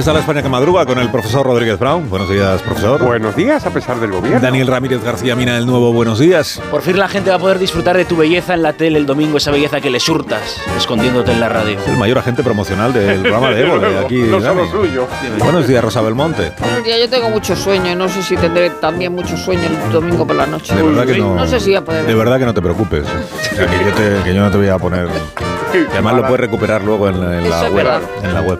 [0.00, 2.08] Está la España que madruga con el profesor Rodríguez Brown.
[2.08, 3.04] Buenos días, profesor.
[3.04, 4.40] Buenos días, a pesar del gobierno.
[4.40, 6.58] Daniel Ramírez García Mina, el nuevo Buenos días.
[6.70, 9.04] Por fin la gente va a poder disfrutar de tu belleza en la tele el
[9.04, 11.78] domingo, esa belleza que le surtas, escondiéndote en la radio.
[11.86, 14.22] El mayor agente promocional del programa de Evo, de aquí.
[14.22, 15.06] No solo suyo.
[15.38, 16.50] Buenos días, Rosa Belmonte.
[16.58, 19.92] Buenos días, yo tengo mucho sueño y no sé si tendré también mucho sueño el
[19.92, 20.74] domingo por la noche.
[20.74, 21.34] De verdad que no.
[21.34, 22.06] No sé si voy a poder.
[22.06, 23.04] De verdad que no te preocupes.
[23.04, 25.08] O sea, que yo, te- que yo no te voy a poner.
[25.72, 27.84] que además lo puedes recuperar luego en la, en la Eso es web.
[27.84, 28.00] verdad.
[28.22, 28.58] En la web.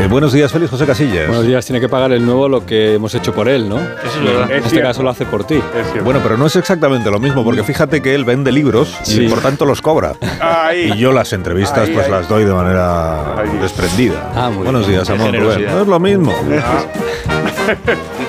[0.00, 1.28] Eh, buenos días, Félix José Casillas.
[1.28, 3.76] Buenos días, tiene que pagar el nuevo lo que hemos hecho por él, ¿no?
[3.78, 4.50] Eso es verdad.
[4.50, 5.60] En este caso lo hace por ti.
[6.02, 9.24] Bueno, pero no es exactamente lo mismo, porque fíjate que él vende libros Sí.
[9.26, 10.14] y por tanto los cobra.
[10.40, 10.92] Ahí.
[10.94, 12.10] Y yo las entrevistas Ahí, pues ahí.
[12.12, 14.32] las doy de manera desprendida.
[14.34, 15.04] Ah, muy Buenos bien.
[15.04, 15.72] días, generosidad.
[15.74, 16.32] No es lo mismo.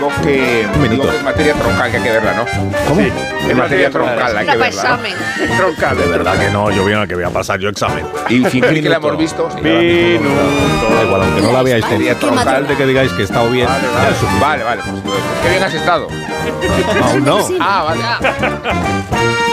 [0.03, 0.89] Digo que, minuto.
[0.89, 2.45] digo que es materia troncal que hay que verla, ¿no?
[2.88, 3.01] ¿Cómo?
[3.01, 3.11] Sí,
[3.49, 4.84] es materia troncal, hay que verla.
[4.97, 5.55] ¿no?
[5.57, 5.97] Troncal.
[5.97, 8.05] De verdad que no, yo bien que voy a pasar yo examen.
[8.27, 9.47] Y fingir que la hemos visto.
[9.47, 13.49] Da igual, aunque no la veáis Materia con tal de que digáis que he estado
[13.49, 13.67] bien.
[13.67, 13.88] Vale,
[14.41, 14.81] vale, vale.
[14.81, 16.07] Pues, pues, qué bien has estado.
[17.03, 17.47] Aún no.
[17.61, 19.52] Ah, vale.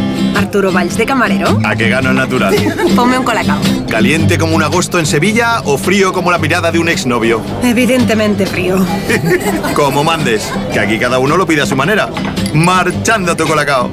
[0.41, 1.59] Arturo Valls de camarero.
[1.63, 2.55] A que gano natural.
[2.95, 3.59] Ponme un colacao.
[3.89, 7.41] ¿Caliente como un agosto en Sevilla o frío como la mirada de un exnovio?
[7.63, 8.83] Evidentemente frío.
[9.75, 12.09] Como mandes, que aquí cada uno lo pide a su manera.
[12.53, 13.91] Marchando tu colacao.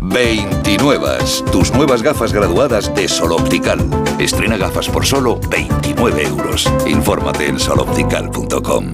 [0.00, 1.18] 29.
[1.52, 3.78] Tus nuevas gafas graduadas de Sol Optical.
[4.18, 6.72] Estrena gafas por solo 29 euros.
[6.86, 8.86] Infórmate en soloptical.com.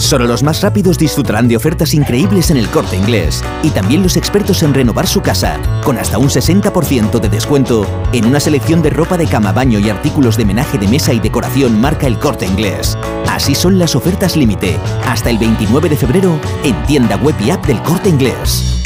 [0.00, 3.44] Solo los más rápidos disfrutarán de ofertas increíbles en el corte inglés.
[3.62, 8.24] Y también los expertos en renovar su casa, con hasta un 60% de descuento en
[8.24, 11.78] una selección de ropa de cama, baño y artículos de menaje de mesa y decoración
[11.78, 12.96] marca el corte inglés.
[13.28, 17.66] Así son las ofertas límite, hasta el 29 de febrero en tienda web y app
[17.66, 18.80] del corte inglés.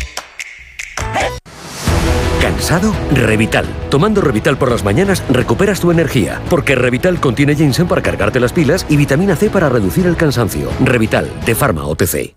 [2.40, 2.94] ¿Cansado?
[3.10, 3.66] Revital.
[3.90, 8.52] Tomando Revital por las mañanas recuperas tu energía, porque Revital contiene ginseng para cargarte las
[8.52, 10.68] pilas y vitamina C para reducir el cansancio.
[10.80, 12.34] Revital, de Pharma OTC.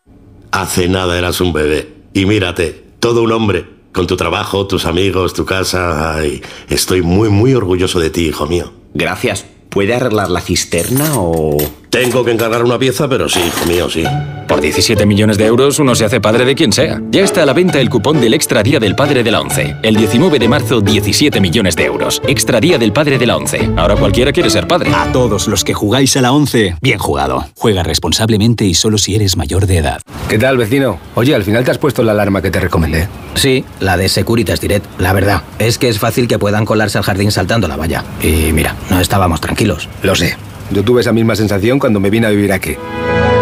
[0.52, 1.94] Hace nada eras un bebé.
[2.14, 3.66] Y mírate, todo un hombre.
[3.92, 6.16] Con tu trabajo, tus amigos, tu casa.
[6.16, 8.72] Ay, estoy muy, muy orgulloso de ti, hijo mío.
[8.94, 9.46] Gracias.
[9.70, 11.58] ¿Puede arreglar la cisterna o...?
[11.98, 14.04] Tengo que encargar una pieza, pero sí, hijo mío, sí.
[14.48, 17.02] Por 17 millones de euros uno se hace padre de quien sea.
[17.10, 19.78] Ya está a la venta el cupón del Extra Día del Padre de la ONCE.
[19.82, 22.22] El 19 de marzo, 17 millones de euros.
[22.28, 23.72] Extra Día del Padre de la ONCE.
[23.76, 24.92] Ahora cualquiera quiere ser padre.
[24.94, 27.48] A todos los que jugáis a la 11, bien jugado.
[27.56, 30.00] Juega responsablemente y solo si eres mayor de edad.
[30.30, 31.00] ¿Qué tal, vecino?
[31.16, 33.08] Oye, al final te has puesto la alarma que te recomendé.
[33.34, 34.86] Sí, la de Securitas Direct.
[35.00, 38.06] La verdad, es que es fácil que puedan colarse al jardín saltando la valla.
[38.22, 39.90] Y mira, no estábamos tranquilos.
[40.04, 40.38] Lo sé.
[40.72, 42.78] Yo tuve esa misma sensación cuando me vine a vivir aquí.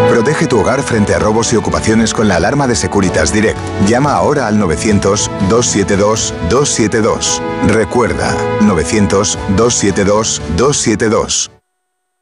[0.10, 3.58] Protege tu hogar frente a robos y ocupaciones con la alarma de Securitas Direct.
[3.88, 7.42] Llama ahora al 900-272-272.
[7.68, 11.50] Recuerda, 900-272-272.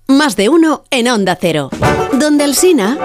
[0.07, 1.69] Más de uno en Onda Cero.
[2.13, 2.97] Donde el Sina.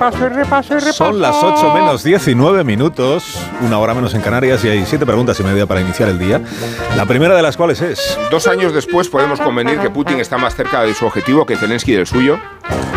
[0.00, 1.04] Repaso y repaso y repaso y repaso.
[1.04, 5.38] Son las 8 menos 19 minutos, una hora menos en Canarias y hay siete preguntas
[5.40, 6.40] y media para iniciar el día.
[6.96, 8.18] La primera de las cuales es...
[8.30, 11.92] Dos años después podemos convenir que Putin está más cerca de su objetivo que Zelensky
[11.92, 12.38] del suyo.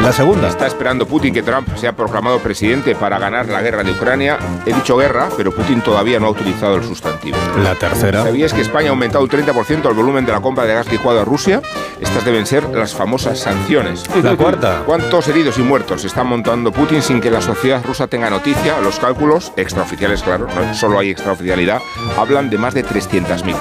[0.02, 0.50] La segunda.
[0.50, 4.38] Está esperando Putin que Trump sea proclamado presidente para ganar la guerra de Ucrania.
[4.66, 7.38] He dicho guerra, pero Putin todavía no ha utilizado el sustantivo.
[7.64, 8.24] La tercera.
[8.24, 11.22] ¿Sabías que España ha aumentado un 30% el volumen de la compra de gas licuado
[11.22, 11.62] a Rusia?
[12.02, 14.04] Estas deben ser las famosas sanciones.
[14.22, 14.84] La cuarta.
[14.86, 18.80] ¿Cuántos heridos y muertos está montando Putin sin que la sociedad rusa tenga noticia?
[18.82, 21.80] Los cálculos, extraoficiales, claro, no solo hay extraoficialidad,
[22.18, 23.56] hablan de más de 300.000.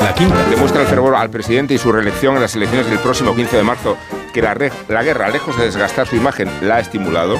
[0.00, 0.42] La quinta.
[0.48, 3.62] Demuestra el fervor al presidente y su reelección en las elecciones del próximo 15 de
[3.62, 3.96] marzo
[4.32, 4.56] que la,
[4.88, 7.36] la guerra, lejos de desgastar su imagen, la ha estimulado.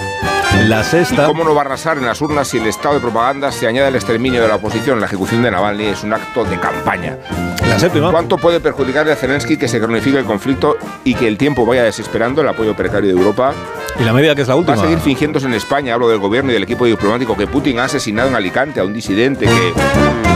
[0.59, 1.23] La sexta.
[1.23, 3.67] ¿Y ¿Cómo no va a arrasar en las urnas si el estado de propaganda se
[3.67, 5.01] añade al exterminio de la oposición?
[5.01, 7.17] La ejecución de Navalny es un acto de campaña.
[7.69, 8.11] La séptima.
[8.11, 11.85] ¿Cuánto puede perjudicarle a Zelensky que se cronifique el conflicto y que el tiempo vaya
[11.85, 13.55] desesperando el apoyo precario de Europa?
[13.99, 14.77] Y la media que es la última.
[14.77, 17.79] Va a seguir fingiéndose en España, hablo del gobierno y del equipo diplomático, que Putin
[17.79, 20.30] ha asesinado en Alicante a un disidente que...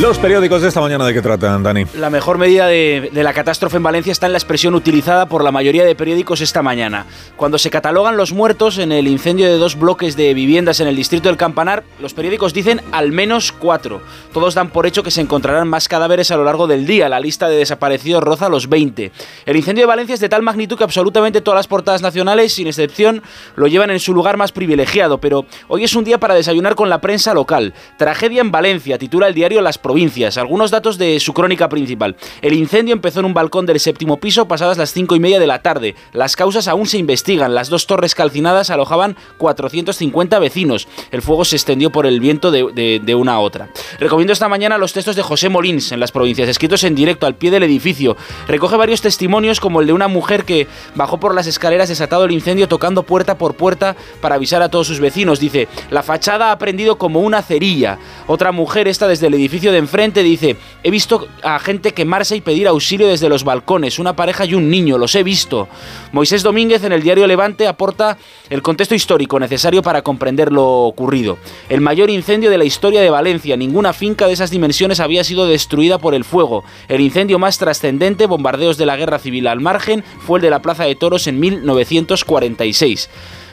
[0.00, 1.84] Los periódicos de esta mañana de qué tratan, Dani.
[1.96, 5.42] La mejor medida de, de, la catástrofe en Valencia está en la expresión utilizada por
[5.42, 7.04] la mayoría de periódicos esta mañana.
[7.34, 10.94] Cuando se catalogan los muertos en el incendio de dos bloques de viviendas en el
[10.94, 14.00] distrito del Campanar, los periódicos dicen al menos cuatro.
[14.32, 17.08] Todos dan por hecho que se encontrarán más cadáveres a lo largo del día.
[17.08, 19.10] La lista de desaparecidos roza los 20.
[19.46, 22.68] El incendio de Valencia es de tal magnitud que absolutamente todas las portadas nacionales, sin
[22.68, 23.20] excepción,
[23.56, 25.18] lo llevan en su lugar más privilegiado.
[25.18, 27.74] Pero hoy es un día para desayunar con la prensa local.
[27.96, 30.36] Tragedia en Valencia, titula el diario Las provincias.
[30.36, 32.14] Algunos datos de su crónica principal.
[32.42, 35.46] El incendio empezó en un balcón del séptimo piso pasadas las cinco y media de
[35.46, 35.94] la tarde.
[36.12, 37.54] Las causas aún se investigan.
[37.54, 40.88] Las dos torres calcinadas alojaban 450 vecinos.
[41.10, 43.70] El fuego se extendió por el viento de, de, una a otra.
[43.98, 47.36] Recomiendo esta mañana los textos de José Molins en las provincias, escritos en directo al
[47.36, 48.14] pie del edificio.
[48.46, 50.66] Recoge varios testimonios como el de una mujer que
[50.96, 54.86] bajó por las escaleras desatado el incendio tocando puerta por puerta para avisar a todos
[54.86, 55.40] sus vecinos.
[55.40, 57.98] Dice, la fachada ha prendido como una cerilla.
[58.26, 62.40] Otra mujer, esta desde el edificio de enfrente, dice, he visto a gente quemarse y
[62.40, 65.68] pedir auxilio desde los balcones, una pareja y un niño, los he visto.
[66.12, 68.18] Moisés Domínguez en el diario Levante aporta
[68.50, 71.38] el contexto histórico necesario para comprender lo ocurrido.
[71.68, 75.46] El mayor incendio de la historia de Valencia, ninguna finca de esas dimensiones había sido
[75.46, 76.64] destruida por el fuego.
[76.88, 80.62] El incendio más trascendente, bombardeos de la guerra civil al margen, fue el de la
[80.62, 83.08] Plaza de Toros en 1946.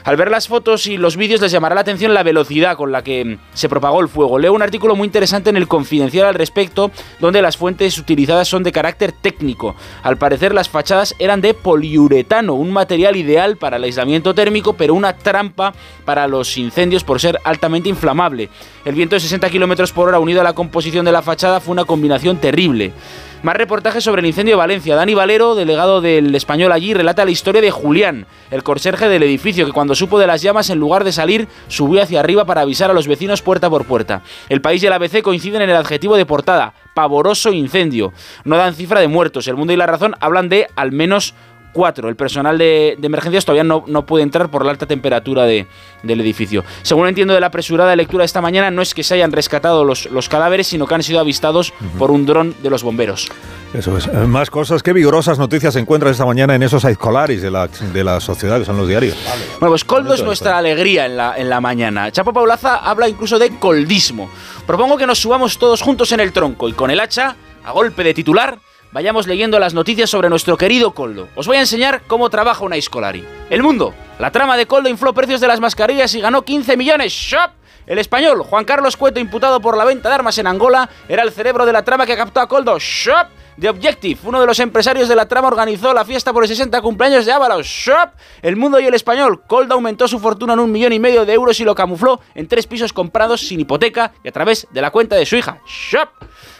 [0.06, 3.02] Al ver las fotos y los vídeos les llamará la atención la velocidad con la
[3.02, 4.38] que se propagó el fuego.
[4.38, 8.62] Leo un artículo muy interesante en el Confidencial al respecto, donde las fuentes utilizadas son
[8.62, 9.74] de carácter técnico.
[10.04, 14.94] Al parecer las fachadas eran de poliuretano, un material ideal para el aislamiento térmico, pero
[14.94, 15.74] una trampa
[16.04, 18.48] para los incendios por ser altamente inflamable.
[18.84, 21.72] El viento de 60 km por hora unido a la composición de la fachada fue
[21.72, 22.92] una combinación terrible.
[23.42, 24.96] Más reportajes sobre el incendio de Valencia.
[24.96, 29.66] Dani Valero, delegado del español allí, relata la historia de Julián, el conserje del edificio,
[29.66, 32.90] que cuando supo de las llamas, en lugar de salir, subió hacia arriba para avisar
[32.90, 34.22] a los vecinos puerta por puerta.
[34.48, 38.12] El país y el ABC coinciden en el adjetivo de portada, pavoroso incendio.
[38.44, 39.46] No dan cifra de muertos.
[39.46, 41.34] El mundo y la razón hablan de al menos
[41.76, 42.08] 4.
[42.08, 45.66] El personal de, de emergencias todavía no, no, puede entrar por la alta temperatura de,
[46.02, 46.64] del edificio.
[46.80, 49.84] Según entiendo de la apresurada lectura de esta mañana, no es que se hayan rescatado
[49.84, 51.98] los, los cadáveres, sino que han sido avistados uh -huh.
[51.98, 53.28] por un dron de los bomberos.
[53.74, 54.10] Eso es.
[54.26, 54.82] Más cosas.
[54.82, 58.58] Qué vigorosas noticias se encuentran esta mañana en esos escolares de la, de la sociedad,
[58.58, 59.14] que son los diarios.
[59.60, 62.10] Bueno, pues Coldo es nuestra alegría en la, en la mañana.
[62.10, 64.30] Chapo Paulaza habla incluso de coldismo.
[64.66, 68.02] Propongo que nos subamos todos juntos en el tronco y con el hacha, a golpe
[68.02, 68.58] de titular,
[68.92, 71.28] vayamos leyendo las noticias sobre nuestro querido Coldo.
[71.34, 73.24] Os voy a enseñar cómo trabaja una Escolari.
[73.50, 73.94] El mundo.
[74.18, 77.12] La trama de Coldo infló precios de las mascarillas y ganó 15 millones.
[77.12, 77.50] ¡Shop!
[77.86, 81.30] El español, Juan Carlos Cueto, imputado por la venta de armas en Angola, era el
[81.30, 82.78] cerebro de la trama que captó a Coldo.
[82.78, 83.28] ¡Shop!
[83.58, 86.80] The Objective, uno de los empresarios de la trama, organizó la fiesta por el 60
[86.82, 87.66] cumpleaños de Ábalos.
[87.66, 88.10] Shop.
[88.42, 89.42] El mundo y el español.
[89.46, 92.48] Coldo aumentó su fortuna en un millón y medio de euros y lo camufló en
[92.48, 95.58] tres pisos comprados sin hipoteca y a través de la cuenta de su hija.
[95.66, 96.08] Shop.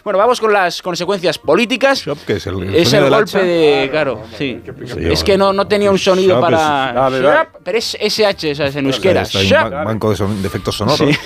[0.04, 2.00] Bueno, vamos con las consecuencias políticas.
[2.00, 3.90] Shop, que es el, el, es el golpe de.
[3.90, 4.62] Claro, sí.
[4.64, 6.56] sí es que no, no tenía un sonido Shop para.
[6.56, 8.76] Es, ah, Shop, pero es SH, ¿sabes?
[8.76, 9.24] En euskera.
[9.24, 9.70] Shop.
[9.70, 10.98] banco de, son, de efectos sonoros.
[10.98, 11.18] Sí.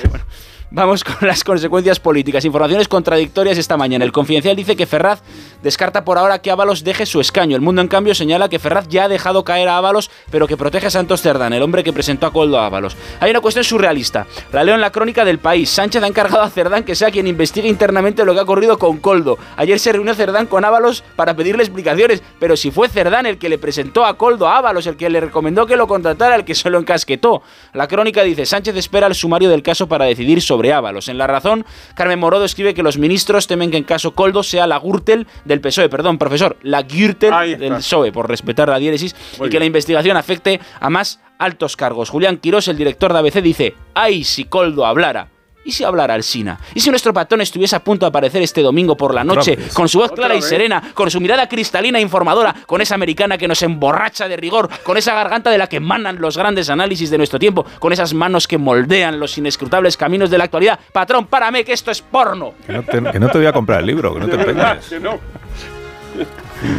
[0.73, 2.45] Vamos con las consecuencias políticas.
[2.45, 4.05] Informaciones contradictorias esta mañana.
[4.05, 5.21] El Confidencial dice que Ferraz
[5.65, 7.57] descarta por ahora que Ábalos deje su escaño.
[7.57, 10.57] El Mundo, en cambio, señala que Ferraz ya ha dejado caer a Ábalos, pero que
[10.57, 12.97] protege a Santos Cerdán, el hombre que presentó a Coldo a Ábalos.
[13.19, 14.29] Hay una cuestión surrealista.
[14.53, 15.71] La leo en la crónica del país.
[15.71, 18.99] Sánchez ha encargado a Cerdán que sea quien investigue internamente lo que ha ocurrido con
[18.99, 19.39] Coldo.
[19.57, 23.49] Ayer se reunió Cerdán con Ábalos para pedirle explicaciones, pero si fue Cerdán el que
[23.49, 26.55] le presentó a Coldo a Ábalos, el que le recomendó que lo contratara, el que
[26.55, 27.43] se lo encasquetó.
[27.73, 31.09] La crónica dice, Sánchez espera el sumario del caso para decidir sobre sobre Ábalos.
[31.09, 31.65] En La Razón,
[31.95, 35.62] Carmen Morodo escribe que los ministros temen que en caso Coldo sea la Gürtel del
[35.62, 40.19] PSOE, perdón, profesor, la Gürtel del PSOE, por respetar la diéresis, y que la investigación
[40.19, 42.11] afecte a más altos cargos.
[42.11, 45.28] Julián Quirós, el director de ABC, dice, ¡ay si Coldo hablara!
[45.62, 46.59] ¿Y si hablara Alsina?
[46.74, 49.89] ¿Y si nuestro patrón estuviese a punto de aparecer este domingo por la noche, con
[49.89, 53.47] su voz clara y serena, con su mirada cristalina e informadora, con esa americana que
[53.47, 57.19] nos emborracha de rigor, con esa garganta de la que emanan los grandes análisis de
[57.19, 60.81] nuestro tiempo, con esas manos que moldean los inescrutables caminos de la actualidad?
[60.93, 62.55] Patrón, párame que esto es porno.
[62.66, 64.95] Que no te, que no te voy a comprar el libro, que no te empeñes.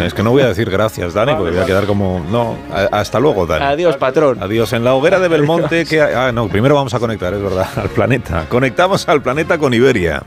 [0.02, 2.24] Es que no voy a decir gracias, Dani, porque voy a quedar como.
[2.32, 2.58] No,
[2.92, 3.66] hasta luego, Dani.
[3.66, 4.38] Adiós, patrón.
[4.42, 4.74] Adiós.
[4.74, 6.02] En la hoguera de Belmonte, que.
[6.02, 8.46] Ah, no, primero vamos a conectar, es verdad, al planeta.
[8.50, 10.24] Conectamos al planeta con Iberia.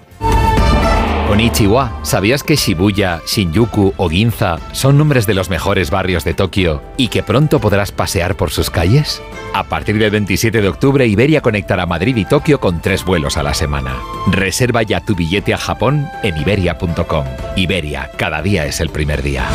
[1.26, 6.82] Konnichiwa, ¿sabías que Shibuya, Shinjuku o Ginza son nombres de los mejores barrios de Tokio
[6.98, 9.22] y que pronto podrás pasear por sus calles?
[9.54, 13.42] A partir del 27 de octubre, Iberia conectará Madrid y Tokio con tres vuelos a
[13.42, 13.96] la semana.
[14.30, 17.24] Reserva ya tu billete a Japón en iberia.com.
[17.56, 19.48] Iberia, cada día es el primer día.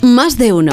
[0.00, 0.72] Más de uno.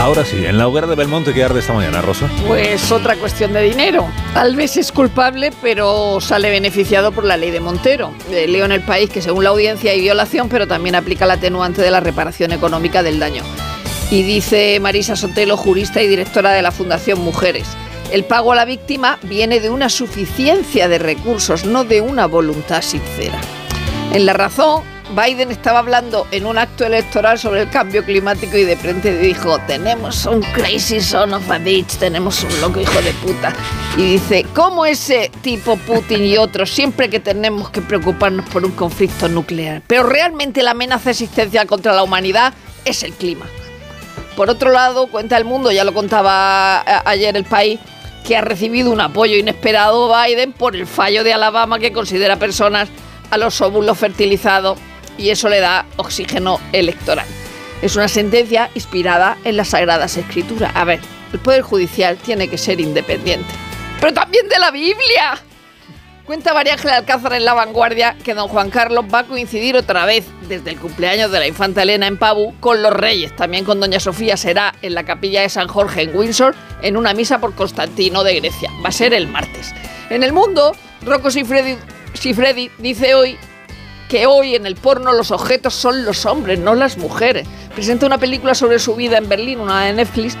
[0.00, 2.30] Ahora sí, en la hoguera de Belmonte que arde esta mañana, Rosa.
[2.46, 4.06] Pues otra cuestión de dinero.
[4.36, 8.12] Alves es culpable, pero sale beneficiado por la ley de Montero.
[8.30, 11.34] Eh, leo en el país que según la audiencia hay violación, pero también aplica la
[11.34, 13.42] atenuante de la reparación económica del daño.
[14.12, 17.66] Y dice Marisa Sotelo, jurista y directora de la Fundación Mujeres.
[18.12, 22.82] El pago a la víctima viene de una suficiencia de recursos, no de una voluntad
[22.82, 23.40] sincera.
[24.12, 28.64] En La Razón, Biden estaba hablando en un acto electoral sobre el cambio climático y
[28.64, 33.12] de frente dijo, tenemos un crazy son of a bitch, tenemos un loco hijo de
[33.14, 33.54] puta.
[33.96, 38.72] Y dice, ¿cómo ese tipo Putin y otros siempre que tenemos que preocuparnos por un
[38.72, 39.82] conflicto nuclear?
[39.86, 42.52] Pero realmente la amenaza existencial contra la humanidad
[42.84, 43.46] es el clima.
[44.36, 47.80] Por otro lado, cuenta el mundo, ya lo contaba ayer el país,
[48.26, 52.90] que ha recibido un apoyo inesperado Biden por el fallo de Alabama que considera personas
[53.30, 54.78] a los óvulos fertilizados
[55.18, 57.26] y eso le da oxígeno electoral.
[57.82, 60.72] Es una sentencia inspirada en las Sagradas Escrituras.
[60.74, 61.00] A ver,
[61.32, 63.52] el Poder Judicial tiene que ser independiente.
[64.00, 65.42] Pero también de la Biblia.
[66.24, 70.04] Cuenta María Ángela Alcázar en La Vanguardia que don Juan Carlos va a coincidir otra
[70.04, 73.34] vez desde el cumpleaños de la infanta Elena en Pavú con los reyes.
[73.34, 77.14] También con doña Sofía será en la capilla de San Jorge en Windsor en una
[77.14, 78.70] misa por Constantino de Grecia.
[78.84, 79.72] Va a ser el martes.
[80.10, 81.76] En el mundo, Rocco Sifredi,
[82.12, 83.38] Sifredi dice hoy
[84.08, 87.46] que hoy en el porno los objetos son los hombres, no las mujeres.
[87.74, 90.36] Presenta una película sobre su vida en Berlín, una de Netflix,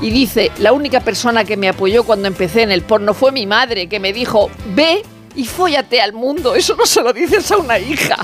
[0.00, 3.46] y dice, la única persona que me apoyó cuando empecé en el porno fue mi
[3.46, 5.02] madre, que me dijo, ve
[5.34, 6.54] y fóllate al mundo.
[6.54, 8.16] Eso no se lo dices a una hija.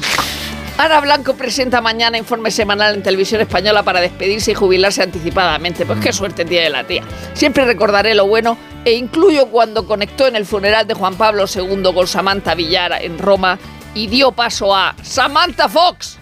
[0.79, 5.87] Ana Blanco presenta mañana informe semanal en televisión española para despedirse y jubilarse anticipadamente.
[5.87, 7.03] Pues qué suerte tiene la tía.
[7.35, 11.83] Siempre recordaré lo bueno e incluyo cuando conectó en el funeral de Juan Pablo II
[11.95, 13.59] con Samantha Villara en Roma
[13.95, 16.19] y dio paso a Samantha Fox.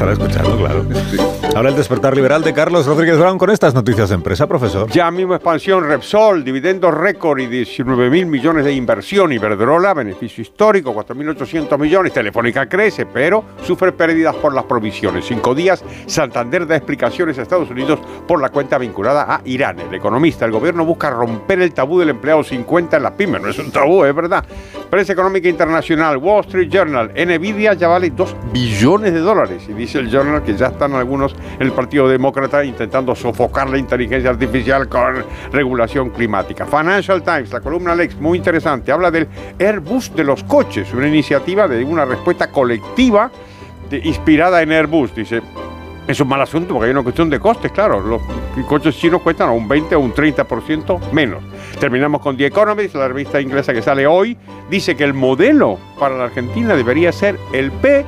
[0.00, 0.86] Estará escuchando, claro.
[1.54, 4.88] Ahora el despertar liberal de Carlos Rodríguez Brown con estas noticias de empresa, profesor.
[4.90, 9.30] Ya mismo expansión Repsol, dividendos récord y 19 mil millones de inversión.
[9.32, 12.14] Iberdrola, beneficio histórico, 4.800 millones.
[12.14, 15.26] Telefónica crece, pero sufre pérdidas por las provisiones.
[15.26, 19.80] Cinco días, Santander da explicaciones a Estados Unidos por la cuenta vinculada a Irán.
[19.80, 23.42] El economista, el gobierno busca romper el tabú del empleado 50 en las pymes.
[23.42, 24.46] No es un tabú, es verdad.
[24.88, 29.64] Prensa económica internacional, Wall Street Journal, Nvidia ya vale 2 billones de dólares.
[29.68, 33.78] Y dice el Journal que ya están algunos en el Partido Demócrata intentando sofocar la
[33.78, 36.66] inteligencia artificial con regulación climática.
[36.66, 41.66] Financial Times, la columna Lex, muy interesante, habla del Airbus de los coches, una iniciativa
[41.68, 43.30] de una respuesta colectiva
[43.88, 45.14] de- inspirada en Airbus.
[45.14, 45.42] Dice,
[46.06, 48.00] es un mal asunto porque hay una cuestión de costes, claro.
[48.00, 48.20] Los
[48.66, 51.42] coches chinos cuestan un 20 o un 30% menos.
[51.78, 54.36] Terminamos con The Economist, la revista inglesa que sale hoy.
[54.68, 58.04] Dice que el modelo para la Argentina debería ser el P.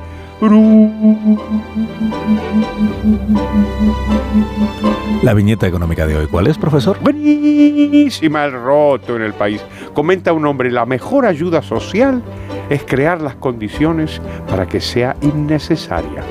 [5.21, 6.99] La viñeta económica de hoy, ¿cuál es, profesor?
[6.99, 9.61] Buenísima el roto en el país.
[9.93, 12.21] Comenta un hombre, la mejor ayuda social
[12.69, 16.23] es crear las condiciones para que sea innecesaria.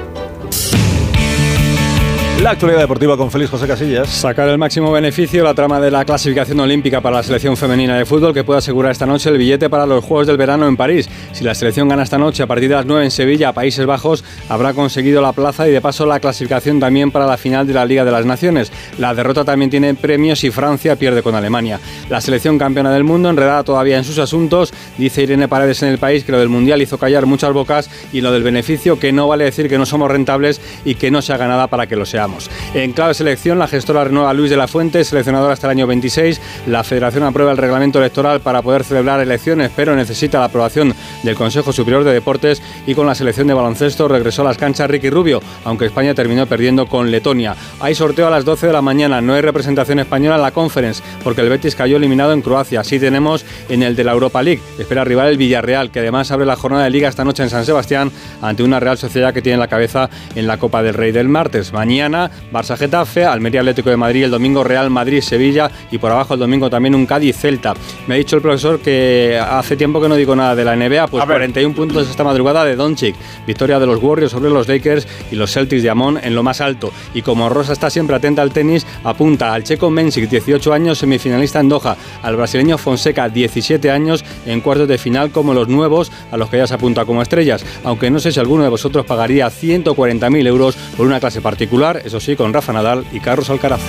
[2.43, 4.09] La actualidad deportiva con Félix José Casillas.
[4.09, 8.05] Sacar el máximo beneficio la trama de la clasificación olímpica para la selección femenina de
[8.05, 11.09] fútbol que puede asegurar esta noche el billete para los Juegos del Verano en París.
[11.31, 14.25] Si la selección gana esta noche a partir de las 9 en Sevilla, Países Bajos,
[14.49, 17.85] habrá conseguido la plaza y de paso la clasificación también para la final de la
[17.85, 18.73] Liga de las Naciones.
[18.99, 21.79] La derrota también tiene premios si Francia pierde con Alemania.
[22.11, 25.99] La selección campeona del mundo, enredada todavía en sus asuntos, dice Irene Paredes en el
[25.99, 29.29] país que lo del Mundial hizo callar muchas bocas y lo del beneficio que no
[29.29, 32.05] vale decir que no somos rentables y que no se haga nada para que lo
[32.05, 32.32] seamos.
[32.75, 36.41] En clave selección, la gestora renueva Luis de la Fuente, seleccionador hasta el año 26.
[36.67, 41.35] La Federación aprueba el reglamento electoral para poder celebrar elecciones, pero necesita la aprobación del
[41.35, 45.11] Consejo Superior de Deportes y con la selección de baloncesto regresó a las canchas Ricky
[45.11, 47.55] Rubio, aunque España terminó perdiendo con Letonia.
[47.81, 51.03] Hay sorteo a las 12 de la mañana, no hay representación española en la Conference,
[51.23, 52.81] porque el Betis cayó eliminado en Croacia.
[52.81, 54.63] Así tenemos en el de la Europa League.
[54.79, 57.65] Espera rival el Villarreal, que además abre la jornada de liga esta noche en San
[57.65, 58.11] Sebastián
[58.41, 61.73] ante una Real Sociedad que tiene la cabeza en la Copa del Rey del martes.
[61.73, 62.22] Mañana
[62.53, 66.41] Barça Getafe, Almería Atlético de Madrid, el domingo Real Madrid Sevilla y por abajo el
[66.41, 67.75] domingo también un Cádiz Celta.
[68.07, 71.07] Me ha dicho el profesor que hace tiempo que no digo nada de la NBA,
[71.09, 73.15] pues 41 puntos esta madrugada de Doncic.
[73.47, 76.61] Victoria de los Warriors sobre los Lakers y los Celtics de Amon en lo más
[76.61, 76.93] alto.
[77.15, 81.61] Y como Rosa está siempre atenta al tenis, apunta al checo Mensic, 18 años, semifinalista
[81.61, 86.37] en Doha, al brasileño Fonseca, 17 años, en cuartos de final como los nuevos, a
[86.37, 87.65] los que ya se apunta como estrellas.
[87.85, 92.21] Aunque no sé si alguno de vosotros pagaría 140.000 euros por una clase particular, eso
[92.21, 93.81] sí, con Rafa Nadal y Carlos Alcaraz.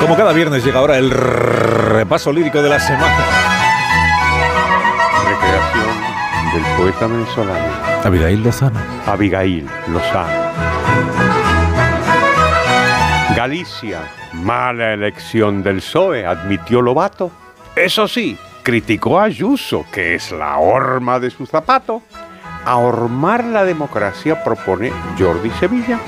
[0.00, 3.24] Como cada viernes llega ahora el repaso lírico de la semana.
[5.28, 7.74] Recreación del poeta venezolano.
[8.04, 8.78] Abigail Lozano.
[9.06, 10.46] Abigail Lozano.
[13.34, 14.00] Galicia,
[14.32, 17.30] mala elección del PSOE, admitió Lobato.
[17.74, 22.02] Eso sí, criticó a Ayuso, que es la horma de su zapato.
[22.64, 26.00] Ahormar la democracia propone Jordi Sevilla.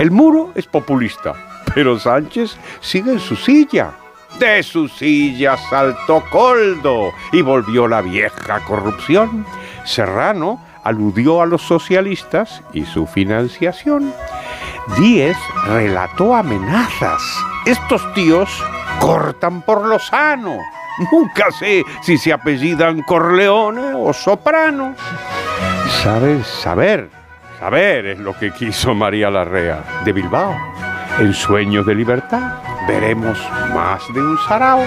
[0.00, 1.34] El muro es populista,
[1.72, 3.92] pero Sánchez sigue en su silla.
[4.40, 9.46] De su silla saltó Coldo y volvió la vieja corrupción.
[9.84, 14.12] Serrano aludió a los socialistas y su financiación.
[14.98, 17.22] Díez relató amenazas.
[17.66, 18.50] Estos tíos
[18.98, 20.58] cortan por lo sano.
[21.10, 24.94] Nunca sé si se apellidan Corleone o Soprano.
[26.02, 27.08] Sabes, saber,
[27.58, 30.56] saber es lo que quiso María Larrea de Bilbao.
[31.18, 32.54] En Sueños de Libertad
[32.86, 33.38] veremos
[33.74, 34.84] más de un sarao.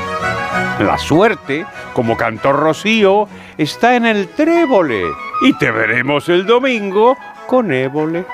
[0.79, 3.27] La suerte, como cantó Rocío,
[3.57, 5.03] está en el trébole
[5.41, 7.17] y te veremos el domingo
[7.47, 8.25] con ébole.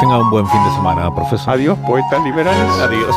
[0.00, 1.54] Tenga un buen fin de semana, profesor.
[1.54, 2.72] Adiós, poetas liberales.
[2.80, 3.16] Adiós.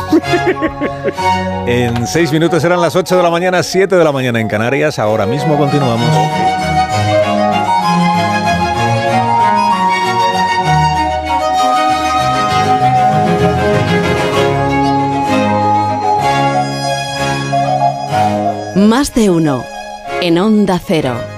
[1.66, 4.98] en seis minutos eran las 8 de la mañana, 7 de la mañana en Canarias.
[4.98, 6.08] Ahora mismo continuamos.
[18.74, 19.64] Más de uno.
[20.20, 21.31] En Onda Cero.